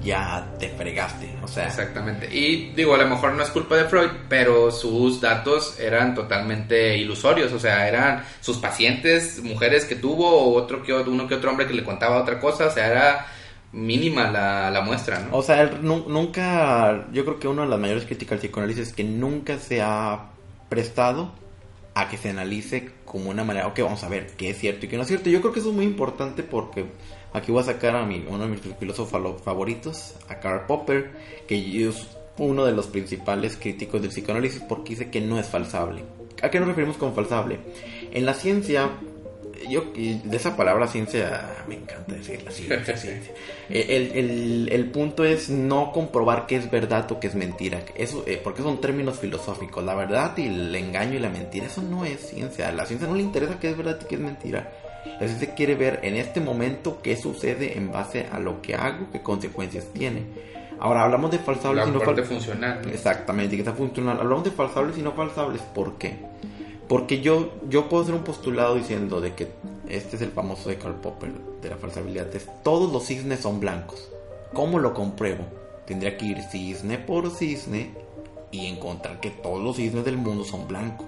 ya 0.05 0.47
te 0.59 0.69
fregaste, 0.69 1.35
o 1.43 1.47
sea. 1.47 1.65
Exactamente. 1.65 2.33
Y 2.33 2.71
digo, 2.75 2.93
a 2.93 2.97
lo 2.97 3.07
mejor 3.07 3.33
no 3.33 3.43
es 3.43 3.49
culpa 3.49 3.75
de 3.75 3.85
Freud, 3.85 4.11
pero 4.29 4.71
sus 4.71 5.19
datos 5.19 5.79
eran 5.79 6.15
totalmente 6.15 6.97
ilusorios, 6.97 7.51
o 7.51 7.59
sea, 7.59 7.87
eran 7.87 8.23
sus 8.39 8.57
pacientes, 8.57 9.41
mujeres 9.43 9.85
que 9.85 9.95
tuvo, 9.95 10.29
o 10.29 10.53
otro 10.53 10.83
que 10.83 10.93
uno 10.93 11.27
que 11.27 11.35
otro 11.35 11.49
hombre 11.49 11.67
que 11.67 11.73
le 11.73 11.83
contaba 11.83 12.21
otra 12.21 12.39
cosa, 12.39 12.67
o 12.67 12.71
sea, 12.71 12.87
era 12.87 13.25
mínima 13.73 14.31
la, 14.31 14.71
la 14.71 14.81
muestra, 14.81 15.19
¿no? 15.19 15.35
O 15.37 15.41
sea, 15.41 15.63
él 15.63 15.79
nunca, 15.81 17.07
yo 17.11 17.25
creo 17.25 17.39
que 17.39 17.47
una 17.47 17.63
de 17.63 17.69
las 17.69 17.79
mayores 17.79 18.05
críticas 18.05 18.33
al 18.33 18.39
psicoanálisis 18.39 18.89
es 18.89 18.93
que 18.93 19.03
nunca 19.03 19.57
se 19.57 19.81
ha 19.81 20.27
prestado 20.69 21.31
a 21.95 22.09
que 22.09 22.17
se 22.17 22.29
analice 22.29 22.91
como 23.05 23.31
una 23.31 23.43
manera, 23.43 23.67
ok, 23.67 23.79
vamos 23.79 24.03
a 24.03 24.09
ver 24.09 24.27
qué 24.37 24.51
es 24.51 24.59
cierto 24.59 24.85
y 24.85 24.89
qué 24.89 24.97
no 24.97 25.01
es 25.01 25.07
cierto. 25.07 25.29
Yo 25.29 25.41
creo 25.41 25.53
que 25.53 25.59
eso 25.59 25.69
es 25.69 25.75
muy 25.75 25.85
importante 25.85 26.43
porque 26.43 26.85
Aquí 27.35 27.51
voy 27.51 27.59
a 27.61 27.65
sacar 27.65 27.97
a 27.97 28.05
mi, 28.05 28.25
uno 28.29 28.43
de 28.43 28.47
mis 28.47 28.61
filósofos 28.61 29.41
favoritos, 29.41 30.15
a 30.29 30.39
Karl 30.39 30.65
Popper, 30.67 31.11
que 31.45 31.85
es 31.85 32.07
uno 32.37 32.63
de 32.63 32.71
los 32.71 32.87
principales 32.87 33.57
críticos 33.57 34.01
del 34.01 34.11
psicoanálisis 34.11 34.61
porque 34.61 34.91
dice 34.91 35.09
que 35.09 35.19
no 35.19 35.37
es 35.37 35.45
falsable. 35.45 36.05
¿A 36.41 36.49
qué 36.49 36.59
nos 36.59 36.69
referimos 36.69 36.95
con 36.95 37.13
falsable? 37.13 37.59
En 38.13 38.25
la 38.25 38.35
ciencia, 38.35 38.89
yo 39.69 39.85
de 39.93 40.35
esa 40.35 40.55
palabra 40.55 40.87
ciencia 40.87 41.55
me 41.67 41.75
encanta 41.75 42.13
decir 42.13 42.43
la 42.43 42.51
ciencia. 42.51 42.97
ciencia. 42.97 43.33
El, 43.69 44.69
el, 44.71 44.91
punto 44.91 45.23
es 45.25 45.49
no 45.49 45.91
comprobar 45.91 46.45
qué 46.47 46.55
es 46.55 46.69
verdad 46.69 47.11
o 47.11 47.19
qué 47.19 47.27
es 47.27 47.35
mentira. 47.35 47.81
Eso, 47.95 48.23
eh, 48.27 48.39
porque 48.43 48.61
son 48.61 48.81
términos 48.81 49.19
filosóficos. 49.19 49.83
La 49.83 49.95
verdad 49.95 50.37
y 50.37 50.47
el 50.47 50.75
engaño 50.75 51.15
y 51.15 51.19
la 51.19 51.29
mentira, 51.29 51.67
eso 51.67 51.81
no 51.81 52.05
es 52.05 52.19
ciencia. 52.29 52.69
A 52.69 52.71
la 52.71 52.85
ciencia 52.85 53.07
no 53.07 53.15
le 53.15 53.23
interesa 53.23 53.59
qué 53.59 53.69
es 53.69 53.77
verdad 53.77 53.99
y 54.01 54.05
qué 54.05 54.15
es 54.15 54.21
mentira 54.21 54.71
la 55.19 55.27
ciencia 55.27 55.55
quiere 55.55 55.75
ver 55.75 55.99
en 56.03 56.15
este 56.15 56.41
momento 56.41 56.99
qué 57.01 57.15
sucede 57.15 57.77
en 57.77 57.91
base 57.91 58.27
a 58.31 58.39
lo 58.39 58.61
que 58.61 58.75
hago, 58.75 59.07
qué 59.11 59.21
consecuencias 59.21 59.85
tiene. 59.93 60.23
Ahora 60.79 61.03
hablamos 61.03 61.31
de 61.31 61.39
falsables 61.39 61.87
y 61.87 61.91
no 61.91 61.99
falsables. 61.99 62.27
funcional. 62.27 62.81
Exactamente, 62.91 63.55
que 63.55 63.61
está 63.61 63.73
funcional. 63.73 64.19
Hablamos 64.19 64.43
de 64.43 64.51
falsables 64.51 64.97
y 64.97 65.01
no 65.01 65.13
falsables. 65.13 65.61
¿Por 65.61 65.97
qué? 65.97 66.17
Porque 66.87 67.21
yo, 67.21 67.51
yo 67.69 67.89
puedo 67.89 68.03
hacer 68.03 68.15
un 68.15 68.23
postulado 68.23 68.75
diciendo 68.75 69.19
de 69.21 69.33
que 69.33 69.47
este 69.89 70.15
es 70.15 70.21
el 70.21 70.31
famoso 70.31 70.69
de 70.69 70.77
Karl 70.77 70.95
Popper 70.95 71.31
de 71.61 71.69
la 71.69 71.77
falsabilidad. 71.77 72.27
Todos 72.63 72.91
los 72.91 73.05
cisnes 73.05 73.39
son 73.39 73.59
blancos. 73.59 74.09
¿Cómo 74.53 74.79
lo 74.79 74.93
compruebo? 74.93 75.43
Tendría 75.85 76.17
que 76.17 76.25
ir 76.25 76.41
cisne 76.43 76.97
por 76.97 77.29
cisne 77.31 77.91
y 78.51 78.67
encontrar 78.67 79.19
que 79.19 79.31
todos 79.31 79.63
los 79.63 79.75
cisnes 79.75 80.05
del 80.05 80.17
mundo 80.17 80.43
son 80.43 80.67
blancos. 80.67 81.07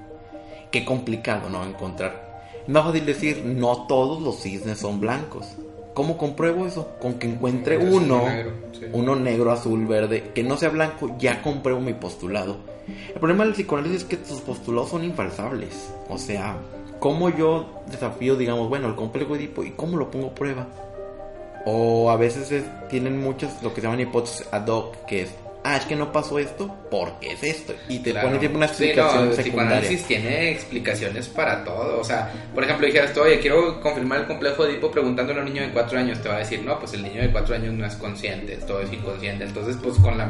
Qué 0.72 0.84
complicado, 0.84 1.50
¿no? 1.50 1.64
Encontrar. 1.64 2.42
Es 2.64 2.70
más 2.70 2.84
fácil 2.84 3.06
decir, 3.06 3.44
no 3.46 3.86
todos 3.88 4.22
los 4.22 4.42
cisnes 4.42 4.80
son 4.80 5.00
blancos. 5.00 5.48
¿Cómo 5.94 6.18
compruebo 6.18 6.68
eso? 6.68 6.90
Con 7.00 7.16
que 7.16 7.28
encuentre 7.28 7.78
uno, 7.78 8.24
negro, 8.28 8.52
uno 8.94 9.16
negro, 9.16 9.52
azul, 9.52 9.88
verde, 9.88 10.32
que 10.36 10.44
no 10.44 10.58
sea 10.58 10.70
blanco, 10.70 11.16
ya 11.18 11.42
compruebo 11.42 11.80
mi 11.80 11.94
postulado. 11.94 12.58
El 13.14 13.20
problema 13.20 13.44
del 13.44 13.54
psicoanálisis 13.54 14.04
es 14.04 14.08
que 14.08 14.18
tus 14.18 14.42
postulados 14.42 14.90
son 14.90 15.04
infalsables. 15.04 15.94
O 16.10 16.18
sea, 16.18 16.58
¿cómo 17.00 17.30
yo 17.30 17.82
desafío, 17.90 18.36
digamos, 18.36 18.70
bueno, 18.70 18.88
el 18.88 18.96
complejo 18.96 19.36
Edipo 19.36 19.64
y 19.64 19.72
cómo 19.72 19.98
lo 19.98 20.10
pongo 20.12 20.28
a 20.28 20.36
prueba? 20.36 20.68
O 21.66 22.10
a 22.10 22.16
veces 22.16 22.64
tienen 22.90 23.22
muchas 23.22 23.62
lo 23.62 23.74
que 23.74 23.82
se 23.82 23.88
llaman 23.88 24.00
hipótesis 24.00 24.48
ad 24.52 24.68
hoc, 24.68 25.06
que 25.06 25.24
es 25.24 25.32
ah, 25.68 25.78
es 25.78 25.86
que 25.86 25.96
no 25.96 26.12
pasó 26.12 26.40
esto 26.40 26.74
porque 26.90 27.34
es 27.34 27.44
esto. 27.44 27.74
Y 27.90 28.00
te 28.00 28.14
pone 28.14 28.40
siempre 28.40 28.56
una 28.56 28.66
explicación 28.68 29.34
sí, 29.34 29.52
no, 29.52 29.74
el 29.74 30.04
tiene 30.04 30.52
explicaciones 30.52 31.28
para 31.28 31.64
todo. 31.64 32.00
O 32.00 32.04
sea, 32.04 32.32
por 32.54 32.64
ejemplo, 32.64 32.88
dijeras 32.88 33.14
tú, 33.14 33.22
oye, 33.22 33.40
quiero 33.40 33.82
confirmar 33.82 34.22
el 34.22 34.28
complejo 34.28 34.64
de 34.64 34.74
Edipo 34.74 34.90
preguntándole 34.90 35.40
a 35.40 35.44
un 35.44 35.50
niño 35.54 35.62
de 35.64 35.74
4 35.74 36.00
años. 36.00 36.22
Te 36.22 36.30
va 36.30 36.36
a 36.36 36.40
decir, 36.40 36.62
no, 36.64 36.80
pues 36.80 36.94
el 36.94 37.04
niño 37.04 37.22
de 37.22 37.32
4 37.32 37.56
años 37.56 37.74
no 37.74 37.86
es 37.86 37.96
consciente, 37.96 38.56
todo 38.58 38.82
es 38.82 38.92
inconsciente. 38.94 39.44
Entonces, 39.44 39.78
pues 39.82 39.98
con 39.98 40.18
la, 40.18 40.30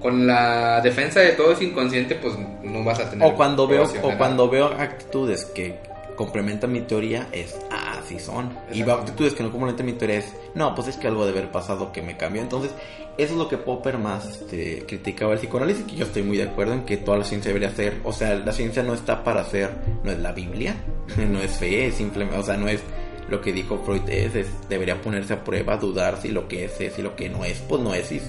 con 0.00 0.26
la 0.26 0.80
defensa 0.82 1.20
de 1.20 1.32
todo 1.32 1.52
es 1.52 1.62
inconsciente, 1.62 2.16
pues 2.16 2.34
no 2.62 2.84
vas 2.84 3.00
a 3.00 3.08
tener. 3.08 3.26
O 3.26 3.34
cuando, 3.34 3.66
veo, 3.66 3.84
o 4.02 4.16
cuando 4.18 4.48
veo 4.50 4.66
actitudes 4.66 5.46
que 5.46 5.78
complementan 6.14 6.72
mi 6.72 6.82
teoría, 6.82 7.28
es, 7.32 7.56
ah, 8.04 8.08
sí 8.08 8.18
son. 8.18 8.56
Y 8.72 8.82
veo 8.82 8.94
actitudes 8.94 9.34
que 9.34 9.42
no 9.42 9.50
complementan 9.50 9.86
mi 9.86 9.94
teoría, 9.94 10.18
es, 10.18 10.34
no, 10.54 10.74
pues 10.74 10.88
es 10.88 10.96
que 10.96 11.08
algo 11.08 11.26
debe 11.26 11.38
haber 11.40 11.52
pasado 11.52 11.92
que 11.92 12.02
me 12.02 12.16
cambió. 12.16 12.42
Entonces, 12.42 12.72
eso 13.16 13.32
es 13.32 13.38
lo 13.38 13.48
que 13.48 13.58
Popper 13.58 13.98
más 13.98 14.26
este, 14.26 14.84
criticaba 14.86 15.32
el 15.32 15.38
psicoanálisis, 15.38 15.84
que 15.84 15.96
yo 15.96 16.04
estoy 16.04 16.22
muy 16.22 16.36
de 16.36 16.44
acuerdo 16.44 16.74
en 16.74 16.84
que 16.84 16.96
toda 16.96 17.18
la 17.18 17.24
ciencia 17.24 17.48
debería 17.50 17.70
ser, 17.74 18.00
o 18.02 18.12
sea, 18.12 18.34
la 18.34 18.52
ciencia 18.52 18.82
no 18.82 18.92
está 18.92 19.22
para 19.22 19.44
ser, 19.44 19.70
no 20.02 20.10
es 20.10 20.18
la 20.18 20.32
Biblia, 20.32 20.74
no 21.30 21.40
es 21.40 21.52
fe, 21.52 21.86
es 21.86 21.94
simplemente, 21.94 22.38
o 22.38 22.42
sea, 22.42 22.56
no 22.56 22.68
es 22.68 22.80
lo 23.28 23.40
que 23.40 23.52
dijo 23.52 23.78
Freud, 23.84 24.02
es, 24.08 24.34
es 24.34 24.68
debería 24.68 25.00
ponerse 25.00 25.34
a 25.34 25.44
prueba, 25.44 25.76
dudar 25.76 26.20
si 26.20 26.28
lo 26.28 26.48
que 26.48 26.64
es 26.64 26.80
es 26.80 26.98
y 26.98 27.02
lo 27.02 27.14
que 27.14 27.28
no 27.28 27.44
es, 27.44 27.60
pues 27.60 27.80
no 27.80 27.94
es, 27.94 28.10
y 28.10 28.20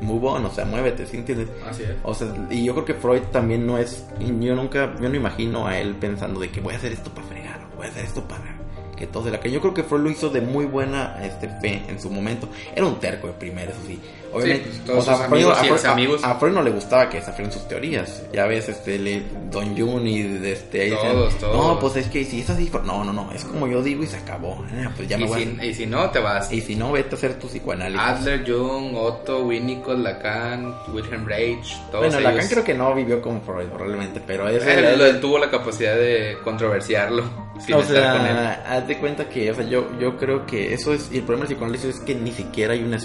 move 0.00 0.26
on, 0.26 0.46
o 0.46 0.50
sea, 0.50 0.64
muévete, 0.64 1.06
¿sí 1.06 1.18
entiendes? 1.18 1.48
Así 1.68 1.82
es. 1.82 1.90
O 2.02 2.14
sea, 2.14 2.34
y 2.50 2.64
yo 2.64 2.72
creo 2.72 2.84
que 2.86 2.94
Freud 2.94 3.22
también 3.30 3.66
no 3.66 3.76
es, 3.76 4.06
yo 4.18 4.54
nunca, 4.54 4.94
yo 5.00 5.08
no 5.10 5.16
imagino 5.16 5.66
a 5.66 5.78
él 5.78 5.94
pensando 5.96 6.40
de 6.40 6.48
que 6.48 6.60
voy 6.60 6.74
a 6.74 6.78
hacer 6.78 6.92
esto 6.92 7.10
para 7.10 7.26
fregar, 7.26 7.68
voy 7.76 7.86
a 7.86 7.90
hacer 7.90 8.06
esto 8.06 8.22
para 8.26 8.59
que 9.00 9.30
la 9.30 9.40
que 9.40 9.50
yo 9.50 9.60
creo 9.60 9.72
que 9.72 9.82
Freud 9.82 10.02
lo 10.02 10.10
hizo 10.10 10.28
de 10.28 10.42
muy 10.42 10.66
buena 10.66 11.24
este, 11.24 11.48
fe 11.48 11.82
en 11.88 11.98
su 11.98 12.10
momento. 12.10 12.48
Era 12.74 12.84
un 12.84 13.00
terco 13.00 13.28
de 13.28 13.32
primero, 13.32 13.72
eso 13.72 13.80
sí. 13.86 13.98
Obviamente, 14.32 14.70
todos 14.86 15.04
sus 15.04 15.20
amigos, 15.20 15.84
a, 15.84 15.92
amigos. 15.92 16.24
A, 16.24 16.34
Freud 16.36 16.52
no 16.52 16.62
le 16.62 16.70
gustaba 16.70 17.08
que 17.08 17.18
desafíen 17.18 17.50
sus 17.50 17.66
teorías. 17.66 18.22
Ya 18.32 18.46
ves, 18.46 18.68
este, 18.68 18.98
le, 18.98 19.22
Don 19.50 19.76
Jun 19.76 20.06
y 20.06 20.20
este, 20.46 20.82
ahí 20.82 20.90
todos, 20.90 21.38
todos. 21.38 21.56
No, 21.56 21.78
pues 21.78 21.96
es 21.96 22.06
que 22.08 22.24
si 22.24 22.40
es 22.40 22.50
así, 22.50 22.70
no, 22.84 23.04
no, 23.04 23.12
no, 23.12 23.32
es 23.32 23.44
como 23.44 23.66
yo 23.66 23.82
digo 23.82 24.02
y 24.04 24.06
se 24.06 24.16
acabó. 24.16 24.64
Eh, 24.72 24.88
pues 24.96 25.08
ya 25.08 25.16
y, 25.16 25.22
me 25.22 25.26
voy 25.26 25.58
si, 25.60 25.66
y 25.66 25.74
si 25.74 25.86
no, 25.86 26.10
te 26.10 26.20
vas. 26.20 26.52
Y 26.52 26.60
si 26.60 26.76
no, 26.76 26.92
vete 26.92 27.14
a 27.14 27.18
hacer 27.18 27.38
tu 27.38 27.48
psicoanálisis. 27.48 28.00
Adler, 28.00 28.44
Jung, 28.46 28.94
Otto, 28.96 29.44
Winnicott, 29.44 29.98
Lacan, 29.98 30.74
Wilhelm 30.92 31.26
Reich, 31.26 31.76
todos 31.90 32.06
Bueno, 32.06 32.18
ellos. 32.18 32.22
Lacan 32.22 32.48
creo 32.48 32.64
que 32.64 32.74
no 32.74 32.94
vivió 32.94 33.20
como 33.20 33.40
Freud, 33.40 33.66
probablemente, 33.66 34.22
pero. 34.26 34.48
Él, 34.48 34.60
él 35.00 35.20
tuvo 35.20 35.38
la 35.38 35.50
capacidad 35.50 35.96
de 35.96 36.38
controversiarlo. 36.44 37.24
Sin 37.60 37.74
o 37.74 37.80
estar 37.80 38.16
con 38.16 38.26
él. 38.26 38.36
haz 38.36 38.88
de 38.88 38.98
cuenta 38.98 39.28
que, 39.28 39.50
o 39.50 39.54
sea, 39.54 39.64
yo, 39.64 39.86
yo 40.00 40.16
creo 40.16 40.46
que 40.46 40.72
eso 40.72 40.94
es, 40.94 41.10
y 41.12 41.18
el 41.18 41.24
problema 41.24 41.46
del 41.46 41.56
psicoanálisis 41.56 41.96
es 41.96 42.00
que 42.00 42.14
ni 42.14 42.32
siquiera 42.32 42.72
hay 42.72 42.82
una 42.82 42.98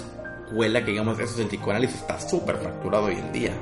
escuela 0.46 0.84
que 0.84 0.92
digamos 0.92 1.18
eso 1.18 1.36
del 1.36 1.48
psicoanálisis 1.48 2.00
está 2.00 2.20
súper 2.20 2.56
fracturado 2.56 3.06
hoy 3.06 3.16
en 3.16 3.32
día. 3.32 3.52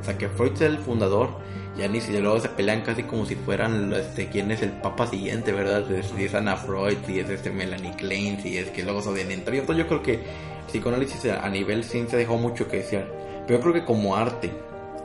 O 0.00 0.04
sea, 0.04 0.16
que 0.18 0.28
Freud 0.28 0.52
es 0.52 0.60
el 0.60 0.78
fundador, 0.78 1.30
ya 1.76 1.88
ni 1.88 2.00
si 2.00 2.16
luego 2.18 2.38
se 2.38 2.50
pelean 2.50 2.82
casi 2.82 3.02
como 3.04 3.24
si 3.24 3.34
fueran 3.34 3.92
este, 3.94 4.28
quién 4.28 4.50
es 4.50 4.62
el 4.62 4.70
papa 4.70 5.06
siguiente, 5.06 5.52
¿verdad? 5.52 5.84
Si 6.14 6.24
es 6.24 6.34
Ana 6.34 6.56
Freud, 6.56 6.98
si 7.06 7.18
es 7.18 7.30
este 7.30 7.50
Melanie 7.50 7.96
Klein, 7.96 8.40
si 8.40 8.58
es 8.58 8.68
que 8.70 8.82
luego 8.82 9.00
se 9.00 9.12
de 9.12 9.24
dentro. 9.24 9.54
Entonces 9.54 9.84
yo 9.84 9.88
creo 9.88 10.02
que 10.02 10.20
psicoanálisis 10.68 11.30
a 11.30 11.48
nivel 11.48 11.82
ciencia 11.84 12.18
dejó 12.18 12.36
mucho 12.36 12.68
que 12.68 12.78
decir. 12.78 13.04
Pero 13.46 13.58
yo 13.58 13.62
creo 13.62 13.74
que 13.74 13.84
como 13.84 14.16
arte, 14.16 14.52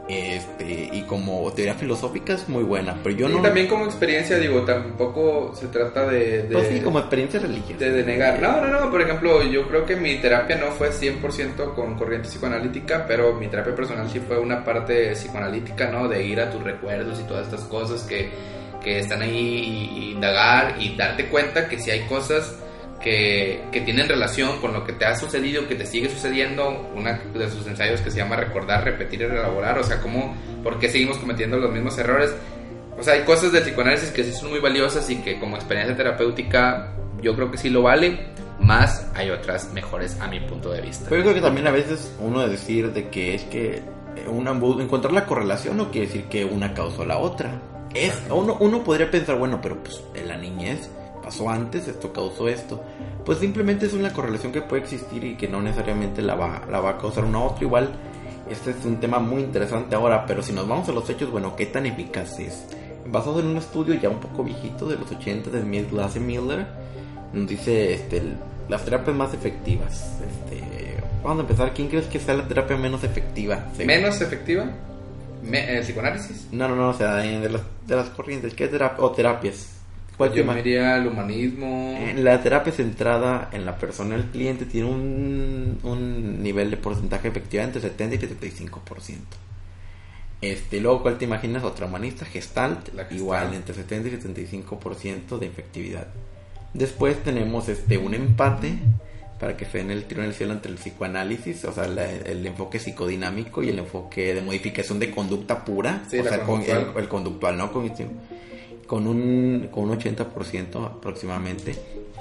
este 0.08 0.90
y 0.92 1.04
como 1.04 1.52
teoría 1.54 1.76
filosófica 1.76 2.34
es 2.34 2.50
muy 2.50 2.64
buena 2.64 2.98
pero 3.04 3.16
yo 3.16 3.30
y 3.30 3.34
no 3.34 3.42
también 3.42 3.68
como 3.68 3.86
experiencia 3.86 4.38
digo 4.40 4.62
tampoco 4.62 5.54
se 5.56 5.68
trata 5.68 6.08
de, 6.08 6.44
de 6.44 6.54
pues 6.54 6.68
sí, 6.68 6.80
como 6.82 7.00
experiencia 7.00 7.40
religiosa. 7.40 7.86
de, 7.86 7.92
de 7.92 8.04
negar 8.04 8.42
no 8.42 8.62
no 8.62 8.68
no 8.68 8.92
por 8.92 9.02
ejemplo 9.02 9.44
yo 9.44 9.68
creo 9.68 9.86
que 9.86 9.96
mi 9.96 10.16
terapia 10.16 10.58
no 10.58 10.72
fue 10.72 10.90
100% 10.92 11.76
con 11.76 11.96
corriente 11.96 12.28
psicoanalítica 12.28 13.06
pero 13.08 13.34
mi 13.34 13.48
terapia 13.48 13.76
personal 13.76 14.10
sí 14.10 14.20
fue 14.20 14.40
una 14.40 14.64
parte 14.64 15.12
psicoanalítica 15.14 15.90
no 15.92 16.08
de 16.08 16.26
ir 16.26 16.42
a 16.42 16.50
tus 16.50 16.64
recuerdos 16.64 17.20
y 17.20 17.24
todas 17.24 17.46
estas 17.46 17.62
cosas 17.66 18.02
que, 18.04 18.30
que 18.84 19.00
están 19.00 19.22
ahí 19.22 19.38
y, 19.94 20.00
y 20.00 20.12
indagar 20.12 20.76
y 20.80 20.96
darte 20.96 21.28
cuenta 21.28 21.70
que 21.70 21.80
si 21.80 21.92
hay 21.92 22.02
cosas 22.02 22.61
que, 23.02 23.64
que, 23.72 23.82
tienen 23.82 24.08
relación 24.08 24.60
con 24.60 24.74
lo 24.74 24.84
que 24.84 24.94
te 24.94 25.06
ha 25.06 25.16
sucedido, 25.16 25.68
que 25.68 25.76
te 25.76 25.86
sigue 25.86 26.10
sucediendo, 26.10 26.92
una 26.96 27.20
de 27.34 27.50
sus 27.50 27.66
ensayos 27.68 28.02
que 28.02 28.12
se 28.12 28.18
llama 28.18 28.36
recordar, 28.36 28.84
repetir 28.84 29.22
y 29.22 29.24
elaborar, 29.26 29.78
o 29.80 29.84
sea, 29.84 30.02
cómo, 30.02 30.36
por 30.64 30.80
qué 30.80 30.90
seguimos 30.90 31.18
cometiendo 31.18 31.58
los 31.58 31.72
mismos 31.72 31.98
errores. 31.98 32.34
O 32.98 33.04
sea, 33.04 33.14
hay 33.14 33.22
cosas 33.22 33.52
del 33.52 33.64
psicoanálisis 33.64 34.10
que 34.12 34.24
sí 34.24 34.32
son 34.32 34.50
muy 34.50 34.60
valiosas 34.60 35.10
y 35.10 35.18
que 35.18 35.40
como 35.40 35.56
experiencia 35.56 35.96
terapéutica 35.96 36.94
yo 37.22 37.36
creo 37.36 37.52
que 37.52 37.58
sí 37.58 37.70
lo 37.70 37.84
vale, 37.84 38.28
más 38.60 39.10
hay 39.16 39.30
otras 39.30 39.72
mejores 39.74 40.20
a 40.20 40.28
mi 40.28 40.40
punto 40.40 40.72
de 40.72 40.82
vista. 40.82 41.06
Pero 41.10 41.18
yo 41.18 41.24
creo 41.24 41.36
que 41.36 41.42
también 41.42 41.68
a 41.68 41.72
veces 41.72 42.16
uno 42.20 42.42
de 42.42 42.50
decir 42.50 42.94
de 42.94 43.10
que 43.10 43.36
es 43.36 43.44
que 43.44 43.82
una, 44.28 44.52
encontrar 44.52 45.14
la 45.14 45.26
correlación 45.26 45.78
no 45.78 45.92
quiere 45.92 46.08
decir 46.08 46.26
que 46.26 46.46
una 46.46 46.74
causó 46.74 47.06
la 47.06 47.18
otra. 47.18 47.62
Es, 47.94 48.22
uno, 48.30 48.58
uno 48.60 48.84
podría 48.84 49.10
pensar, 49.12 49.38
bueno, 49.38 49.60
pero 49.62 49.82
pues 49.84 50.02
en 50.16 50.28
la 50.28 50.38
niñez 50.38 50.90
pasó 51.22 51.50
antes, 51.50 51.88
esto 51.88 52.14
causó 52.14 52.48
esto. 52.48 52.84
Pues 53.26 53.38
simplemente 53.38 53.86
es 53.86 53.94
una 53.94 54.12
correlación 54.12 54.52
que 54.52 54.62
puede 54.62 54.82
existir 54.82 55.24
y 55.24 55.36
que 55.36 55.48
no 55.48 55.62
necesariamente 55.62 56.22
la 56.22 56.36
va, 56.36 56.64
la 56.70 56.80
va 56.80 56.92
a 56.92 56.98
causar 56.98 57.24
una 57.24 57.44
otra. 57.44 57.64
Igual, 57.64 57.90
este 58.50 58.72
es 58.72 58.84
un 58.84 59.00
tema 59.00 59.20
muy 59.20 59.44
interesante 59.44 59.96
ahora, 59.96 60.26
pero 60.26 60.42
si 60.42 60.54
nos 60.54 60.68
vamos 60.68 60.90
a 60.90 60.92
los 60.92 61.10
hechos, 61.10 61.30
bueno, 61.30 61.56
¿qué 61.56 61.68
tan 61.68 61.86
eficaz 61.86 62.40
es? 62.40 62.66
Basado 63.06 63.40
en 63.40 63.48
un 63.48 63.58
estudio 63.58 63.94
ya 63.96 64.10
un 64.10 64.20
poco 64.20 64.44
viejito 64.44 64.88
de 64.88 64.98
los 64.98 65.12
80 65.12 65.50
de 65.50 65.84
Glass 65.84 66.16
Miller, 66.18 66.66
nos 67.34 67.48
dice 67.48 67.94
este, 67.94 68.22
las 68.68 68.84
terapias 68.84 69.16
más 69.16 69.34
efectivas. 69.34 70.20
Este, 70.22 70.98
vamos 71.24 71.40
a 71.40 71.42
empezar. 71.42 71.74
¿Quién 71.74 71.90
crees 71.90 72.08
que 72.08 72.20
sea 72.20 72.34
la 72.34 72.48
terapia 72.48 72.76
menos 72.76 73.04
efectiva? 73.04 73.66
¿Menos 73.78 74.20
efectiva? 74.22 74.66
¿El 75.44 75.82
psicoanálisis? 75.82 76.48
No, 76.52 76.68
no, 76.68 76.76
no, 76.76 76.90
o 76.90 76.94
sea, 76.94 77.16
de 77.16 77.50
las, 77.50 77.62
de 77.88 77.96
las 77.96 78.10
corrientes, 78.10 78.54
¿qué 78.54 78.68
terapia? 78.68 79.04
O 79.04 79.12
terapias. 79.12 79.81
¿Cuál 80.18 80.34
Yo 80.34 80.46
me 80.46 80.56
diría 80.56 80.98
el 80.98 81.08
humanismo. 81.08 81.98
La 82.18 82.42
terapia 82.44 82.72
centrada 82.72 83.50
en 83.52 83.66
la 83.66 83.78
persona 83.78 84.16
del 84.16 84.26
cliente 84.26 84.66
tiene 84.66 84.88
un, 84.88 85.80
un 85.84 86.44
nivel 86.44 86.70
de 86.70 86.78
porcentaje 86.78 87.30
efectivo 87.30 87.64
entre 87.64 87.82
70 87.82 88.16
y 88.16 88.20
75%. 88.20 89.16
Este, 90.42 90.80
luego, 90.80 91.04
¿cuál 91.04 91.18
te 91.18 91.26
imaginas? 91.26 91.64
Otra 91.64 91.86
humanista, 91.86 92.26
Gestalt, 92.26 92.88
Gestalt. 92.88 93.12
igual 93.12 93.54
entre 93.54 93.76
70 93.76 94.10
y 94.10 94.12
75% 94.12 95.38
de 95.38 95.46
efectividad. 95.46 96.08
Después 96.74 97.22
tenemos 97.24 97.70
este 97.70 97.98
un 97.98 98.14
empate 98.14 98.80
para 99.40 99.58
que 99.58 99.66
se 99.66 99.80
den 99.80 99.92
el 99.92 100.06
tiro 100.06 100.22
en 100.22 100.30
el 100.30 100.36
cielo 100.36 100.54
entre 100.54 100.72
el 100.72 100.78
psicoanálisis, 100.78 101.66
o 101.66 101.74
sea, 101.74 101.88
la, 101.88 102.10
el 102.10 102.46
enfoque 102.46 102.80
psicodinámico 102.80 103.64
y 103.64 103.70
el 103.70 103.80
enfoque 103.80 104.34
de 104.34 104.42
modificación 104.42 105.00
de 105.00 105.12
conducta 105.12 105.66
pura, 105.66 106.04
sí, 106.08 106.20
o 106.20 106.24
sea, 106.24 106.44
con, 106.44 106.60
conductual. 106.60 106.92
el, 106.96 107.04
el, 107.04 107.10
conductual, 107.10 107.58
no 107.58 107.72
cognitivo, 107.72 108.12
con 108.88 109.08
un, 109.08 109.70
con 109.72 109.90
un 109.90 109.98
80% 109.98 110.86
aproximadamente. 110.86 111.76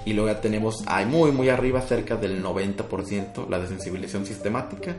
Y 0.04 0.14
luego 0.14 0.30
ya 0.30 0.40
tenemos 0.40 0.82
ahí 0.86 1.04
muy, 1.04 1.30
muy 1.30 1.48
arriba, 1.48 1.80
cerca 1.82 2.16
del 2.16 2.42
90%, 2.42 3.48
la 3.48 3.58
desensibilización 3.58 4.24
sistemática 4.24 4.96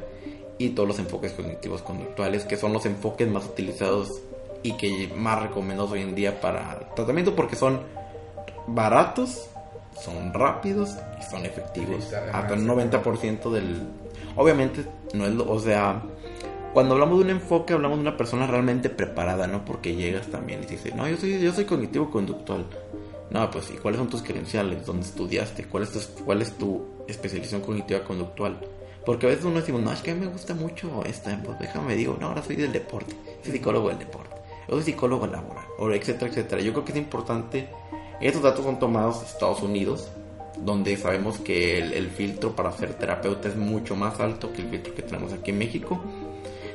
y 0.58 0.70
todos 0.70 0.88
los 0.88 1.00
enfoques 1.00 1.34
cognitivos 1.34 1.82
conductuales, 1.82 2.46
que 2.46 2.56
son 2.56 2.72
los 2.74 2.86
enfoques 2.86 3.28
más 3.28 3.46
utilizados 3.46 4.22
y 4.64 4.74
que 4.74 5.12
más 5.16 5.42
recomendados 5.42 5.92
hoy 5.92 6.02
en 6.02 6.14
día 6.14 6.40
para 6.40 6.94
tratamiento 6.96 7.36
porque 7.36 7.56
son 7.56 7.82
baratos, 8.68 9.50
son 10.00 10.34
rápidos 10.34 10.92
y 11.20 11.32
son 11.32 11.46
efectivos. 11.46 12.14
Hasta 12.32 12.54
el 12.54 12.68
90% 12.68 13.52
del... 13.52 13.82
Obviamente, 14.36 14.86
no 15.14 15.26
es 15.26 15.34
lo... 15.34 15.50
O 15.50 15.60
sea, 15.60 16.02
cuando 16.74 16.94
hablamos 16.94 17.20
de 17.20 17.26
un 17.26 17.30
enfoque, 17.32 17.74
hablamos 17.74 17.98
de 17.98 18.02
una 18.02 18.18
persona 18.18 18.48
realmente 18.48 18.90
preparada, 18.90 19.48
¿no? 19.48 19.66
Porque 19.66 19.96
llegas 19.96 20.28
también 20.28 20.64
y 20.64 20.68
dices, 20.68 20.96
no, 20.96 21.08
yo 21.08 21.18
soy, 21.18 21.40
yo 21.40 21.54
soy 21.54 21.66
cognitivo-conductual. 21.66 22.66
No, 23.30 23.50
pues, 23.50 23.72
¿y 23.72 23.78
cuáles 23.78 23.98
son 24.00 24.10
tus 24.10 24.22
credenciales? 24.22 24.86
¿Dónde 24.86 25.06
estudiaste? 25.06 25.66
¿Cuál 25.66 25.84
es 25.84 25.92
tu, 25.92 26.24
cuál 26.24 26.42
es 26.42 26.52
tu 26.58 26.86
especialización 27.08 27.62
cognitiva-conductual? 27.62 28.60
Porque 29.06 29.26
a 29.26 29.30
veces 29.30 29.46
uno 29.46 29.60
decimos, 29.60 29.82
no, 29.82 29.92
es 29.92 30.02
que 30.02 30.12
a 30.12 30.16
mí 30.16 30.22
me 30.22 30.32
gusta 30.32 30.54
mucho 30.54 31.04
esta, 31.06 31.36
pues 31.44 31.58
déjame 31.60 31.96
digo, 31.96 32.18
no, 32.20 32.28
ahora 32.28 32.44
soy 32.44 32.56
del 32.56 32.72
deporte, 32.72 33.16
soy 33.44 33.54
psicólogo 33.54 33.90
del 33.90 34.00
deporte. 34.00 34.36
yo 34.68 34.76
soy 34.76 34.84
psicólogo 34.84 35.26
laboral, 35.26 35.66
o 35.80 35.90
etcétera, 35.92 36.30
etcétera. 36.30 36.62
Yo 36.62 36.72
creo 36.74 36.86
que 36.86 36.92
es 36.92 36.98
importante, 37.00 37.68
estos 38.20 38.44
datos 38.44 38.64
son 38.64 38.78
tomados 38.78 39.22
de 39.22 39.28
Estados 39.28 39.64
Unidos, 39.64 40.10
donde 40.58 40.96
sabemos 40.98 41.40
que 41.40 41.80
el, 41.80 41.94
el 41.94 42.10
filtro 42.10 42.56
para 42.56 42.72
ser 42.72 42.94
terapeuta 42.94 43.48
es 43.50 43.56
mucho 43.56 43.96
más 43.96 44.20
alto 44.20 44.54
que 44.54 44.62
el 44.62 44.70
filtro 44.70 44.94
que 44.94 45.02
tenemos 45.02 45.34
aquí 45.34 45.50
en 45.50 45.58
México. 45.58 46.00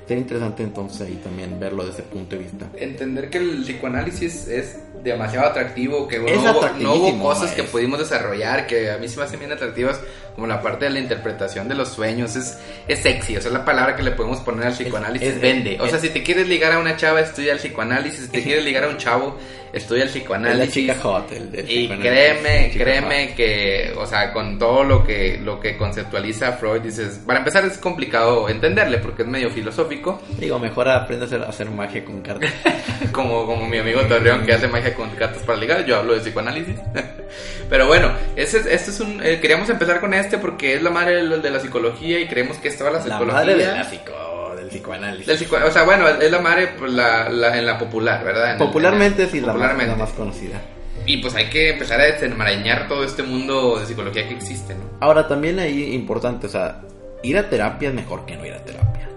Sería 0.07 0.23
interesante 0.23 0.63
entonces 0.63 1.01
ahí 1.01 1.21
también 1.23 1.59
verlo 1.59 1.85
desde 1.85 2.03
ese 2.03 2.09
punto 2.09 2.37
de 2.37 2.43
vista. 2.43 2.71
Entender 2.77 3.29
que 3.29 3.39
el 3.39 3.63
psicoanálisis 3.63 4.47
es 4.47 4.79
demasiado 5.03 5.47
atractivo, 5.47 6.07
que 6.09 6.17
Es 6.17 6.43
no, 6.43 6.53
hubo, 6.53 6.69
no 6.79 6.95
hubo 6.95 7.23
cosas 7.23 7.53
que 7.53 7.63
es. 7.63 7.69
pudimos 7.69 7.99
desarrollar, 7.99 8.67
que 8.67 8.91
a 8.91 8.99
mí 8.99 9.09
se 9.09 9.17
me 9.19 9.25
hacen 9.25 9.39
bien 9.39 9.53
atractivas, 9.53 10.01
como 10.35 10.47
la 10.47 10.61
parte 10.61 10.85
de 10.87 10.91
la 10.91 10.99
interpretación 10.99 11.67
de 11.69 11.75
los 11.75 11.89
sueños, 11.89 12.37
es, 12.37 12.59
es 12.89 12.99
sexy, 13.01 13.37
o 13.37 13.41
sea, 13.41 13.49
es 13.49 13.55
la 13.55 13.65
palabra 13.65 13.97
que 13.97 14.03
le 14.03 14.11
podemos 14.11 14.41
poner 14.41 14.67
al 14.67 14.73
psicoanálisis, 14.75 15.29
es- 15.29 15.41
vende. 15.41 15.79
O 15.81 15.85
es- 15.85 15.91
sea, 15.93 16.01
si 16.01 16.11
te 16.11 16.23
quieres 16.23 16.47
ligar 16.49 16.73
a 16.73 16.79
una 16.79 16.97
chava, 16.97 17.21
estudia 17.21 17.53
el 17.53 17.59
psicoanálisis, 17.59 18.21
si 18.27 18.29
te 18.31 18.43
quieres 18.43 18.65
ligar 18.65 18.85
a 18.85 18.89
un 18.89 18.99
chavo, 18.99 19.39
estudia 19.73 20.03
el 20.03 20.09
Es 20.09 20.15
la 20.15 20.21
psicoanálisis. 20.21 20.75
chica 20.75 20.95
hot, 21.03 21.33
el, 21.33 21.55
el 21.55 21.71
Y 21.71 21.89
psicoanálisis, 21.89 22.01
créeme, 22.03 22.71
créeme 22.75 23.27
hot. 23.29 23.37
que, 23.37 23.95
o 23.97 24.07
sea, 24.07 24.33
con 24.35 24.59
todo 24.59 24.85
lo 24.85 25.05
que, 25.05 25.39
lo 25.43 25.59
que 25.59 25.77
conceptualiza 25.79 26.53
Freud, 26.53 26.83
dices, 26.83 27.21
para 27.27 27.39
empezar 27.39 27.65
es 27.65 27.79
complicado 27.79 28.49
entenderle 28.51 28.99
porque 28.99 29.23
es 29.23 29.29
medio 29.29 29.49
filosófico, 29.51 30.21
Digo, 30.39 30.59
mejor 30.59 30.89
aprende 30.91 31.25
a 31.25 31.29
hacer, 31.29 31.43
a 31.43 31.49
hacer 31.49 31.71
magia 31.71 32.05
con 32.05 32.21
cartas. 32.21 32.53
como, 33.13 33.47
como 33.47 33.67
mi 33.67 33.79
amigo 33.79 34.03
Torreón 34.03 34.45
que 34.45 34.53
hace 34.53 34.69
magia 34.69 34.86
con 34.95 35.11
cartas 35.11 35.43
para 35.43 35.59
ligar, 35.59 35.85
yo 35.85 35.97
hablo 35.97 36.15
de 36.15 36.21
psicoanálisis. 36.21 36.77
Pero 37.69 37.87
bueno, 37.87 38.13
ese, 38.37 38.59
es- 38.59 38.67
este 38.67 38.91
es 38.91 39.01
un, 39.01 39.21
eh, 39.25 39.39
queríamos 39.41 39.69
empezar 39.69 40.01
con 40.01 40.15
este 40.15 40.39
porque 40.39 40.75
es 40.75 40.83
la 40.83 40.91
madre 40.91 41.17
de, 41.17 41.23
la- 41.25 41.37
de 41.39 41.51
la 41.51 41.61
psicología 41.61 42.19
y 42.21 42.27
creemos 42.29 42.57
que 42.59 42.69
es 42.69 42.79
toda 42.79 42.91
la 42.91 42.99
la 42.99 43.03
psicología. 43.05 43.33
madre 43.35 43.55
de 43.57 43.67
la 43.67 43.85
psico, 43.85 44.55
del 44.57 44.69
psicoanálisis. 44.69 45.27
del 45.27 45.39
psico- 45.39 45.57
o 45.67 45.71
sea, 45.71 45.85
bueno, 45.85 46.09
es 46.09 46.31
la 46.31 46.39
madre 46.41 46.69
pues, 46.79 46.93
la, 46.93 47.29
la- 47.29 47.59
en 47.59 47.67
la 47.67 47.79
popular, 47.79 48.25
¿verdad? 48.25 48.45
En 48.47 48.51
el- 48.53 48.59
Popularmente 48.59 49.23
en 49.25 49.31
sí, 49.31 49.41
la 49.41 49.53
más, 49.53 49.77
la 49.77 49.97
más 49.97 50.11
conocida. 50.11 50.61
Y 51.05 51.19
pues 51.19 51.35
hay 51.37 51.47
que 51.51 51.71
empezar 51.71 52.01
a 52.01 52.05
desenmarañar 52.05 52.89
todo 52.89 53.05
este 53.05 53.23
mundo 53.23 53.79
de 53.79 53.87
psicología 53.87 54.27
que 54.27 54.35
existe, 54.35 54.75
¿no? 54.75 54.81
Ahora, 55.01 55.29
también 55.29 55.59
ahí 55.61 55.95
importante, 55.95 56.47
o 56.47 56.51
sea, 56.51 56.81
ir 57.23 57.39
a 57.39 57.49
terapia 57.49 57.91
es 57.91 57.95
mejor 57.95 58.27
que 58.27 58.37
no 58.37 58.45
ir 58.45 58.53
a 58.55 58.65
terapia. 58.65 59.09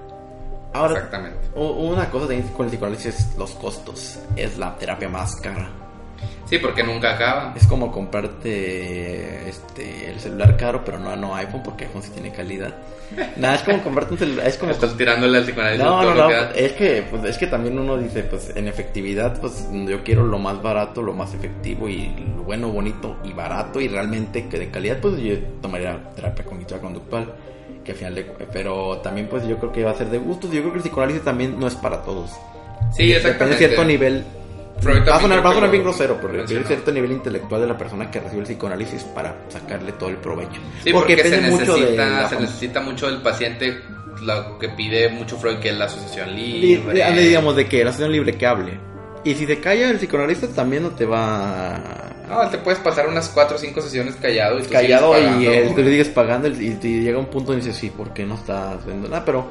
Ahora, 0.73 0.93
Exactamente. 0.95 1.39
una 1.55 2.09
cosa 2.09 2.27
también 2.27 2.47
con 2.49 2.65
el 2.65 2.71
psicoanálisis 2.71 3.19
es 3.19 3.37
los 3.37 3.51
costos. 3.51 4.19
Es 4.35 4.57
la 4.57 4.75
terapia 4.77 5.09
más 5.09 5.35
cara. 5.37 5.69
Sí, 6.45 6.57
porque 6.57 6.83
nunca 6.83 7.13
acaba. 7.13 7.53
Es 7.55 7.67
como 7.67 7.91
comprarte 7.91 9.47
este, 9.47 10.09
el 10.09 10.19
celular 10.19 10.57
caro, 10.57 10.83
pero 10.83 10.97
no, 10.97 11.15
no 11.15 11.35
iPhone, 11.35 11.61
porque 11.63 11.85
iPhone 11.85 12.01
sí 12.01 12.09
tiene 12.09 12.31
calidad. 12.31 12.73
Nada, 13.37 13.55
es 13.55 13.61
como 13.61 13.83
comprarte 13.83 14.13
un 14.13 14.19
celular. 14.19 14.47
Es 14.47 14.57
como 14.57 14.71
Estás 14.71 14.97
tirándole 14.97 15.37
al 15.37 15.43
psicoanálisis 15.43 15.85
No, 15.85 16.01
todo 16.01 16.15
no, 16.15 16.15
lo 16.15 16.29
no, 16.29 16.49
es 16.55 16.71
que, 16.73 17.05
pues, 17.09 17.23
es 17.25 17.37
que 17.37 17.47
también 17.47 17.77
uno 17.77 17.97
dice, 17.97 18.23
pues 18.23 18.51
en 18.55 18.67
efectividad, 18.67 19.39
pues 19.39 19.67
yo 19.71 20.03
quiero 20.03 20.25
lo 20.25 20.39
más 20.39 20.61
barato, 20.61 21.03
lo 21.03 21.13
más 21.13 21.33
efectivo 21.35 21.87
y 21.87 22.15
lo 22.35 22.43
bueno, 22.43 22.69
bonito 22.69 23.17
y 23.23 23.31
barato 23.33 23.79
y 23.79 23.87
realmente 23.87 24.47
que 24.47 24.57
de 24.57 24.71
calidad, 24.71 24.97
pues 24.99 25.17
yo 25.17 25.37
tomaría 25.61 25.99
terapia 26.15 26.43
cognitiva 26.45 26.79
conductual, 26.79 27.31
que 27.89 27.91
al 27.93 27.97
final 27.97 28.15
de, 28.15 28.23
pero 28.53 28.97
también 28.99 29.27
pues 29.27 29.47
yo 29.47 29.57
creo 29.57 29.71
que 29.71 29.83
va 29.83 29.91
a 29.91 29.95
ser 29.95 30.09
de 30.09 30.17
gustos, 30.19 30.51
yo 30.51 30.59
creo 30.61 30.71
que 30.73 30.77
el 30.77 30.83
psicoanálisis 30.83 31.23
también 31.23 31.59
no 31.59 31.67
es 31.67 31.75
para 31.75 32.01
todos. 32.03 32.29
Sí, 32.95 33.07
Depende 33.07 33.15
exactamente. 33.17 33.55
de 33.55 33.67
cierto 33.67 33.85
nivel. 33.85 34.23
Va 34.85 35.15
a 35.17 35.19
sonar, 35.19 35.45
va 35.45 35.49
a 35.49 35.53
sonar 35.53 35.71
bien 35.71 35.83
grosero, 35.83 36.17
pero 36.21 36.33
requiere 36.33 36.63
cierto 36.63 36.91
nivel 36.91 37.11
intelectual 37.11 37.59
de 37.61 37.67
la 37.67 37.77
persona 37.77 38.09
que 38.09 38.19
recibe 38.21 38.41
el 38.41 38.45
psicoanálisis 38.47 39.03
para 39.03 39.35
sacarle 39.49 39.91
todo 39.93 40.09
el 40.09 40.15
provecho. 40.17 40.61
Sí, 40.83 40.93
porque, 40.93 41.17
se, 41.17 41.23
depende 41.29 41.49
mucho 41.51 41.73
de 41.73 41.79
necesita, 41.81 42.09
la 42.09 42.29
se 42.29 42.39
necesita 42.39 42.79
mucho 42.81 43.07
del 43.11 43.21
paciente, 43.21 43.77
lo 44.23 44.57
que 44.57 44.69
pide 44.69 45.09
mucho 45.09 45.37
Freud, 45.37 45.57
que 45.57 45.69
es 45.69 45.77
la 45.77 45.85
asociación 45.85 46.33
Li- 46.35 46.61
libre. 46.61 46.93
le 47.13 47.21
digamos 47.21 47.55
de 47.57 47.67
que 47.67 47.83
la 47.83 47.89
asociación 47.89 48.13
libre 48.13 48.37
que 48.37 48.45
hable. 48.45 48.79
Y 49.25 49.35
si 49.35 49.45
se 49.45 49.59
calla 49.59 49.89
el 49.89 49.97
psicoanalista 49.97 50.47
también 50.47 50.83
no 50.83 50.89
te 50.91 51.05
va 51.05 52.08
No, 52.29 52.47
te 52.49 52.57
puedes 52.59 52.79
pasar 52.79 53.07
unas 53.07 53.27
4 53.29 53.55
o 53.55 53.59
5 53.59 53.81
sesiones 53.81 54.15
callado 54.15 54.59
y 54.59 54.63
tú 54.63 54.69
callado 54.71 55.15
sigues 55.15 55.29
y 55.29 55.45
pagando. 55.45 55.51
eh, 55.51 55.71
tú 55.75 55.81
le 55.81 55.89
sigues 55.91 56.09
pagando 56.09 56.47
y, 56.47 56.77
y 56.81 57.01
llega 57.01 57.17
un 57.17 57.25
punto 57.25 57.53
y 57.53 57.57
dices 57.57 57.75
sí, 57.75 57.89
¿por 57.89 58.13
qué 58.13 58.25
no 58.25 58.35
estás 58.35 58.75
haciendo 58.81 59.07
nada? 59.09 59.25
Pero 59.25 59.47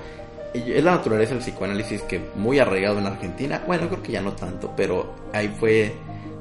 es 0.54 0.82
la 0.84 0.92
naturaleza 0.92 1.34
del 1.34 1.42
psicoanálisis 1.42 2.02
que 2.02 2.20
muy 2.36 2.58
arraigado 2.58 2.98
en 2.98 3.06
Argentina, 3.06 3.62
bueno, 3.66 3.88
creo 3.88 4.02
que 4.02 4.12
ya 4.12 4.22
no 4.22 4.32
tanto, 4.32 4.72
pero 4.76 5.14
ahí 5.32 5.48
fue 5.58 5.92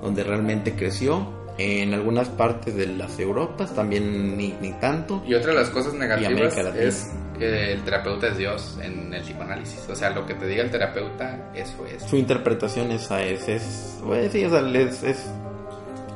donde 0.02 0.24
realmente 0.24 0.74
creció. 0.74 1.36
En 1.60 1.92
algunas 1.96 2.30
partes 2.30 2.76
de 2.76 2.86
las 2.86 3.18
Europas 3.18 3.74
también 3.74 4.38
ni, 4.38 4.54
ni 4.62 4.74
tanto. 4.74 5.24
Y 5.26 5.34
otra 5.34 5.54
de 5.54 5.58
las 5.58 5.72
cosas 5.72 5.96
negativas 5.96 6.56
es 6.76 7.12
que 7.40 7.72
el 7.74 7.82
terapeuta 7.82 8.28
es 8.28 8.38
Dios 8.38 8.78
en 8.80 9.12
el 9.12 9.24
psicoanálisis. 9.24 9.90
O 9.90 9.96
sea, 9.96 10.12
lo 10.12 10.24
que 10.28 10.36
te 10.36 10.46
diga 10.46 10.62
el 10.62 10.70
terapeuta, 10.70 11.50
eso 11.56 11.84
es. 11.88 12.04
su 12.04 12.16
interpretación 12.16 12.92
esa 12.92 13.24
es, 13.24 13.50
es, 13.50 13.98
pues, 14.06 14.32
sí, 14.32 14.46
o 14.46 14.52
sea, 14.52 14.60
es, 14.60 15.02
es, 15.02 15.26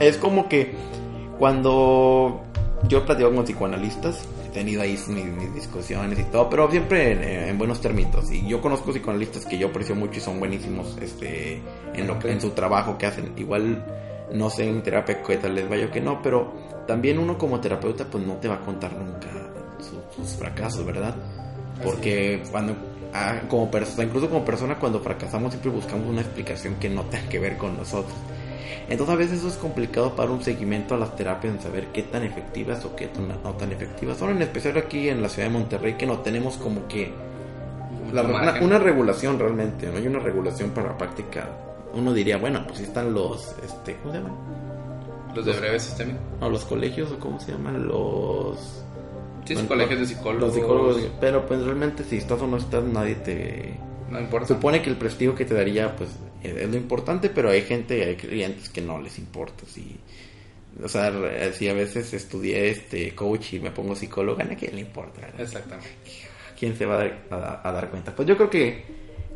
es 0.01 0.17
como 0.17 0.49
que 0.49 0.73
cuando 1.39 2.41
yo 2.87 2.99
he 2.99 3.01
platicado 3.01 3.33
con 3.33 3.45
psicoanalistas, 3.45 4.27
he 4.47 4.49
tenido 4.53 4.81
ahí 4.81 4.97
mis, 5.07 5.25
mis 5.25 5.53
discusiones 5.53 6.19
y 6.19 6.23
todo, 6.25 6.49
pero 6.49 6.69
siempre 6.69 7.11
en, 7.13 7.23
en 7.49 7.57
buenos 7.57 7.81
términos. 7.81 8.31
Y 8.31 8.47
yo 8.47 8.61
conozco 8.61 8.91
psicoanalistas 8.91 9.45
que 9.45 9.57
yo 9.57 9.67
aprecio 9.67 9.95
mucho 9.95 10.19
y 10.19 10.21
son 10.21 10.39
buenísimos 10.39 10.97
este, 11.01 11.61
en, 11.93 12.07
lo, 12.07 12.17
en 12.23 12.41
su 12.41 12.51
trabajo 12.51 12.97
que 12.97 13.05
hacen. 13.05 13.33
Igual 13.37 13.83
no 14.33 14.49
sé 14.49 14.67
en 14.67 14.81
terapia 14.83 15.21
qué 15.23 15.37
tal 15.37 15.55
les 15.55 15.67
vaya 15.69 15.85
o 15.87 15.91
que 15.91 16.01
no, 16.01 16.21
pero 16.21 16.51
también 16.87 17.19
uno 17.19 17.37
como 17.37 17.59
terapeuta 17.59 18.05
pues 18.05 18.25
no 18.25 18.33
te 18.35 18.47
va 18.47 18.55
a 18.55 18.59
contar 18.61 18.91
nunca 18.93 19.27
su- 19.79 20.21
sus 20.21 20.35
fracasos, 20.37 20.85
¿verdad? 20.85 21.15
Porque 21.83 22.43
cuando, 22.51 22.75
ah, 23.13 23.41
como 23.49 23.69
persona, 23.71 24.03
incluso 24.03 24.29
como 24.29 24.45
persona, 24.45 24.75
cuando 24.77 24.99
fracasamos 24.99 25.51
siempre 25.51 25.71
buscamos 25.71 26.07
una 26.07 26.21
explicación 26.21 26.75
que 26.75 26.89
no 26.89 27.03
tenga 27.05 27.27
que 27.29 27.39
ver 27.39 27.57
con 27.57 27.75
nosotros. 27.77 28.13
Entonces 28.89 29.13
a 29.13 29.17
veces 29.17 29.39
eso 29.39 29.47
es 29.47 29.55
complicado 29.57 30.15
para 30.15 30.31
un 30.31 30.43
seguimiento 30.43 30.95
a 30.95 30.97
las 30.97 31.15
terapias, 31.15 31.55
en 31.55 31.61
saber 31.61 31.87
qué 31.93 32.03
tan 32.03 32.23
efectivas 32.23 32.83
o 32.85 32.95
qué 32.95 33.07
tan- 33.07 33.27
no 33.27 33.51
tan 33.57 33.71
efectivas 33.71 34.17
son, 34.17 34.31
en 34.31 34.41
especial 34.41 34.77
aquí 34.77 35.09
en 35.09 35.21
la 35.21 35.29
ciudad 35.29 35.47
de 35.49 35.53
Monterrey, 35.53 35.93
que 35.95 36.05
no 36.05 36.19
tenemos 36.19 36.57
como 36.57 36.87
que 36.87 37.11
la- 38.13 38.23
una, 38.61 38.77
regulación 38.79 39.39
realmente, 39.39 39.87
no 39.87 39.97
hay 39.97 40.07
una 40.07 40.19
regulación 40.19 40.71
para 40.71 40.89
la 40.89 40.97
práctica. 40.97 41.49
Uno 41.93 42.13
diría, 42.13 42.37
bueno, 42.37 42.63
pues 42.65 42.79
sí 42.79 42.83
están 42.85 43.13
los, 43.13 43.55
este, 43.63 43.97
¿cómo 43.97 44.13
se 44.13 44.19
llaman? 44.19 44.35
Los 45.35 45.45
de 45.45 45.53
breve 45.53 45.79
sistémico. 45.79 46.19
No, 46.41 46.49
los 46.49 46.65
colegios 46.65 47.11
o 47.11 47.19
cómo 47.19 47.39
se 47.39 47.51
llaman 47.53 47.87
los... 47.87 48.83
Sí, 49.45 49.53
Bueno, 49.55 49.69
colegios 49.69 49.99
de 50.01 50.05
psicólogos. 50.05 50.41
Los 50.47 50.53
psicólogos, 50.55 50.97
pero 51.19 51.45
pues 51.47 51.63
realmente 51.63 52.03
si 52.03 52.17
estás 52.17 52.41
o 52.41 52.47
no 52.47 52.57
estás, 52.57 52.83
nadie 52.83 53.15
te... 53.15 53.79
No 54.11 54.19
importa. 54.19 54.47
Supone 54.47 54.81
que 54.81 54.89
el 54.89 54.97
prestigio 54.97 55.33
que 55.33 55.45
te 55.45 55.53
daría, 55.53 55.95
pues, 55.95 56.09
es 56.43 56.69
lo 56.69 56.75
importante, 56.77 57.29
pero 57.29 57.49
hay 57.49 57.61
gente, 57.61 58.03
hay 58.03 58.15
clientes 58.15 58.69
que 58.69 58.81
no 58.81 59.01
les 59.01 59.17
importa. 59.17 59.63
Si, 59.67 59.97
o 60.83 60.87
sea, 60.89 61.11
si 61.53 61.69
a 61.69 61.73
veces 61.73 62.13
estudié 62.13 62.69
este 62.69 63.15
coach 63.15 63.53
y 63.53 63.59
me 63.59 63.71
pongo 63.71 63.95
psicóloga, 63.95 64.43
¿a 64.43 64.55
quién 64.55 64.75
le 64.75 64.81
importa? 64.81 65.21
Exactamente. 65.37 65.89
¿Quién 66.59 66.77
se 66.77 66.85
va 66.85 66.95
a 66.95 66.97
dar, 66.97 67.17
a- 67.31 67.61
a 67.69 67.71
dar 67.71 67.89
cuenta? 67.89 68.15
Pues 68.15 68.27
yo 68.27 68.35
creo 68.37 68.49
que 68.49 68.83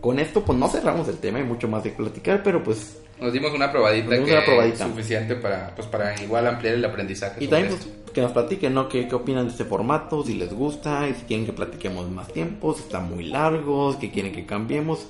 con 0.01 0.19
esto, 0.19 0.43
pues 0.45 0.57
no 0.59 0.67
cerramos 0.67 1.07
el 1.07 1.17
tema, 1.17 1.39
hay 1.39 1.43
mucho 1.45 1.67
más 1.67 1.83
de 1.83 1.89
platicar, 1.91 2.43
pero 2.43 2.63
pues... 2.63 2.99
Nos 3.19 3.31
dimos 3.33 3.53
una 3.53 3.71
probadita 3.71 4.11
dimos 4.11 4.27
que 4.27 4.33
una 4.35 4.45
probadita. 4.45 4.85
suficiente 4.85 5.35
para, 5.35 5.73
pues, 5.73 5.87
para 5.87 6.21
igual 6.21 6.45
ampliar 6.47 6.75
el 6.75 6.85
aprendizaje. 6.85 7.43
Y 7.43 7.47
también 7.47 7.73
pues, 7.73 7.87
que 8.15 8.21
nos 8.21 8.31
platiquen, 8.31 8.73
¿no? 8.73 8.87
¿Qué, 8.89 9.07
¿Qué 9.07 9.13
opinan 9.13 9.45
de 9.45 9.51
este 9.51 9.65
formato? 9.65 10.23
Si 10.23 10.33
les 10.33 10.51
gusta, 10.53 11.07
y 11.07 11.13
si 11.13 11.23
quieren 11.25 11.45
que 11.45 11.53
platiquemos 11.53 12.09
más 12.09 12.29
tiempo, 12.31 12.73
si 12.73 12.81
están 12.83 13.09
muy 13.13 13.25
largos, 13.25 13.97
que 13.97 14.09
quieren 14.09 14.31
que 14.31 14.45
cambiemos. 14.45 15.05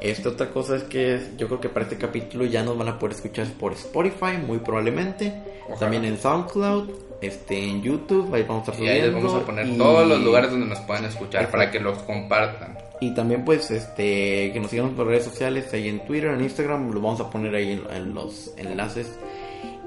Esta 0.00 0.28
otra 0.28 0.50
cosa 0.50 0.76
es 0.76 0.84
que 0.84 1.20
yo 1.36 1.46
creo 1.48 1.60
que 1.60 1.68
para 1.70 1.84
este 1.84 1.96
capítulo 1.96 2.44
ya 2.44 2.62
nos 2.62 2.76
van 2.78 2.88
a 2.88 2.98
poder 2.98 3.16
escuchar 3.16 3.46
por 3.58 3.72
Spotify, 3.72 4.36
muy 4.46 4.58
probablemente. 4.58 5.32
Ojalá. 5.64 5.78
También 5.80 6.04
en 6.04 6.18
SoundCloud, 6.18 6.90
este, 7.20 7.58
en 7.68 7.82
YouTube, 7.82 8.32
ahí 8.34 8.44
vamos 8.44 8.68
a 8.68 8.72
estar 8.72 8.84
Y 8.84 8.88
ahí 8.88 9.02
les 9.02 9.12
vamos 9.14 9.34
a 9.34 9.40
poner 9.44 9.66
y- 9.66 9.76
todos 9.76 10.06
los 10.06 10.20
lugares 10.22 10.50
donde 10.50 10.66
nos 10.66 10.80
puedan 10.80 11.04
escuchar 11.06 11.42
Exacto. 11.42 11.52
para 11.58 11.70
que 11.70 11.80
los 11.80 11.98
compartan. 12.00 12.78
Y 13.02 13.14
también 13.14 13.44
pues 13.46 13.70
este 13.70 14.50
que 14.52 14.60
nos 14.60 14.70
sigan 14.70 14.90
por 14.90 15.06
redes 15.06 15.24
sociales, 15.24 15.72
ahí 15.72 15.88
en 15.88 16.04
Twitter, 16.06 16.30
en 16.30 16.42
Instagram, 16.42 16.90
los 16.92 17.02
vamos 17.02 17.20
a 17.20 17.30
poner 17.30 17.54
ahí 17.54 17.72
en, 17.72 17.82
en 17.94 18.14
los 18.14 18.52
enlaces. 18.58 19.18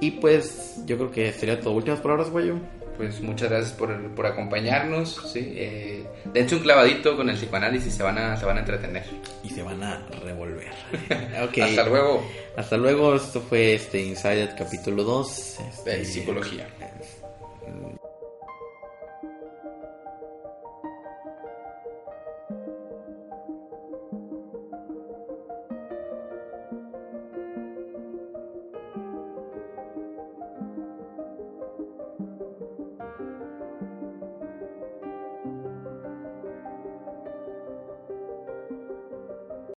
Y 0.03 0.11
pues 0.11 0.81
yo 0.85 0.97
creo 0.97 1.11
que 1.11 1.31
sería 1.31 1.61
todo. 1.61 1.75
Últimas 1.75 2.01
palabras, 2.01 2.29
Guayo. 2.29 2.55
Pues 2.97 3.21
muchas 3.21 3.49
gracias 3.49 3.71
por, 3.71 4.13
por 4.13 4.25
acompañarnos. 4.25 5.31
¿sí? 5.31 5.53
Eh, 5.55 6.05
dense 6.33 6.55
un 6.57 6.61
clavadito 6.61 7.15
con 7.15 7.29
el 7.29 7.37
psicoanálisis, 7.37 7.93
se 7.93 8.03
van 8.03 8.17
a, 8.17 8.35
se 8.35 8.45
van 8.45 8.57
a 8.57 8.59
entretener. 8.59 9.05
Y 9.45 9.49
se 9.49 9.63
van 9.63 9.81
a 9.81 10.05
revolver. 10.21 10.73
Hasta 11.63 11.87
luego. 11.87 12.21
Hasta 12.57 12.75
luego, 12.75 13.15
esto 13.15 13.39
fue 13.39 13.75
este 13.75 14.01
Inside 14.01 14.55
capítulo 14.57 15.05
2. 15.05 15.59
De 15.85 16.03
psicología. 16.03 16.67